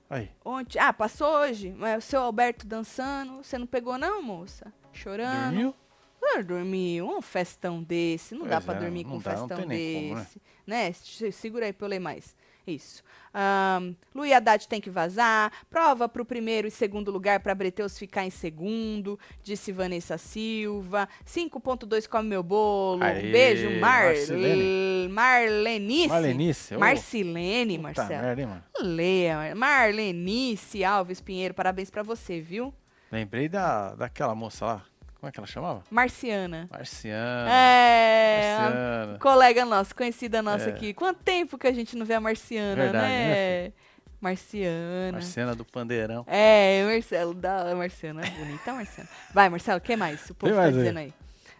Aí. 0.10 0.30
Ontem. 0.44 0.80
Ah, 0.80 0.94
passou 0.94 1.28
hoje. 1.28 1.74
Mas 1.78 2.04
o 2.04 2.08
seu 2.08 2.22
Alberto 2.22 2.66
dançando. 2.68 3.38
Você 3.44 3.58
não 3.58 3.66
pegou, 3.68 3.98
não, 3.98 4.22
moça? 4.22 4.72
Chorando. 4.94 5.52
Dormiu? 5.56 5.76
Ah, 6.24 6.42
dormiu. 6.42 7.08
Um 7.08 7.22
festão 7.22 7.82
desse. 7.84 8.34
Não 8.36 8.46
dá 8.48 8.56
Pois 8.62 8.66
pra 8.66 8.76
é, 8.76 8.80
dormir 8.80 9.04
com 9.04 9.16
um 9.16 9.20
dá, 9.20 9.32
festão 9.32 9.66
nem 9.66 10.02
como, 10.04 10.16
né? 10.16 10.22
desse. 10.22 10.42
né? 10.66 10.92
Se- 10.94 11.32
Segura 11.32 11.66
aí 11.66 11.74
pra 11.74 11.86
eu 11.86 11.90
ler 11.90 12.00
mais. 12.00 12.36
Isso. 12.68 13.04
Um, 13.34 13.96
Lu 14.14 14.26
e 14.26 14.34
Haddad 14.34 14.68
tem 14.68 14.80
que 14.82 14.90
vazar. 14.90 15.52
Prova 15.70 16.08
pro 16.10 16.26
primeiro 16.26 16.68
e 16.68 16.72
segundo 16.72 17.12
lugar 17.12 17.42
pra 17.42 17.54
Breteus 17.54 17.98
ficar 18.00 18.26
em 18.26 18.30
segundo. 18.30 19.20
Disse 19.44 19.72
Vanessa 19.72 20.18
Silva. 20.18 21.08
5.2 21.26 22.08
come 22.08 22.30
meu 22.30 22.42
bolo. 22.42 23.04
Aê, 23.04 23.28
um 23.28 23.32
beijo, 23.32 23.70
Mar 23.80 24.06
Marcelene. 24.06 25.10
Marlenice. 25.10 26.08
Marlenice. 26.08 26.78
Marcilene, 26.78 27.78
puta 27.78 27.84
Marcelo. 28.02 28.22
merda, 28.24 28.42
hein, 28.42 28.48
mano? 28.48 28.64
Leia, 28.82 29.36
Mar- 29.54 29.56
Marlenice 29.56 30.84
Alves 30.84 31.22
Pinheiro. 31.22 31.54
Parabéns 31.54 31.90
pra 31.90 32.04
você, 32.04 32.40
viu? 32.40 32.74
Lembrei 33.12 33.48
da, 33.48 33.96
daquela 33.96 34.34
moça 34.34 34.66
lá. 34.66 34.86
Como 35.26 35.30
é 35.30 35.32
que 35.32 35.40
ela 35.40 35.48
chamava? 35.48 35.84
Marciana. 35.90 36.68
Marciana. 36.72 37.50
É, 37.50 38.58
Marciana. 38.60 39.18
colega 39.20 39.66
nossa, 39.66 39.92
conhecida 39.96 40.40
nossa 40.44 40.70
É. 40.70 40.74
aqui. 40.74 40.94
Quanto 40.94 41.24
tempo 41.24 41.58
que 41.58 41.66
a 41.66 41.72
gente 41.74 41.98
não 41.98 42.06
vê 42.06 42.14
a 42.14 42.20
Marciana, 42.22 42.76
Verdade, 42.76 43.08
né? 43.08 43.64
né, 43.66 43.74
Marciana. 44.22 45.12
Marciana 45.14 45.56
do 45.56 45.66
Pandeirão. 45.66 46.24
É, 46.28 46.84
Marcelo, 46.86 47.34
da 47.34 47.74
Marciana, 47.76 48.22
bonita, 48.22 48.72
Marciana. 48.72 49.10
Vai, 49.34 49.50
Marcelo, 49.50 49.80
o 49.80 49.82
que 49.82 49.96
mais? 49.96 50.30
O 50.30 50.36
povo 50.36 50.52
Tem 50.52 50.56
tá 50.56 50.62
mais 50.62 50.76
aí? 50.76 50.80
dizendo 50.84 51.00
aí. 51.00 51.14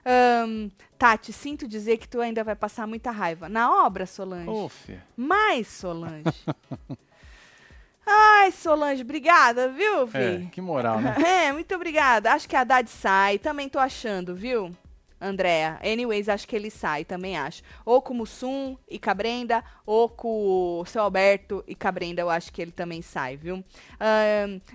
Ahn, 0.06 0.70
Tati, 1.00 1.34
sinto 1.34 1.68
dizer 1.68 1.98
que 1.98 2.08
tu 2.08 2.22
ainda 2.22 2.44
vai 2.44 2.56
passar 2.56 2.86
muita 2.86 3.10
raiva. 3.10 3.50
Na 3.50 3.84
obra, 3.84 4.06
Solange? 4.06 4.70
Filha. 4.70 5.04
Mais, 5.18 5.68
Solange. 5.68 6.24
Ai, 8.06 8.52
Solange, 8.52 9.02
obrigada, 9.02 9.68
viu, 9.70 10.04
É, 10.14 10.38
Vi? 10.38 10.46
que 10.48 10.62
moral, 10.62 11.00
né? 11.02 11.16
É, 11.48 11.52
muito 11.52 11.74
obrigada. 11.76 12.32
Acho 12.34 12.48
que 12.48 12.56
a 12.56 12.62
Haddad 12.62 12.90
sai. 12.90 13.40
Também 13.40 13.68
tô 13.68 13.80
achando, 13.80 14.36
viu? 14.36 14.72
Andréa. 15.20 15.80
Anyways, 15.82 16.28
acho 16.30 16.48
que 16.48 16.56
ele 16.56 16.70
sai, 16.70 17.04
também 17.06 17.38
acho. 17.38 17.64
Ou 17.86 18.02
com 18.02 18.14
o 18.14 18.18
Mussum 18.18 18.78
e 18.88 19.00
Cabrenda, 19.00 19.64
ou 19.86 20.08
com 20.10 20.80
o 20.82 20.86
seu 20.86 21.02
Alberto 21.02 21.64
e 21.66 21.74
Cabrenda, 21.74 22.22
eu 22.22 22.30
acho 22.30 22.52
que 22.52 22.62
ele 22.62 22.72
também 22.72 23.02
sai, 23.02 23.38
viu? 23.38 23.64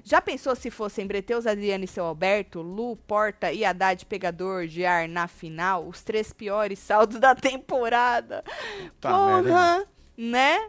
Já 0.03 0.21
pensou 0.21 0.57
se 0.57 0.71
fossem 0.71 1.07
Breteus, 1.07 1.47
Adriano 1.47 1.85
e 1.85 1.87
seu 1.87 2.05
Alberto, 2.05 2.63
Lu, 2.63 2.97
Porta 2.97 3.53
e 3.53 3.65
Haddad 3.65 4.05
pegador 4.07 4.67
de 4.67 4.85
ar 4.85 5.07
na 5.07 5.29
final? 5.29 5.87
Os 5.87 6.03
três 6.03 6.33
piores 6.33 6.79
saldos 6.79 7.21
da 7.21 7.35
temporada. 7.35 8.43
Tá 9.01 9.11
merda, 9.27 9.49
Porra, 9.51 9.87
né? 10.17 10.69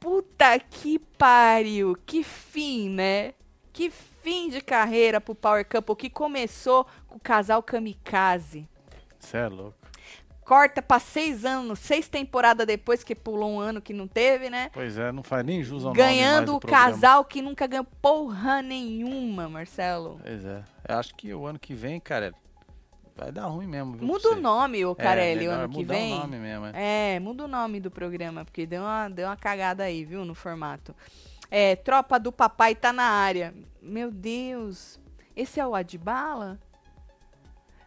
Puta 0.00 0.58
que 0.58 0.98
pariu. 0.98 1.96
Que 2.06 2.22
fim, 2.22 2.88
né? 2.90 3.34
Que 3.72 3.90
fim 3.90 4.48
de 4.48 4.60
carreira 4.60 5.20
pro 5.20 5.34
Power 5.34 5.64
Couple 5.68 5.96
que 5.96 6.10
começou 6.10 6.86
com 7.06 7.16
o 7.16 7.20
casal 7.20 7.62
Kamikaze. 7.62 8.68
Você 9.18 9.36
é 9.38 9.48
louco. 9.48 9.76
Corta 10.44 10.80
pra 10.80 10.98
seis 10.98 11.44
anos, 11.44 11.78
seis 11.78 12.08
temporadas 12.08 12.66
depois 12.66 13.04
que 13.04 13.14
pulou 13.14 13.50
um 13.50 13.60
ano 13.60 13.82
que 13.82 13.92
não 13.92 14.08
teve, 14.08 14.48
né? 14.48 14.70
Pois 14.72 14.96
é, 14.96 15.12
não 15.12 15.22
faz 15.22 15.44
nem 15.44 15.62
jus 15.62 15.84
ao 15.84 15.92
Ganhando 15.92 16.56
o 16.56 16.60
programa. 16.60 16.84
casal 16.90 17.24
que 17.26 17.42
nunca 17.42 17.66
ganhou 17.66 17.84
porra 18.00 18.62
nenhuma, 18.62 19.46
Marcelo. 19.46 20.18
Pois 20.22 20.46
é. 20.46 20.64
Eu 20.88 20.96
acho 20.96 21.14
que 21.14 21.34
o 21.34 21.44
ano 21.44 21.58
que 21.58 21.74
vem, 21.74 22.00
cara, 22.00 22.32
vai 23.18 23.32
dar 23.32 23.46
ruim 23.46 23.66
mesmo. 23.66 23.96
viu, 23.96 24.06
Muda 24.06 24.30
o 24.30 24.36
nome, 24.40 24.84
o 24.84 24.94
Carelli, 24.94 25.44
é, 25.44 25.48
melhor 25.48 25.64
ano 25.64 25.74
que 25.74 25.84
vem. 25.84 26.14
o 26.14 26.18
nome 26.18 26.36
mesmo, 26.38 26.66
é. 26.66 27.14
É, 27.14 27.20
muda 27.20 27.44
o 27.44 27.48
nome 27.48 27.80
do 27.80 27.90
programa, 27.90 28.44
porque 28.44 28.64
deu 28.66 28.82
uma, 28.82 29.08
deu 29.08 29.26
uma 29.26 29.36
cagada 29.36 29.84
aí, 29.84 30.04
viu, 30.04 30.24
no 30.24 30.34
formato. 30.34 30.94
É, 31.50 31.76
Tropa 31.76 32.18
do 32.18 32.30
Papai 32.30 32.74
tá 32.74 32.92
na 32.92 33.04
área. 33.04 33.54
Meu 33.82 34.10
Deus. 34.10 35.00
Esse 35.34 35.60
é 35.60 35.66
o 35.66 35.74
Adbala? 35.74 36.58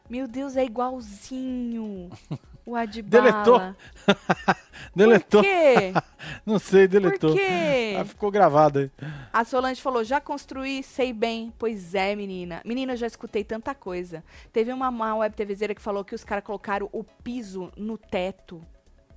Meu 0.10 0.28
Deus, 0.28 0.58
é 0.58 0.65
igualzinho. 0.65 2.10
O 2.72 2.76
Adbala. 2.78 3.22
Deletou. 3.22 3.76
Deletou. 4.96 5.44
Por 5.44 5.50
quê? 5.50 5.94
Não 6.46 6.58
sei, 6.58 6.88
deletou. 6.88 7.32
Por 7.32 7.38
quê? 7.38 7.98
Ah, 8.00 8.06
ficou 8.06 8.32
gravado 8.32 8.80
aí. 8.80 8.92
A 9.34 9.44
Solange 9.44 9.82
falou, 9.82 10.06
já 10.06 10.22
construí, 10.22 10.82
sei 10.82 11.12
bem. 11.12 11.52
Pois 11.60 11.94
é, 11.94 12.16
menina. 12.16 12.62
Menina, 12.64 12.94
eu 12.94 12.98
já 12.98 13.08
escutei 13.08 13.44
tanta 13.44 13.76
coisa. 13.76 14.24
Teve 14.54 14.72
uma, 14.72 14.88
uma 14.88 15.16
web 15.16 15.36
TVzeira 15.36 15.76
que 15.76 15.82
falou 15.82 16.06
que 16.06 16.16
os 16.16 16.24
caras 16.24 16.46
colocaram 16.46 16.88
o 16.94 17.04
piso 17.04 17.70
no 17.76 17.98
teto. 17.98 18.62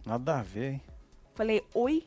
Nada 0.05 0.41
a 0.41 0.43
ver, 0.43 0.73
hein? 0.73 0.83
Falei, 1.33 1.63
oi? 1.73 2.05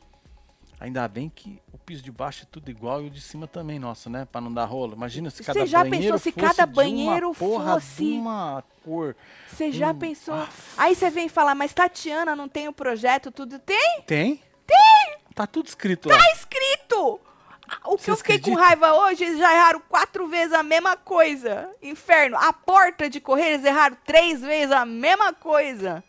Ainda 0.80 1.08
bem 1.08 1.28
que 1.28 1.60
o 1.72 1.78
piso 1.78 2.02
de 2.02 2.12
baixo 2.12 2.44
é 2.44 2.46
tudo 2.50 2.70
igual 2.70 3.02
e 3.02 3.08
o 3.08 3.10
de 3.10 3.20
cima 3.20 3.48
também, 3.48 3.78
nossa, 3.80 4.08
né? 4.08 4.26
Pra 4.30 4.40
não 4.40 4.52
dar 4.52 4.64
rolo. 4.64 4.94
Imagina 4.94 5.28
se 5.28 5.38
Você 5.38 5.44
cada 5.44 5.66
já 5.66 5.82
banheiro 5.82 6.02
pensou 6.14 6.18
se 6.18 6.30
fosse 6.32 6.46
cada 6.46 6.64
de 6.66 6.72
banheiro 6.72 7.28
uma 7.30 7.34
porra 7.34 7.74
fosse- 7.74 8.04
de 8.04 8.12
uma 8.12 8.64
cor. 8.84 9.16
Você 9.48 9.72
já 9.72 9.90
Hum, 9.90 9.98
pensou? 9.98 10.48
Aí 10.76 10.94
você 10.94 11.10
vem 11.10 11.28
falar, 11.28 11.54
mas 11.56 11.72
Tatiana 11.74 12.36
não 12.36 12.48
tem 12.48 12.68
o 12.68 12.72
projeto, 12.72 13.32
tudo 13.32 13.58
tem? 13.58 14.02
Tem? 14.06 14.40
Tem! 14.66 15.16
Tá 15.34 15.46
tudo 15.48 15.66
escrito 15.66 16.08
lá. 16.08 16.16
Tá 16.16 16.32
escrito! 16.32 17.20
O 17.84 17.96
que 17.96 18.04
Você 18.04 18.10
eu 18.12 18.16
fiquei 18.16 18.38
com 18.40 18.54
raiva 18.54 18.94
hoje, 18.94 19.24
eles 19.24 19.38
já 19.38 19.52
erraram 19.52 19.82
quatro 19.88 20.26
vezes 20.28 20.54
a 20.54 20.62
mesma 20.62 20.96
coisa. 20.96 21.68
Inferno. 21.82 22.36
A 22.38 22.50
porta 22.52 23.10
de 23.10 23.20
correr, 23.20 23.54
eles 23.54 23.64
erraram 23.66 23.96
três 24.06 24.40
vezes 24.40 24.72
a 24.72 24.86
mesma 24.86 25.34
coisa. 25.34 26.02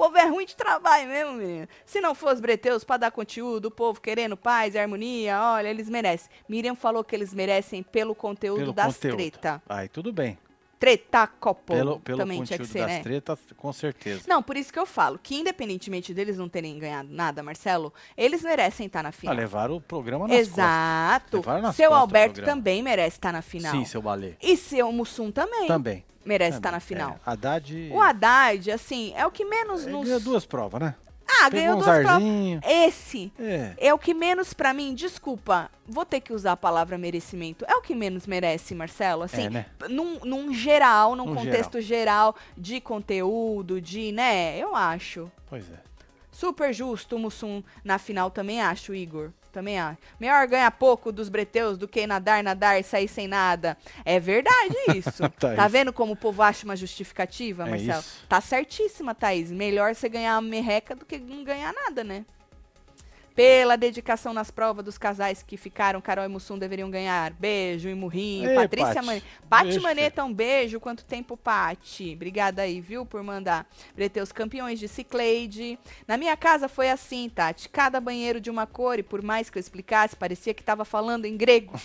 O 0.00 0.04
povo 0.04 0.16
é 0.16 0.24
ruim 0.24 0.46
de 0.46 0.56
trabalho 0.56 1.06
mesmo, 1.06 1.32
menino. 1.34 1.68
Se 1.84 2.00
não 2.00 2.14
fosse 2.14 2.40
breteus 2.40 2.82
pra 2.82 2.96
dar 2.96 3.10
conteúdo, 3.10 3.66
o 3.66 3.70
povo 3.70 4.00
querendo 4.00 4.34
paz 4.34 4.74
e 4.74 4.78
harmonia, 4.78 5.38
olha, 5.42 5.68
eles 5.68 5.90
merecem. 5.90 6.30
Miriam 6.48 6.74
falou 6.74 7.04
que 7.04 7.14
eles 7.14 7.34
merecem 7.34 7.82
pelo 7.82 8.14
conteúdo 8.14 8.60
Pelo 8.60 8.72
das 8.72 8.94
conteúdo. 8.96 9.16
treta. 9.18 9.62
Aí 9.68 9.90
tudo 9.90 10.10
bem. 10.10 10.38
Treta 10.80 11.26
copo. 11.26 11.74
Pelo, 11.74 12.00
pelo 12.00 12.18
Também 12.18 12.42
tinha 12.42 12.58
que 12.58 12.64
ser, 12.64 12.78
das 12.80 12.88
né? 12.88 13.00
tretas, 13.02 13.38
com 13.54 13.70
certeza. 13.70 14.22
Não, 14.26 14.42
por 14.42 14.56
isso 14.56 14.72
que 14.72 14.78
eu 14.78 14.86
falo 14.86 15.20
que 15.22 15.36
independentemente 15.38 16.14
deles 16.14 16.38
não 16.38 16.48
terem 16.48 16.78
ganhado 16.78 17.10
nada, 17.12 17.42
Marcelo, 17.42 17.92
eles 18.16 18.42
merecem 18.42 18.86
estar 18.86 19.02
na 19.02 19.10
Ah, 19.10 19.12
final. 19.12 19.34
levaram 19.36 19.76
o 19.76 19.80
programa 19.80 20.26
nas 20.26 20.38
Exato. 20.38 21.36
Levaram 21.36 21.60
nas 21.62 21.76
Seu 21.76 21.90
costas 21.90 22.00
Alberto 22.02 22.42
também 22.42 22.82
merece 22.82 23.16
estar 23.18 23.30
na 23.30 23.38
costas. 23.40 23.52
final. 23.52 23.72
Sim, 23.72 23.84
seu 23.84 24.00
balé. 24.00 24.36
E 24.40 24.56
seu 24.56 24.90
Mussum 24.90 25.30
também 25.30 25.66
Também. 25.66 26.02
merece 26.24 26.52
também. 26.52 26.58
estar 26.58 26.70
na 26.72 26.80
final. 26.80 27.10
É, 27.12 27.30
Haddad... 27.30 27.90
O 27.92 28.00
Haddad, 28.00 28.70
assim, 28.72 29.12
é 29.14 29.26
o 29.26 29.30
que 29.30 29.44
menos 29.44 29.82
ele 29.82 29.92
nos. 29.92 30.06
ganhou 30.06 30.20
duas 30.20 30.46
provas, 30.46 30.80
né? 30.80 30.94
Ah, 31.38 31.50
Pegou 31.50 31.60
ganhou 31.60 31.78
uns 31.78 31.84
duas 31.84 32.02
provas. 32.02 32.22
Esse 32.66 33.32
É. 33.38 33.74
é 33.78 33.94
o 33.94 33.98
que 33.98 34.12
menos 34.14 34.52
pra 34.52 34.72
mim, 34.74 34.94
desculpa, 34.94 35.70
vou 35.86 36.04
ter 36.04 36.20
que 36.20 36.32
usar 36.32 36.52
a 36.52 36.56
palavra 36.56 36.98
merecimento. 36.98 37.64
É 37.68 37.74
o 37.76 37.80
que 37.82 37.94
menos 37.94 38.26
merece, 38.26 38.74
Marcelo, 38.74 39.22
assim, 39.22 39.46
É, 39.46 39.50
né? 39.50 39.66
num, 39.88 40.18
num 40.24 40.52
geral, 40.52 41.14
num 41.14 41.26
Num 41.26 41.34
contexto 41.36 41.80
geral. 41.80 42.34
de 42.56 42.80
conteúdo, 42.80 43.80
de, 43.80 44.12
né, 44.12 44.58
eu 44.58 44.74
acho. 44.74 45.30
Pois 45.48 45.70
é. 45.70 45.80
Super 46.32 46.72
justo 46.72 47.16
o 47.16 47.18
Mussum 47.18 47.62
na 47.84 47.98
final, 47.98 48.30
também 48.30 48.60
acho, 48.60 48.94
Igor. 48.94 49.30
Também 49.52 49.78
acho. 49.80 49.98
Melhor 50.18 50.46
ganhar 50.46 50.70
pouco 50.70 51.10
dos 51.10 51.28
breteus 51.28 51.76
do 51.76 51.88
que 51.88 52.06
nadar, 52.06 52.42
nadar 52.42 52.78
e 52.78 52.82
sair 52.84 53.08
sem 53.08 53.26
nada. 53.26 53.76
É 54.04 54.20
verdade 54.20 54.74
isso. 54.94 55.28
Thaís. 55.30 55.56
tá 55.56 55.66
vendo 55.66 55.92
como 55.92 56.12
o 56.12 56.16
povo 56.16 56.42
acha 56.42 56.64
uma 56.64 56.76
justificativa, 56.76 57.66
É 57.66 57.70
Marcelo? 57.70 58.00
isso. 58.00 58.24
Tá 58.28 58.40
certíssima, 58.40 59.14
Thaís. 59.14 59.50
Melhor 59.50 59.94
você 59.94 60.08
ganhar 60.08 60.34
uma 60.36 60.48
merreca 60.48 60.94
do 60.94 61.04
que 61.04 61.18
não 61.18 61.42
ganhar 61.42 61.72
nada, 61.72 62.04
né? 62.04 62.24
Pela 63.40 63.74
dedicação 63.74 64.34
nas 64.34 64.50
provas 64.50 64.84
dos 64.84 64.98
casais 64.98 65.42
que 65.42 65.56
ficaram, 65.56 65.98
Carol 65.98 66.26
e 66.26 66.28
Mussum 66.28 66.58
deveriam 66.58 66.90
ganhar. 66.90 67.32
Beijo 67.32 67.88
e 67.88 67.94
murrinho. 67.94 68.50
Ei, 68.50 68.54
Patrícia 68.54 69.02
Pati. 69.02 69.24
Pati 69.48 69.80
Maneta, 69.80 70.22
um 70.22 70.30
beijo. 70.30 70.78
Quanto 70.78 71.06
tempo, 71.06 71.38
Pati? 71.38 72.12
Obrigada 72.14 72.60
aí, 72.60 72.82
viu, 72.82 73.06
por 73.06 73.22
mandar. 73.22 73.66
Breteus 73.94 74.30
campeões 74.30 74.78
de 74.78 74.86
Cicleide. 74.86 75.78
Na 76.06 76.18
minha 76.18 76.36
casa 76.36 76.68
foi 76.68 76.90
assim, 76.90 77.30
Tati. 77.30 77.70
Cada 77.70 77.98
banheiro 77.98 78.42
de 78.42 78.50
uma 78.50 78.66
cor 78.66 78.98
e 78.98 79.02
por 79.02 79.22
mais 79.22 79.48
que 79.48 79.56
eu 79.56 79.60
explicasse, 79.60 80.14
parecia 80.14 80.52
que 80.52 80.62
tava 80.62 80.84
falando 80.84 81.24
em 81.24 81.34
grego. 81.34 81.80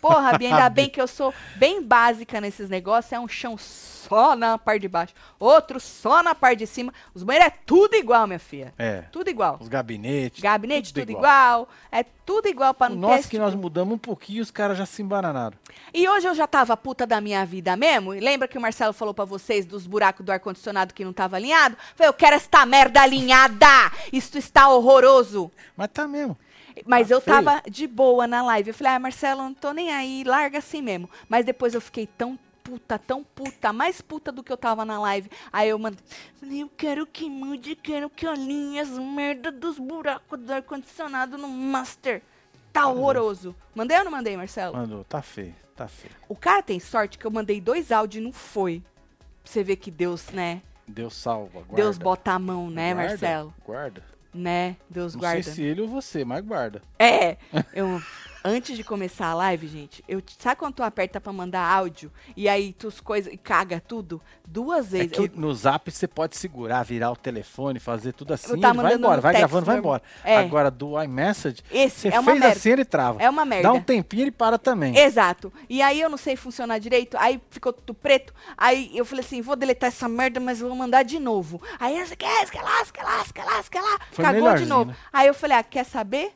Porra, 0.00 0.36
Bia, 0.38 0.48
ainda 0.50 0.68
bem 0.70 0.88
que 0.88 1.00
eu 1.00 1.06
sou 1.06 1.32
bem 1.56 1.82
básica 1.82 2.40
nesses 2.40 2.68
negócios. 2.68 3.12
É 3.12 3.18
um 3.20 3.28
chão 3.28 3.56
só 3.58 4.36
na 4.36 4.58
parte 4.58 4.82
de 4.82 4.88
baixo, 4.88 5.14
outro 5.38 5.80
só 5.80 6.22
na 6.22 6.34
parte 6.34 6.58
de 6.58 6.66
cima. 6.66 6.92
Os 7.14 7.22
banheiros 7.22 7.48
é 7.52 7.58
tudo 7.64 7.94
igual, 7.94 8.26
minha 8.26 8.38
filha. 8.38 8.74
É. 8.78 9.02
Tudo 9.10 9.30
igual. 9.30 9.56
Os 9.60 9.68
gabinetes. 9.68 10.42
Gabinete 10.42 10.92
tudo, 10.92 11.10
igual. 11.10 11.68
É 11.90 12.02
tudo 12.02 12.46
igual 12.48 12.74
pra 12.74 12.88
não 12.90 13.08
ter 13.10 13.14
esse 13.20 13.28
que 13.28 13.36
tipo- 13.36 13.42
nós 13.44 13.54
mudamos 13.54 13.94
um 13.94 13.98
pouquinho, 13.98 14.42
os 14.42 14.50
caras 14.50 14.76
já 14.76 14.84
se 14.84 15.00
embananaram. 15.00 15.56
E 15.92 16.06
hoje 16.08 16.26
eu 16.28 16.34
já 16.34 16.46
tava 16.46 16.76
puta 16.76 17.06
da 17.06 17.20
minha 17.20 17.44
vida 17.46 17.74
mesmo. 17.76 18.14
E 18.14 18.20
lembra 18.20 18.46
que 18.46 18.58
o 18.58 18.60
Marcelo 18.60 18.92
falou 18.92 19.14
pra 19.14 19.24
vocês 19.24 19.64
dos 19.64 19.86
buracos 19.86 20.24
do 20.24 20.30
ar-condicionado 20.32 20.92
que 20.92 21.04
não 21.04 21.12
tava 21.12 21.36
alinhado? 21.36 21.76
Falei, 21.96 22.08
eu 22.08 22.14
quero 22.14 22.36
esta 22.36 22.66
merda 22.66 23.00
alinhada! 23.00 23.66
Isto 24.12 24.36
está 24.36 24.68
horroroso! 24.68 25.50
Mas 25.76 25.88
tá 25.92 26.06
mesmo. 26.06 26.36
Mas 26.84 27.08
Tá 27.08 27.14
eu 27.14 27.20
feio. 27.20 27.36
tava 27.44 27.62
de 27.70 27.86
boa 27.86 28.26
na 28.26 28.42
live. 28.42 28.68
Eu 28.70 28.74
falei, 28.74 28.92
ah, 28.94 28.98
Marcelo, 28.98 29.42
não 29.42 29.54
tô 29.54 29.72
nem 29.72 29.92
aí, 29.92 30.24
larga 30.24 30.58
assim 30.58 30.82
mesmo. 30.82 31.08
Mas 31.28 31.44
depois 31.44 31.74
eu 31.74 31.80
fiquei 31.80 32.06
tão 32.06 32.38
puta, 32.62 32.98
tão 32.98 33.22
puta, 33.22 33.72
mais 33.72 34.00
puta 34.00 34.32
do 34.32 34.42
que 34.42 34.50
eu 34.52 34.56
tava 34.56 34.84
na 34.84 34.98
live. 34.98 35.30
Aí 35.52 35.68
eu 35.68 35.78
mandei, 35.78 36.00
falei, 36.40 36.62
eu 36.62 36.70
quero 36.76 37.06
que 37.06 37.28
mude, 37.28 37.76
quero 37.76 38.08
que 38.08 38.26
alinhe 38.26 38.80
as 38.80 38.88
merda 38.98 39.52
dos 39.52 39.78
buracos 39.78 40.38
do 40.40 40.52
ar-condicionado 40.52 41.36
no 41.38 41.46
Master. 41.48 42.22
Tá 42.72 42.88
horroroso. 42.88 43.54
Mandei 43.74 43.98
ou 43.98 44.04
não 44.04 44.10
mandei, 44.10 44.36
Marcelo? 44.36 44.76
Mandou, 44.76 45.04
tá 45.04 45.22
feio, 45.22 45.54
tá 45.76 45.86
feio. 45.86 46.12
O 46.28 46.34
cara 46.34 46.60
tem 46.62 46.80
sorte 46.80 47.18
que 47.18 47.24
eu 47.24 47.30
mandei 47.30 47.60
dois 47.60 47.92
áudios 47.92 48.20
e 48.20 48.24
não 48.24 48.32
foi. 48.32 48.82
Pra 49.42 49.52
você 49.52 49.62
ver 49.62 49.76
que 49.76 49.90
Deus, 49.90 50.30
né? 50.30 50.60
Deus 50.88 51.14
salva, 51.14 51.60
guarda. 51.60 51.76
Deus 51.76 51.98
bota 51.98 52.32
a 52.32 52.38
mão, 52.38 52.68
né, 52.70 52.92
Guarda, 52.94 53.10
Marcelo? 53.10 53.54
Guarda. 53.64 54.02
Né? 54.34 54.76
Deus 54.90 55.14
Não 55.14 55.20
guarda. 55.20 55.42
sei 55.42 55.52
se 55.52 55.62
ele 55.62 55.80
ou 55.82 55.88
você, 55.88 56.24
mas 56.24 56.44
guarda. 56.44 56.82
É, 56.98 57.36
eu 57.72 58.02
antes 58.44 58.76
de 58.76 58.84
começar 58.84 59.28
a 59.28 59.34
live, 59.34 59.66
gente, 59.66 60.04
eu 60.06 60.22
sabe 60.38 60.56
quando 60.56 60.74
tu 60.74 60.82
aperta 60.82 61.20
pra 61.20 61.32
mandar 61.32 61.66
áudio 61.66 62.12
e 62.36 62.48
aí 62.48 62.72
tu 62.74 62.92
coisas 63.02 63.32
e 63.32 63.36
caga 63.36 63.80
tudo 63.80 64.20
duas 64.46 64.88
É 64.88 64.98
vezes. 64.98 65.12
que 65.12 65.20
eu, 65.20 65.30
no 65.34 65.54
zap 65.54 65.90
você 65.90 66.06
pode 66.06 66.36
segurar, 66.36 66.82
virar 66.82 67.10
o 67.10 67.16
telefone, 67.16 67.80
fazer 67.80 68.12
tudo 68.12 68.34
assim, 68.34 68.60
tava 68.60 68.82
vai 68.82 68.94
embora, 68.94 69.20
vai 69.20 69.32
gravando, 69.34 69.64
vai 69.64 69.78
embora. 69.78 70.02
É. 70.22 70.36
Agora 70.36 70.70
do 70.70 71.02
iMessage, 71.02 71.62
esse 71.70 72.00
você 72.02 72.08
é 72.08 72.22
fez 72.22 72.24
merda. 72.26 72.48
assim, 72.48 72.70
ele 72.70 72.84
trava. 72.84 73.22
É 73.22 73.30
uma 73.30 73.44
merda. 73.44 73.68
Dá 73.68 73.72
um 73.72 73.80
tempinho, 73.80 74.24
ele 74.24 74.30
para 74.30 74.58
também. 74.58 74.96
Exato. 74.96 75.52
E 75.68 75.80
aí 75.80 76.00
eu 76.00 76.10
não 76.10 76.18
sei 76.18 76.36
funcionar 76.36 76.78
direito, 76.78 77.16
aí 77.18 77.40
ficou 77.50 77.72
tudo 77.72 77.94
preto. 77.94 78.34
Aí 78.58 78.90
eu 78.94 79.04
falei 79.04 79.24
assim, 79.24 79.40
vou 79.40 79.56
deletar 79.56 79.88
essa 79.88 80.08
merda, 80.08 80.38
mas 80.38 80.60
eu 80.60 80.68
vou 80.68 80.76
mandar 80.76 81.02
de 81.02 81.18
novo. 81.18 81.62
Aí 81.80 81.96
essa 81.96 82.14
que 82.14 82.24
é, 82.26 82.28
lá, 82.28 82.44
que 82.46 82.58
lá, 83.02 83.24
que 83.24 83.40
lá, 83.40 83.62
que 83.62 83.78
lá, 83.80 83.98
Foi 84.12 84.24
cagou 84.24 84.54
de 84.54 84.66
novo. 84.66 84.90
né? 84.90 84.96
Aí 85.12 85.26
eu 85.28 85.34
falei, 85.34 85.56
ah, 85.56 85.62
quer 85.62 85.84
saber? 85.84 86.32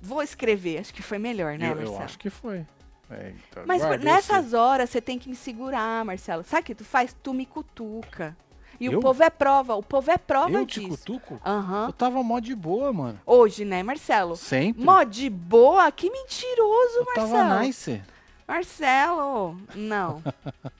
Vou 0.00 0.22
escrever. 0.22 0.78
Acho 0.78 0.94
que 0.94 1.02
foi 1.02 1.18
melhor, 1.18 1.58
né, 1.58 1.66
eu, 1.66 1.70
eu 1.72 1.76
Marcelo? 1.76 2.02
acho 2.04 2.18
que 2.18 2.30
foi. 2.30 2.64
É, 3.10 3.32
então, 3.50 3.62
Mas 3.66 3.80
guarda 3.82 4.04
nessas 4.04 4.52
horas 4.52 4.90
você 4.90 5.00
tem 5.00 5.18
que 5.18 5.28
me 5.30 5.34
segurar, 5.36 6.04
Marcelo. 6.04 6.44
Sabe 6.44 6.62
o 6.62 6.64
que 6.66 6.74
tu 6.74 6.84
faz? 6.84 7.16
Tu 7.22 7.32
me 7.32 7.46
cutuca. 7.46 8.36
E 8.78 8.86
Eu? 8.86 8.98
o 8.98 9.02
povo 9.02 9.22
é 9.22 9.30
prova, 9.30 9.74
o 9.74 9.82
povo 9.82 10.10
é 10.10 10.18
prova 10.18 10.52
Eu 10.52 10.66
te 10.66 10.80
disso. 10.80 10.98
cutuco? 10.98 11.40
Aham. 11.44 11.86
Eu 11.86 11.92
tava 11.92 12.22
mó 12.22 12.38
de 12.38 12.54
boa, 12.54 12.92
mano. 12.92 13.18
Hoje, 13.26 13.64
né, 13.64 13.82
Marcelo? 13.82 14.36
Sempre. 14.36 14.84
Mó 14.84 15.02
de 15.02 15.28
boa? 15.30 15.90
Que 15.90 16.08
mentiroso, 16.10 16.98
eu 16.98 17.04
Marcelo. 17.06 17.32
tava 17.32 17.60
nice. 17.62 18.02
Marcelo, 18.46 19.56
não. 19.74 20.22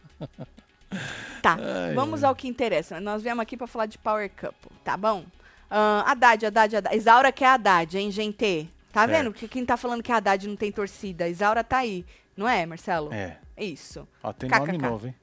tá, 1.43 1.57
Ai, 1.61 1.95
vamos 1.95 2.25
ao 2.25 2.35
que 2.35 2.49
interessa. 2.49 3.01
Nós 3.01 3.23
viemos 3.23 3.43
aqui 3.43 3.57
pra 3.57 3.67
falar 3.67 3.87
de 3.87 3.99
Power 3.99 4.31
Couple, 4.31 4.71
tá 4.85 4.97
bom? 4.97 5.25
Ah, 5.71 6.05
Haddad, 6.07 6.47
Haddad, 6.47 6.77
Haddad. 6.77 6.97
Isaura 6.97 7.33
que 7.33 7.45
é 7.45 7.49
Haddad, 7.49 7.99
hein, 7.99 8.11
gente? 8.11 8.71
Tá 8.99 9.07
Certo. 9.07 9.17
vendo? 9.25 9.33
Que 9.33 9.47
quem 9.47 9.65
tá 9.65 9.77
falando 9.77 10.03
que 10.03 10.11
Haddad 10.11 10.49
não 10.49 10.57
tem 10.57 10.73
torcida? 10.73 11.29
Isaura 11.29 11.63
tá 11.63 11.79
aí, 11.79 12.05
não 12.37 12.49
é, 12.49 12.67
Marcelo? 12.67 13.13
É. 13.13 13.39
Isso. 13.57 14.09
Ó, 14.23 14.33
tem 14.33 14.49
KKK. 14.51 14.59
nome 14.67 14.79
novo, 14.79 15.07
hein? 15.07 15.15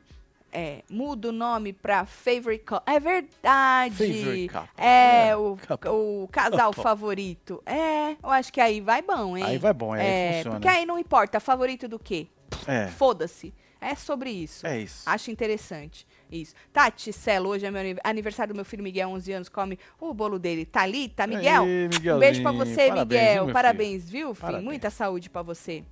É, 0.58 0.84
muda 0.90 1.28
o 1.28 1.32
nome 1.34 1.74
pra 1.74 2.06
Favorite 2.06 2.64
Couple. 2.64 2.94
É 2.94 2.98
verdade. 2.98 3.96
Favorite 3.96 4.48
couple. 4.54 4.70
É, 4.78 5.28
É, 5.28 5.36
o, 5.36 5.58
couple. 5.68 5.90
o 5.90 6.30
casal 6.32 6.68
Couple. 6.72 6.84
favorito. 6.84 7.62
É, 7.66 8.12
eu 8.24 8.30
acho 8.30 8.54
que 8.54 8.62
aí 8.62 8.80
vai 8.80 9.02
bom, 9.02 9.36
hein? 9.36 9.44
Aí 9.44 9.58
vai 9.58 9.74
bom, 9.74 9.92
aí 9.92 10.06
é, 10.06 10.34
funciona. 10.38 10.56
Porque 10.56 10.68
aí 10.70 10.86
não 10.86 10.98
importa, 10.98 11.42
favorito 11.42 11.90
do 11.90 12.00
quê? 12.00 12.28
É. 12.66 12.88
Foda-se. 12.88 13.54
É 13.82 13.94
sobre 13.96 14.30
isso. 14.30 14.66
É 14.66 14.80
isso. 14.80 15.04
Acho 15.06 15.30
interessante. 15.30 16.08
Isso. 16.32 16.56
Tati, 16.74 17.14
Celo, 17.14 17.50
hoje 17.50 17.66
é 17.66 17.72
meu 17.72 17.82
aniv- 17.82 18.00
aniversário 18.04 18.54
do 18.54 18.58
meu 18.58 18.66
filho 18.66 18.84
Miguel, 18.84 19.10
11 19.10 19.32
anos, 19.32 19.50
come 19.50 19.78
o 20.00 20.14
bolo 20.14 20.40
dele. 20.40 20.66
Thalita, 20.66 21.28
Miguel, 21.28 21.64
Aí, 21.64 21.86
um 21.88 22.20
beijo 22.20 22.41
pra 22.41 22.52
você, 22.52 22.88
Parabéns, 22.89 23.22
Miguel. 23.30 23.45
viu, 23.45 23.54
Parabéns, 23.54 24.10
viu, 24.10 24.28
filho? 24.34 24.41
Parabéns. 24.41 24.64
Muita 24.66 24.89
saúde 24.89 25.30
pra 25.30 25.41
você. 25.41 25.84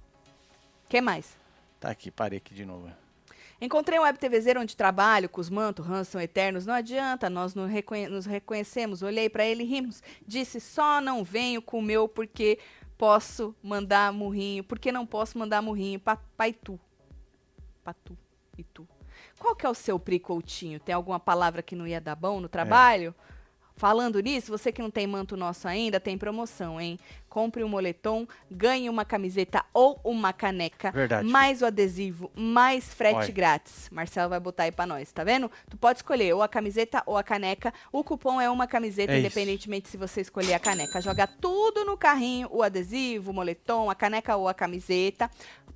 que 0.89 0.99
mais? 1.01 1.35
Tá 1.79 1.89
aqui, 1.91 2.09
parei 2.11 2.37
aqui 2.37 2.53
de 2.53 2.65
novo. 2.65 2.89
Encontrei 3.61 3.97
um 3.97 4.01
web 4.03 4.17
TVzeiro 4.19 4.59
onde 4.59 4.75
trabalho, 4.75 5.29
com 5.29 5.39
os 5.39 5.49
mantos, 5.49 5.87
Hans 5.89 6.07
são 6.09 6.19
eternos. 6.19 6.65
Não 6.65 6.73
adianta, 6.73 7.29
nós 7.29 7.55
nos, 7.55 7.69
reconhe 7.69 8.07
nos 8.09 8.25
reconhecemos. 8.25 9.01
Olhei 9.01 9.29
para 9.29 9.45
ele 9.45 9.63
e 9.63 9.65
rimos. 9.65 10.01
Disse: 10.27 10.59
só 10.59 10.99
não 10.99 11.23
venho 11.23 11.61
com 11.61 11.79
o 11.79 11.81
meu 11.81 12.07
porque 12.09 12.59
posso 12.97 13.55
mandar 13.63 14.11
murrinho. 14.11 14.63
Porque 14.63 14.91
não 14.91 15.05
posso 15.05 15.37
mandar 15.37 15.61
murrinho 15.61 15.99
pra, 15.99 16.17
pra 16.35 16.49
Itu. 16.49 16.77
Pra 17.83 17.93
tu 17.93 18.17
e 18.57 18.63
tu. 18.63 18.85
Qual 19.39 19.55
que 19.55 19.65
é 19.65 19.69
o 19.69 19.73
seu 19.73 19.99
pri 19.99 20.19
coutinho? 20.19 20.79
Tem 20.79 20.93
alguma 20.93 21.19
palavra 21.19 21.61
que 21.61 21.75
não 21.75 21.87
ia 21.87 22.01
dar 22.01 22.15
bom 22.15 22.39
no 22.39 22.49
trabalho? 22.49 23.13
É. 23.29 23.33
Falando 23.75 24.19
nisso, 24.19 24.51
você 24.51 24.71
que 24.71 24.81
não 24.81 24.91
tem 24.91 25.07
manto 25.07 25.35
nosso 25.35 25.67
ainda, 25.67 25.99
tem 25.99 26.17
promoção, 26.17 26.79
hein? 26.79 26.99
Compre 27.33 27.63
um 27.63 27.67
moletom, 27.67 28.27
ganhe 28.51 28.87
uma 28.87 29.03
camiseta 29.03 29.65
ou 29.73 29.99
uma 30.03 30.31
caneca. 30.31 30.91
Verdade. 30.91 31.27
Mais 31.27 31.63
o 31.63 31.65
adesivo, 31.65 32.31
mais 32.35 32.93
frete 32.93 33.25
Oi. 33.25 33.31
grátis. 33.31 33.89
Marcelo 33.91 34.29
vai 34.29 34.39
botar 34.39 34.65
aí 34.65 34.71
pra 34.71 34.85
nós, 34.85 35.11
tá 35.11 35.23
vendo? 35.23 35.49
Tu 35.67 35.75
pode 35.75 35.97
escolher 35.97 36.31
ou 36.35 36.43
a 36.43 36.47
camiseta 36.47 37.01
ou 37.07 37.17
a 37.17 37.23
caneca. 37.23 37.73
O 37.91 38.03
cupom 38.03 38.39
é 38.39 38.47
uma 38.51 38.67
camiseta, 38.67 39.13
é 39.13 39.19
independentemente 39.19 39.89
se 39.89 39.97
você 39.97 40.21
escolher 40.21 40.53
a 40.53 40.59
caneca. 40.59 41.01
Joga 41.01 41.25
tudo 41.25 41.83
no 41.83 41.97
carrinho, 41.97 42.47
o 42.51 42.61
adesivo, 42.61 43.31
o 43.31 43.33
moletom, 43.33 43.89
a 43.89 43.95
caneca 43.95 44.35
ou 44.35 44.47
a 44.47 44.53
camiseta 44.53 45.27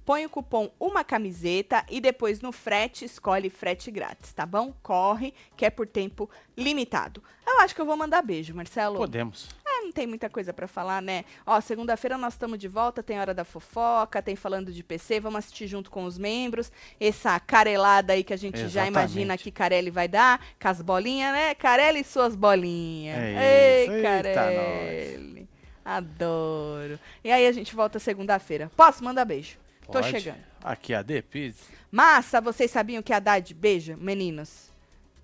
põe 0.05 0.25
o 0.25 0.29
cupom 0.29 0.71
uma 0.79 1.03
camiseta 1.03 1.83
e 1.89 1.99
depois 1.99 2.39
no 2.39 2.53
frete 2.53 3.03
escolhe 3.03 3.49
frete 3.49 3.91
grátis, 3.91 4.31
tá 4.31 4.45
bom? 4.45 4.73
Corre, 4.81 5.33
que 5.57 5.65
é 5.65 5.69
por 5.69 5.85
tempo 5.85 6.29
limitado. 6.55 7.21
Eu 7.45 7.59
acho 7.59 7.75
que 7.75 7.81
eu 7.81 7.85
vou 7.85 7.97
mandar 7.97 8.21
beijo, 8.21 8.55
Marcelo. 8.55 8.95
Podemos. 8.95 9.49
Não 9.87 9.91
tem 9.93 10.05
muita 10.05 10.29
coisa 10.29 10.53
para 10.53 10.67
falar, 10.67 11.01
né? 11.01 11.23
Ó, 11.45 11.61
segunda-feira 11.61 12.17
nós 12.17 12.33
estamos 12.33 12.59
de 12.59 12.67
volta, 12.67 13.01
tem 13.01 13.21
hora 13.21 13.33
da 13.33 13.45
fofoca, 13.45 14.21
tem 14.21 14.35
falando 14.35 14.69
de 14.69 14.83
PC, 14.83 15.21
vamos 15.21 15.39
assistir 15.39 15.65
junto 15.65 15.89
com 15.89 16.03
os 16.03 16.17
membros. 16.17 16.69
Essa 16.99 17.39
carelada 17.39 18.11
aí 18.11 18.21
que 18.21 18.33
a 18.33 18.37
gente 18.37 18.55
Exatamente. 18.55 18.73
já 18.73 18.85
imagina 18.85 19.37
que 19.37 19.49
Carelli 19.49 19.89
vai 19.89 20.09
dar, 20.09 20.45
com 20.59 20.67
as 20.67 20.81
bolinhas, 20.81 21.31
né? 21.31 21.55
Carelli 21.55 22.01
e 22.01 22.03
suas 22.03 22.35
bolinhas. 22.35 23.17
É 23.17 23.85
Ei, 23.85 24.01
Carelli. 24.03 25.47
Adoro. 25.85 26.99
E 27.23 27.31
aí 27.31 27.47
a 27.47 27.51
gente 27.53 27.73
volta 27.73 27.97
segunda-feira. 27.97 28.69
Posso 28.75 29.01
mandar 29.01 29.23
beijo? 29.23 29.57
Tô 29.89 30.03
chegando. 30.03 30.39
Aqui 30.61 30.93
a 30.93 31.01
D 31.01 31.21
Pizza. 31.21 31.63
Massa, 31.89 32.41
vocês 32.41 32.69
sabiam 32.69 33.01
que 33.01 33.13
a 33.13 33.17
Haddad 33.17 33.53
beija 33.53 33.95
meninos? 33.95 34.69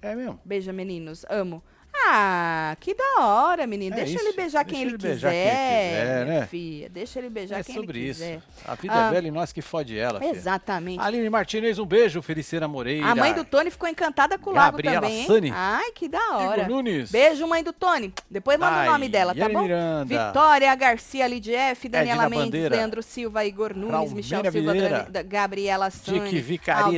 É 0.01 0.15
mesmo? 0.15 0.39
Beija 0.45 0.71
meninos, 0.71 1.25
amo. 1.29 1.61
Ah, 2.05 2.75
que 2.79 2.93
da 2.93 3.25
hora, 3.25 3.65
menino. 3.65 3.95
É 3.95 4.03
Deixa 4.03 4.19
ele 4.19 4.33
beijar, 4.33 4.63
Deixa 4.63 4.65
quem, 4.65 4.81
ele 4.81 4.97
beijar 4.97 5.31
quiser, 5.31 5.31
quem 5.31 5.87
ele 5.87 5.89
quiser, 5.89 6.25
né? 6.25 6.45
Filha. 6.47 6.89
Deixa 6.89 7.19
ele 7.19 7.29
beijar 7.29 7.59
é 7.59 7.63
quem 7.63 7.77
ele 7.77 7.87
quiser. 7.87 8.37
Isso. 8.37 8.43
A 8.65 8.75
vida 8.75 8.93
é 8.93 8.97
ah, 8.97 9.07
é 9.07 9.11
velha 9.11 9.27
e 9.27 9.31
nós 9.31 9.51
que 9.51 9.61
fode 9.61 9.97
ela, 9.97 10.19
filha. 10.19 10.31
Exatamente. 10.31 10.99
Aline 10.99 11.29
Martinez, 11.29 11.79
um 11.79 11.85
beijo. 11.85 12.21
Feliciana 12.21 12.67
Moreira. 12.67 13.07
A 13.07 13.15
mãe 13.15 13.33
do 13.33 13.43
Tony 13.43 13.69
ficou 13.69 13.87
encantada 13.87 14.37
com 14.37 14.49
o 14.49 14.53
lago 14.53 14.81
também, 14.81 15.21
hein? 15.21 15.27
Sani. 15.27 15.51
Ai, 15.53 15.91
que 15.91 16.07
da 16.07 16.37
hora. 16.37 16.63
Igor 16.63 16.69
Nunes. 16.69 17.11
Beijo, 17.11 17.47
mãe 17.47 17.63
do 17.63 17.73
Tony. 17.73 18.13
Depois 18.29 18.57
manda 18.57 18.77
Ai, 18.77 18.87
o 18.87 18.91
nome 18.91 19.09
dela, 19.09 19.33
tá 19.33 19.49
bom? 19.49 19.61
Miranda. 19.61 20.05
Vitória 20.05 20.73
Garcia, 20.75 21.27
Lidia 21.27 21.59
F, 21.71 21.89
Daniela 21.89 22.29
Mendes, 22.29 22.45
Bandeira. 22.45 22.75
Leandro 22.75 23.03
Silva, 23.03 23.45
Igor 23.45 23.75
Nunes, 23.75 23.91
Raulmina 23.91 24.15
Michel 24.15 24.51
Silva, 24.51 24.73
Dani, 24.73 25.27
Gabriela 25.27 25.89
Sani, 25.89 26.43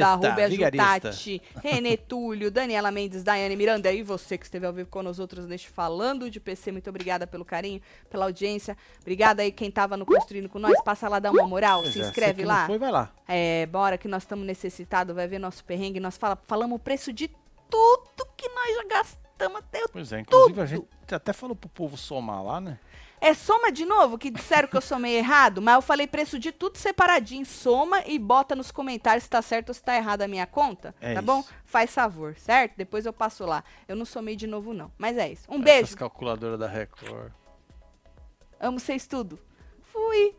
Alda 0.02 0.16
Rubia 0.16 0.50
Jutati, 0.50 1.42
Renê 1.64 1.98
Túlio, 1.98 2.50
Daniela 2.50 2.92
Mendes, 2.92 3.24
Daiane 3.24 3.56
Miranda. 3.56 3.92
E 3.92 4.02
você 4.04 4.38
que 4.38 4.46
esteve 4.46 4.66
ao 4.66 4.74
vivo 4.74 4.90
com 4.96 5.04
nós 5.04 5.20
outros 5.20 5.46
neste 5.46 5.70
falando 5.70 6.32
de 6.32 6.40
PC. 6.40 6.72
Muito 6.72 6.90
obrigada 6.90 7.28
pelo 7.28 7.44
carinho, 7.44 7.82
pela 8.10 8.24
audiência. 8.24 8.78
Obrigada 9.02 9.42
aí 9.42 9.52
quem 9.52 9.70
tava 9.70 9.98
no 9.98 10.06
Construindo 10.06 10.48
com 10.48 10.58
nós. 10.58 10.82
Passa 10.84 11.10
lá, 11.10 11.20
dá 11.20 11.32
uma 11.32 11.46
moral, 11.46 11.82
pois 11.82 11.92
se 11.92 12.02
é, 12.02 12.06
inscreve 12.06 12.46
lá. 12.46 12.66
Foi, 12.66 12.78
vai 12.78 12.92
lá. 12.92 13.12
É, 13.28 13.66
bora 13.66 13.98
que 13.98 14.08
nós 14.08 14.24
estamos 14.24 14.46
necessitados, 14.46 15.14
vai 15.14 15.28
ver 15.28 15.38
nosso 15.38 15.66
perrengue. 15.66 16.00
Nós 16.00 16.16
fala, 16.16 16.38
falamos 16.48 16.78
o 16.78 16.80
preço 16.80 17.12
de 17.12 17.28
tudo 17.70 18.26
que 18.38 18.48
nós 18.48 18.74
já 18.74 18.84
gastamos 18.88 19.58
até 19.58 19.84
o 19.84 19.90
Pois 19.90 20.14
é, 20.14 20.22
inclusive 20.22 20.54
tudo. 20.54 20.62
a 20.62 20.66
gente 20.66 20.88
até 21.12 21.34
falou 21.34 21.58
pro 21.58 21.68
povo 21.68 21.98
somar 21.98 22.42
lá, 22.42 22.62
né? 22.62 22.80
É 23.22 23.34
soma 23.34 23.72
de 23.72 23.86
novo, 23.86 24.18
que 24.18 24.30
disseram 24.30 24.68
que 24.68 24.76
eu 24.78 24.82
somei 24.82 25.16
errado, 25.18 25.62
mas 25.62 25.76
eu 25.76 25.82
falei 25.82 26.06
preço 26.06 26.38
de 26.38 26.52
tudo 26.52 26.78
separadinho. 26.78 27.46
Soma 27.46 28.04
e 28.06 28.20
bota 28.20 28.56
nos 28.56 28.72
comentários 28.72 29.24
se 29.24 29.30
tá 29.30 29.42
certo 29.42 29.70
ou 29.70 29.74
se 29.74 29.84
tá 29.84 29.96
errado 29.96 30.22
a 30.22 30.28
minha 30.28 30.46
conta. 30.46 30.94
É 31.02 31.14
tá 31.14 31.20
isso. 31.20 31.24
bom? 31.24 31.44
Faz 31.64 31.94
favor, 31.94 32.36
certo? 32.38 32.74
Depois 32.78 33.06
eu 33.06 33.14
passo 33.14 33.46
lá. 33.46 33.64
Eu 33.88 33.96
não 33.96 34.06
somei 34.06 34.36
de 34.36 34.46
novo, 34.46 34.74
não. 34.74 34.92
Mas 34.98 35.18
é 35.18 35.32
isso. 35.32 35.44
Um 35.50 35.56
Essas 35.56 35.66
beijo. 35.66 35.98
calculadora 35.98 36.58
da 36.58 36.68
Record. 36.68 37.32
Amo 38.60 38.80
vocês 38.80 39.08
tudo. 39.08 39.40
Fui. 39.84 40.36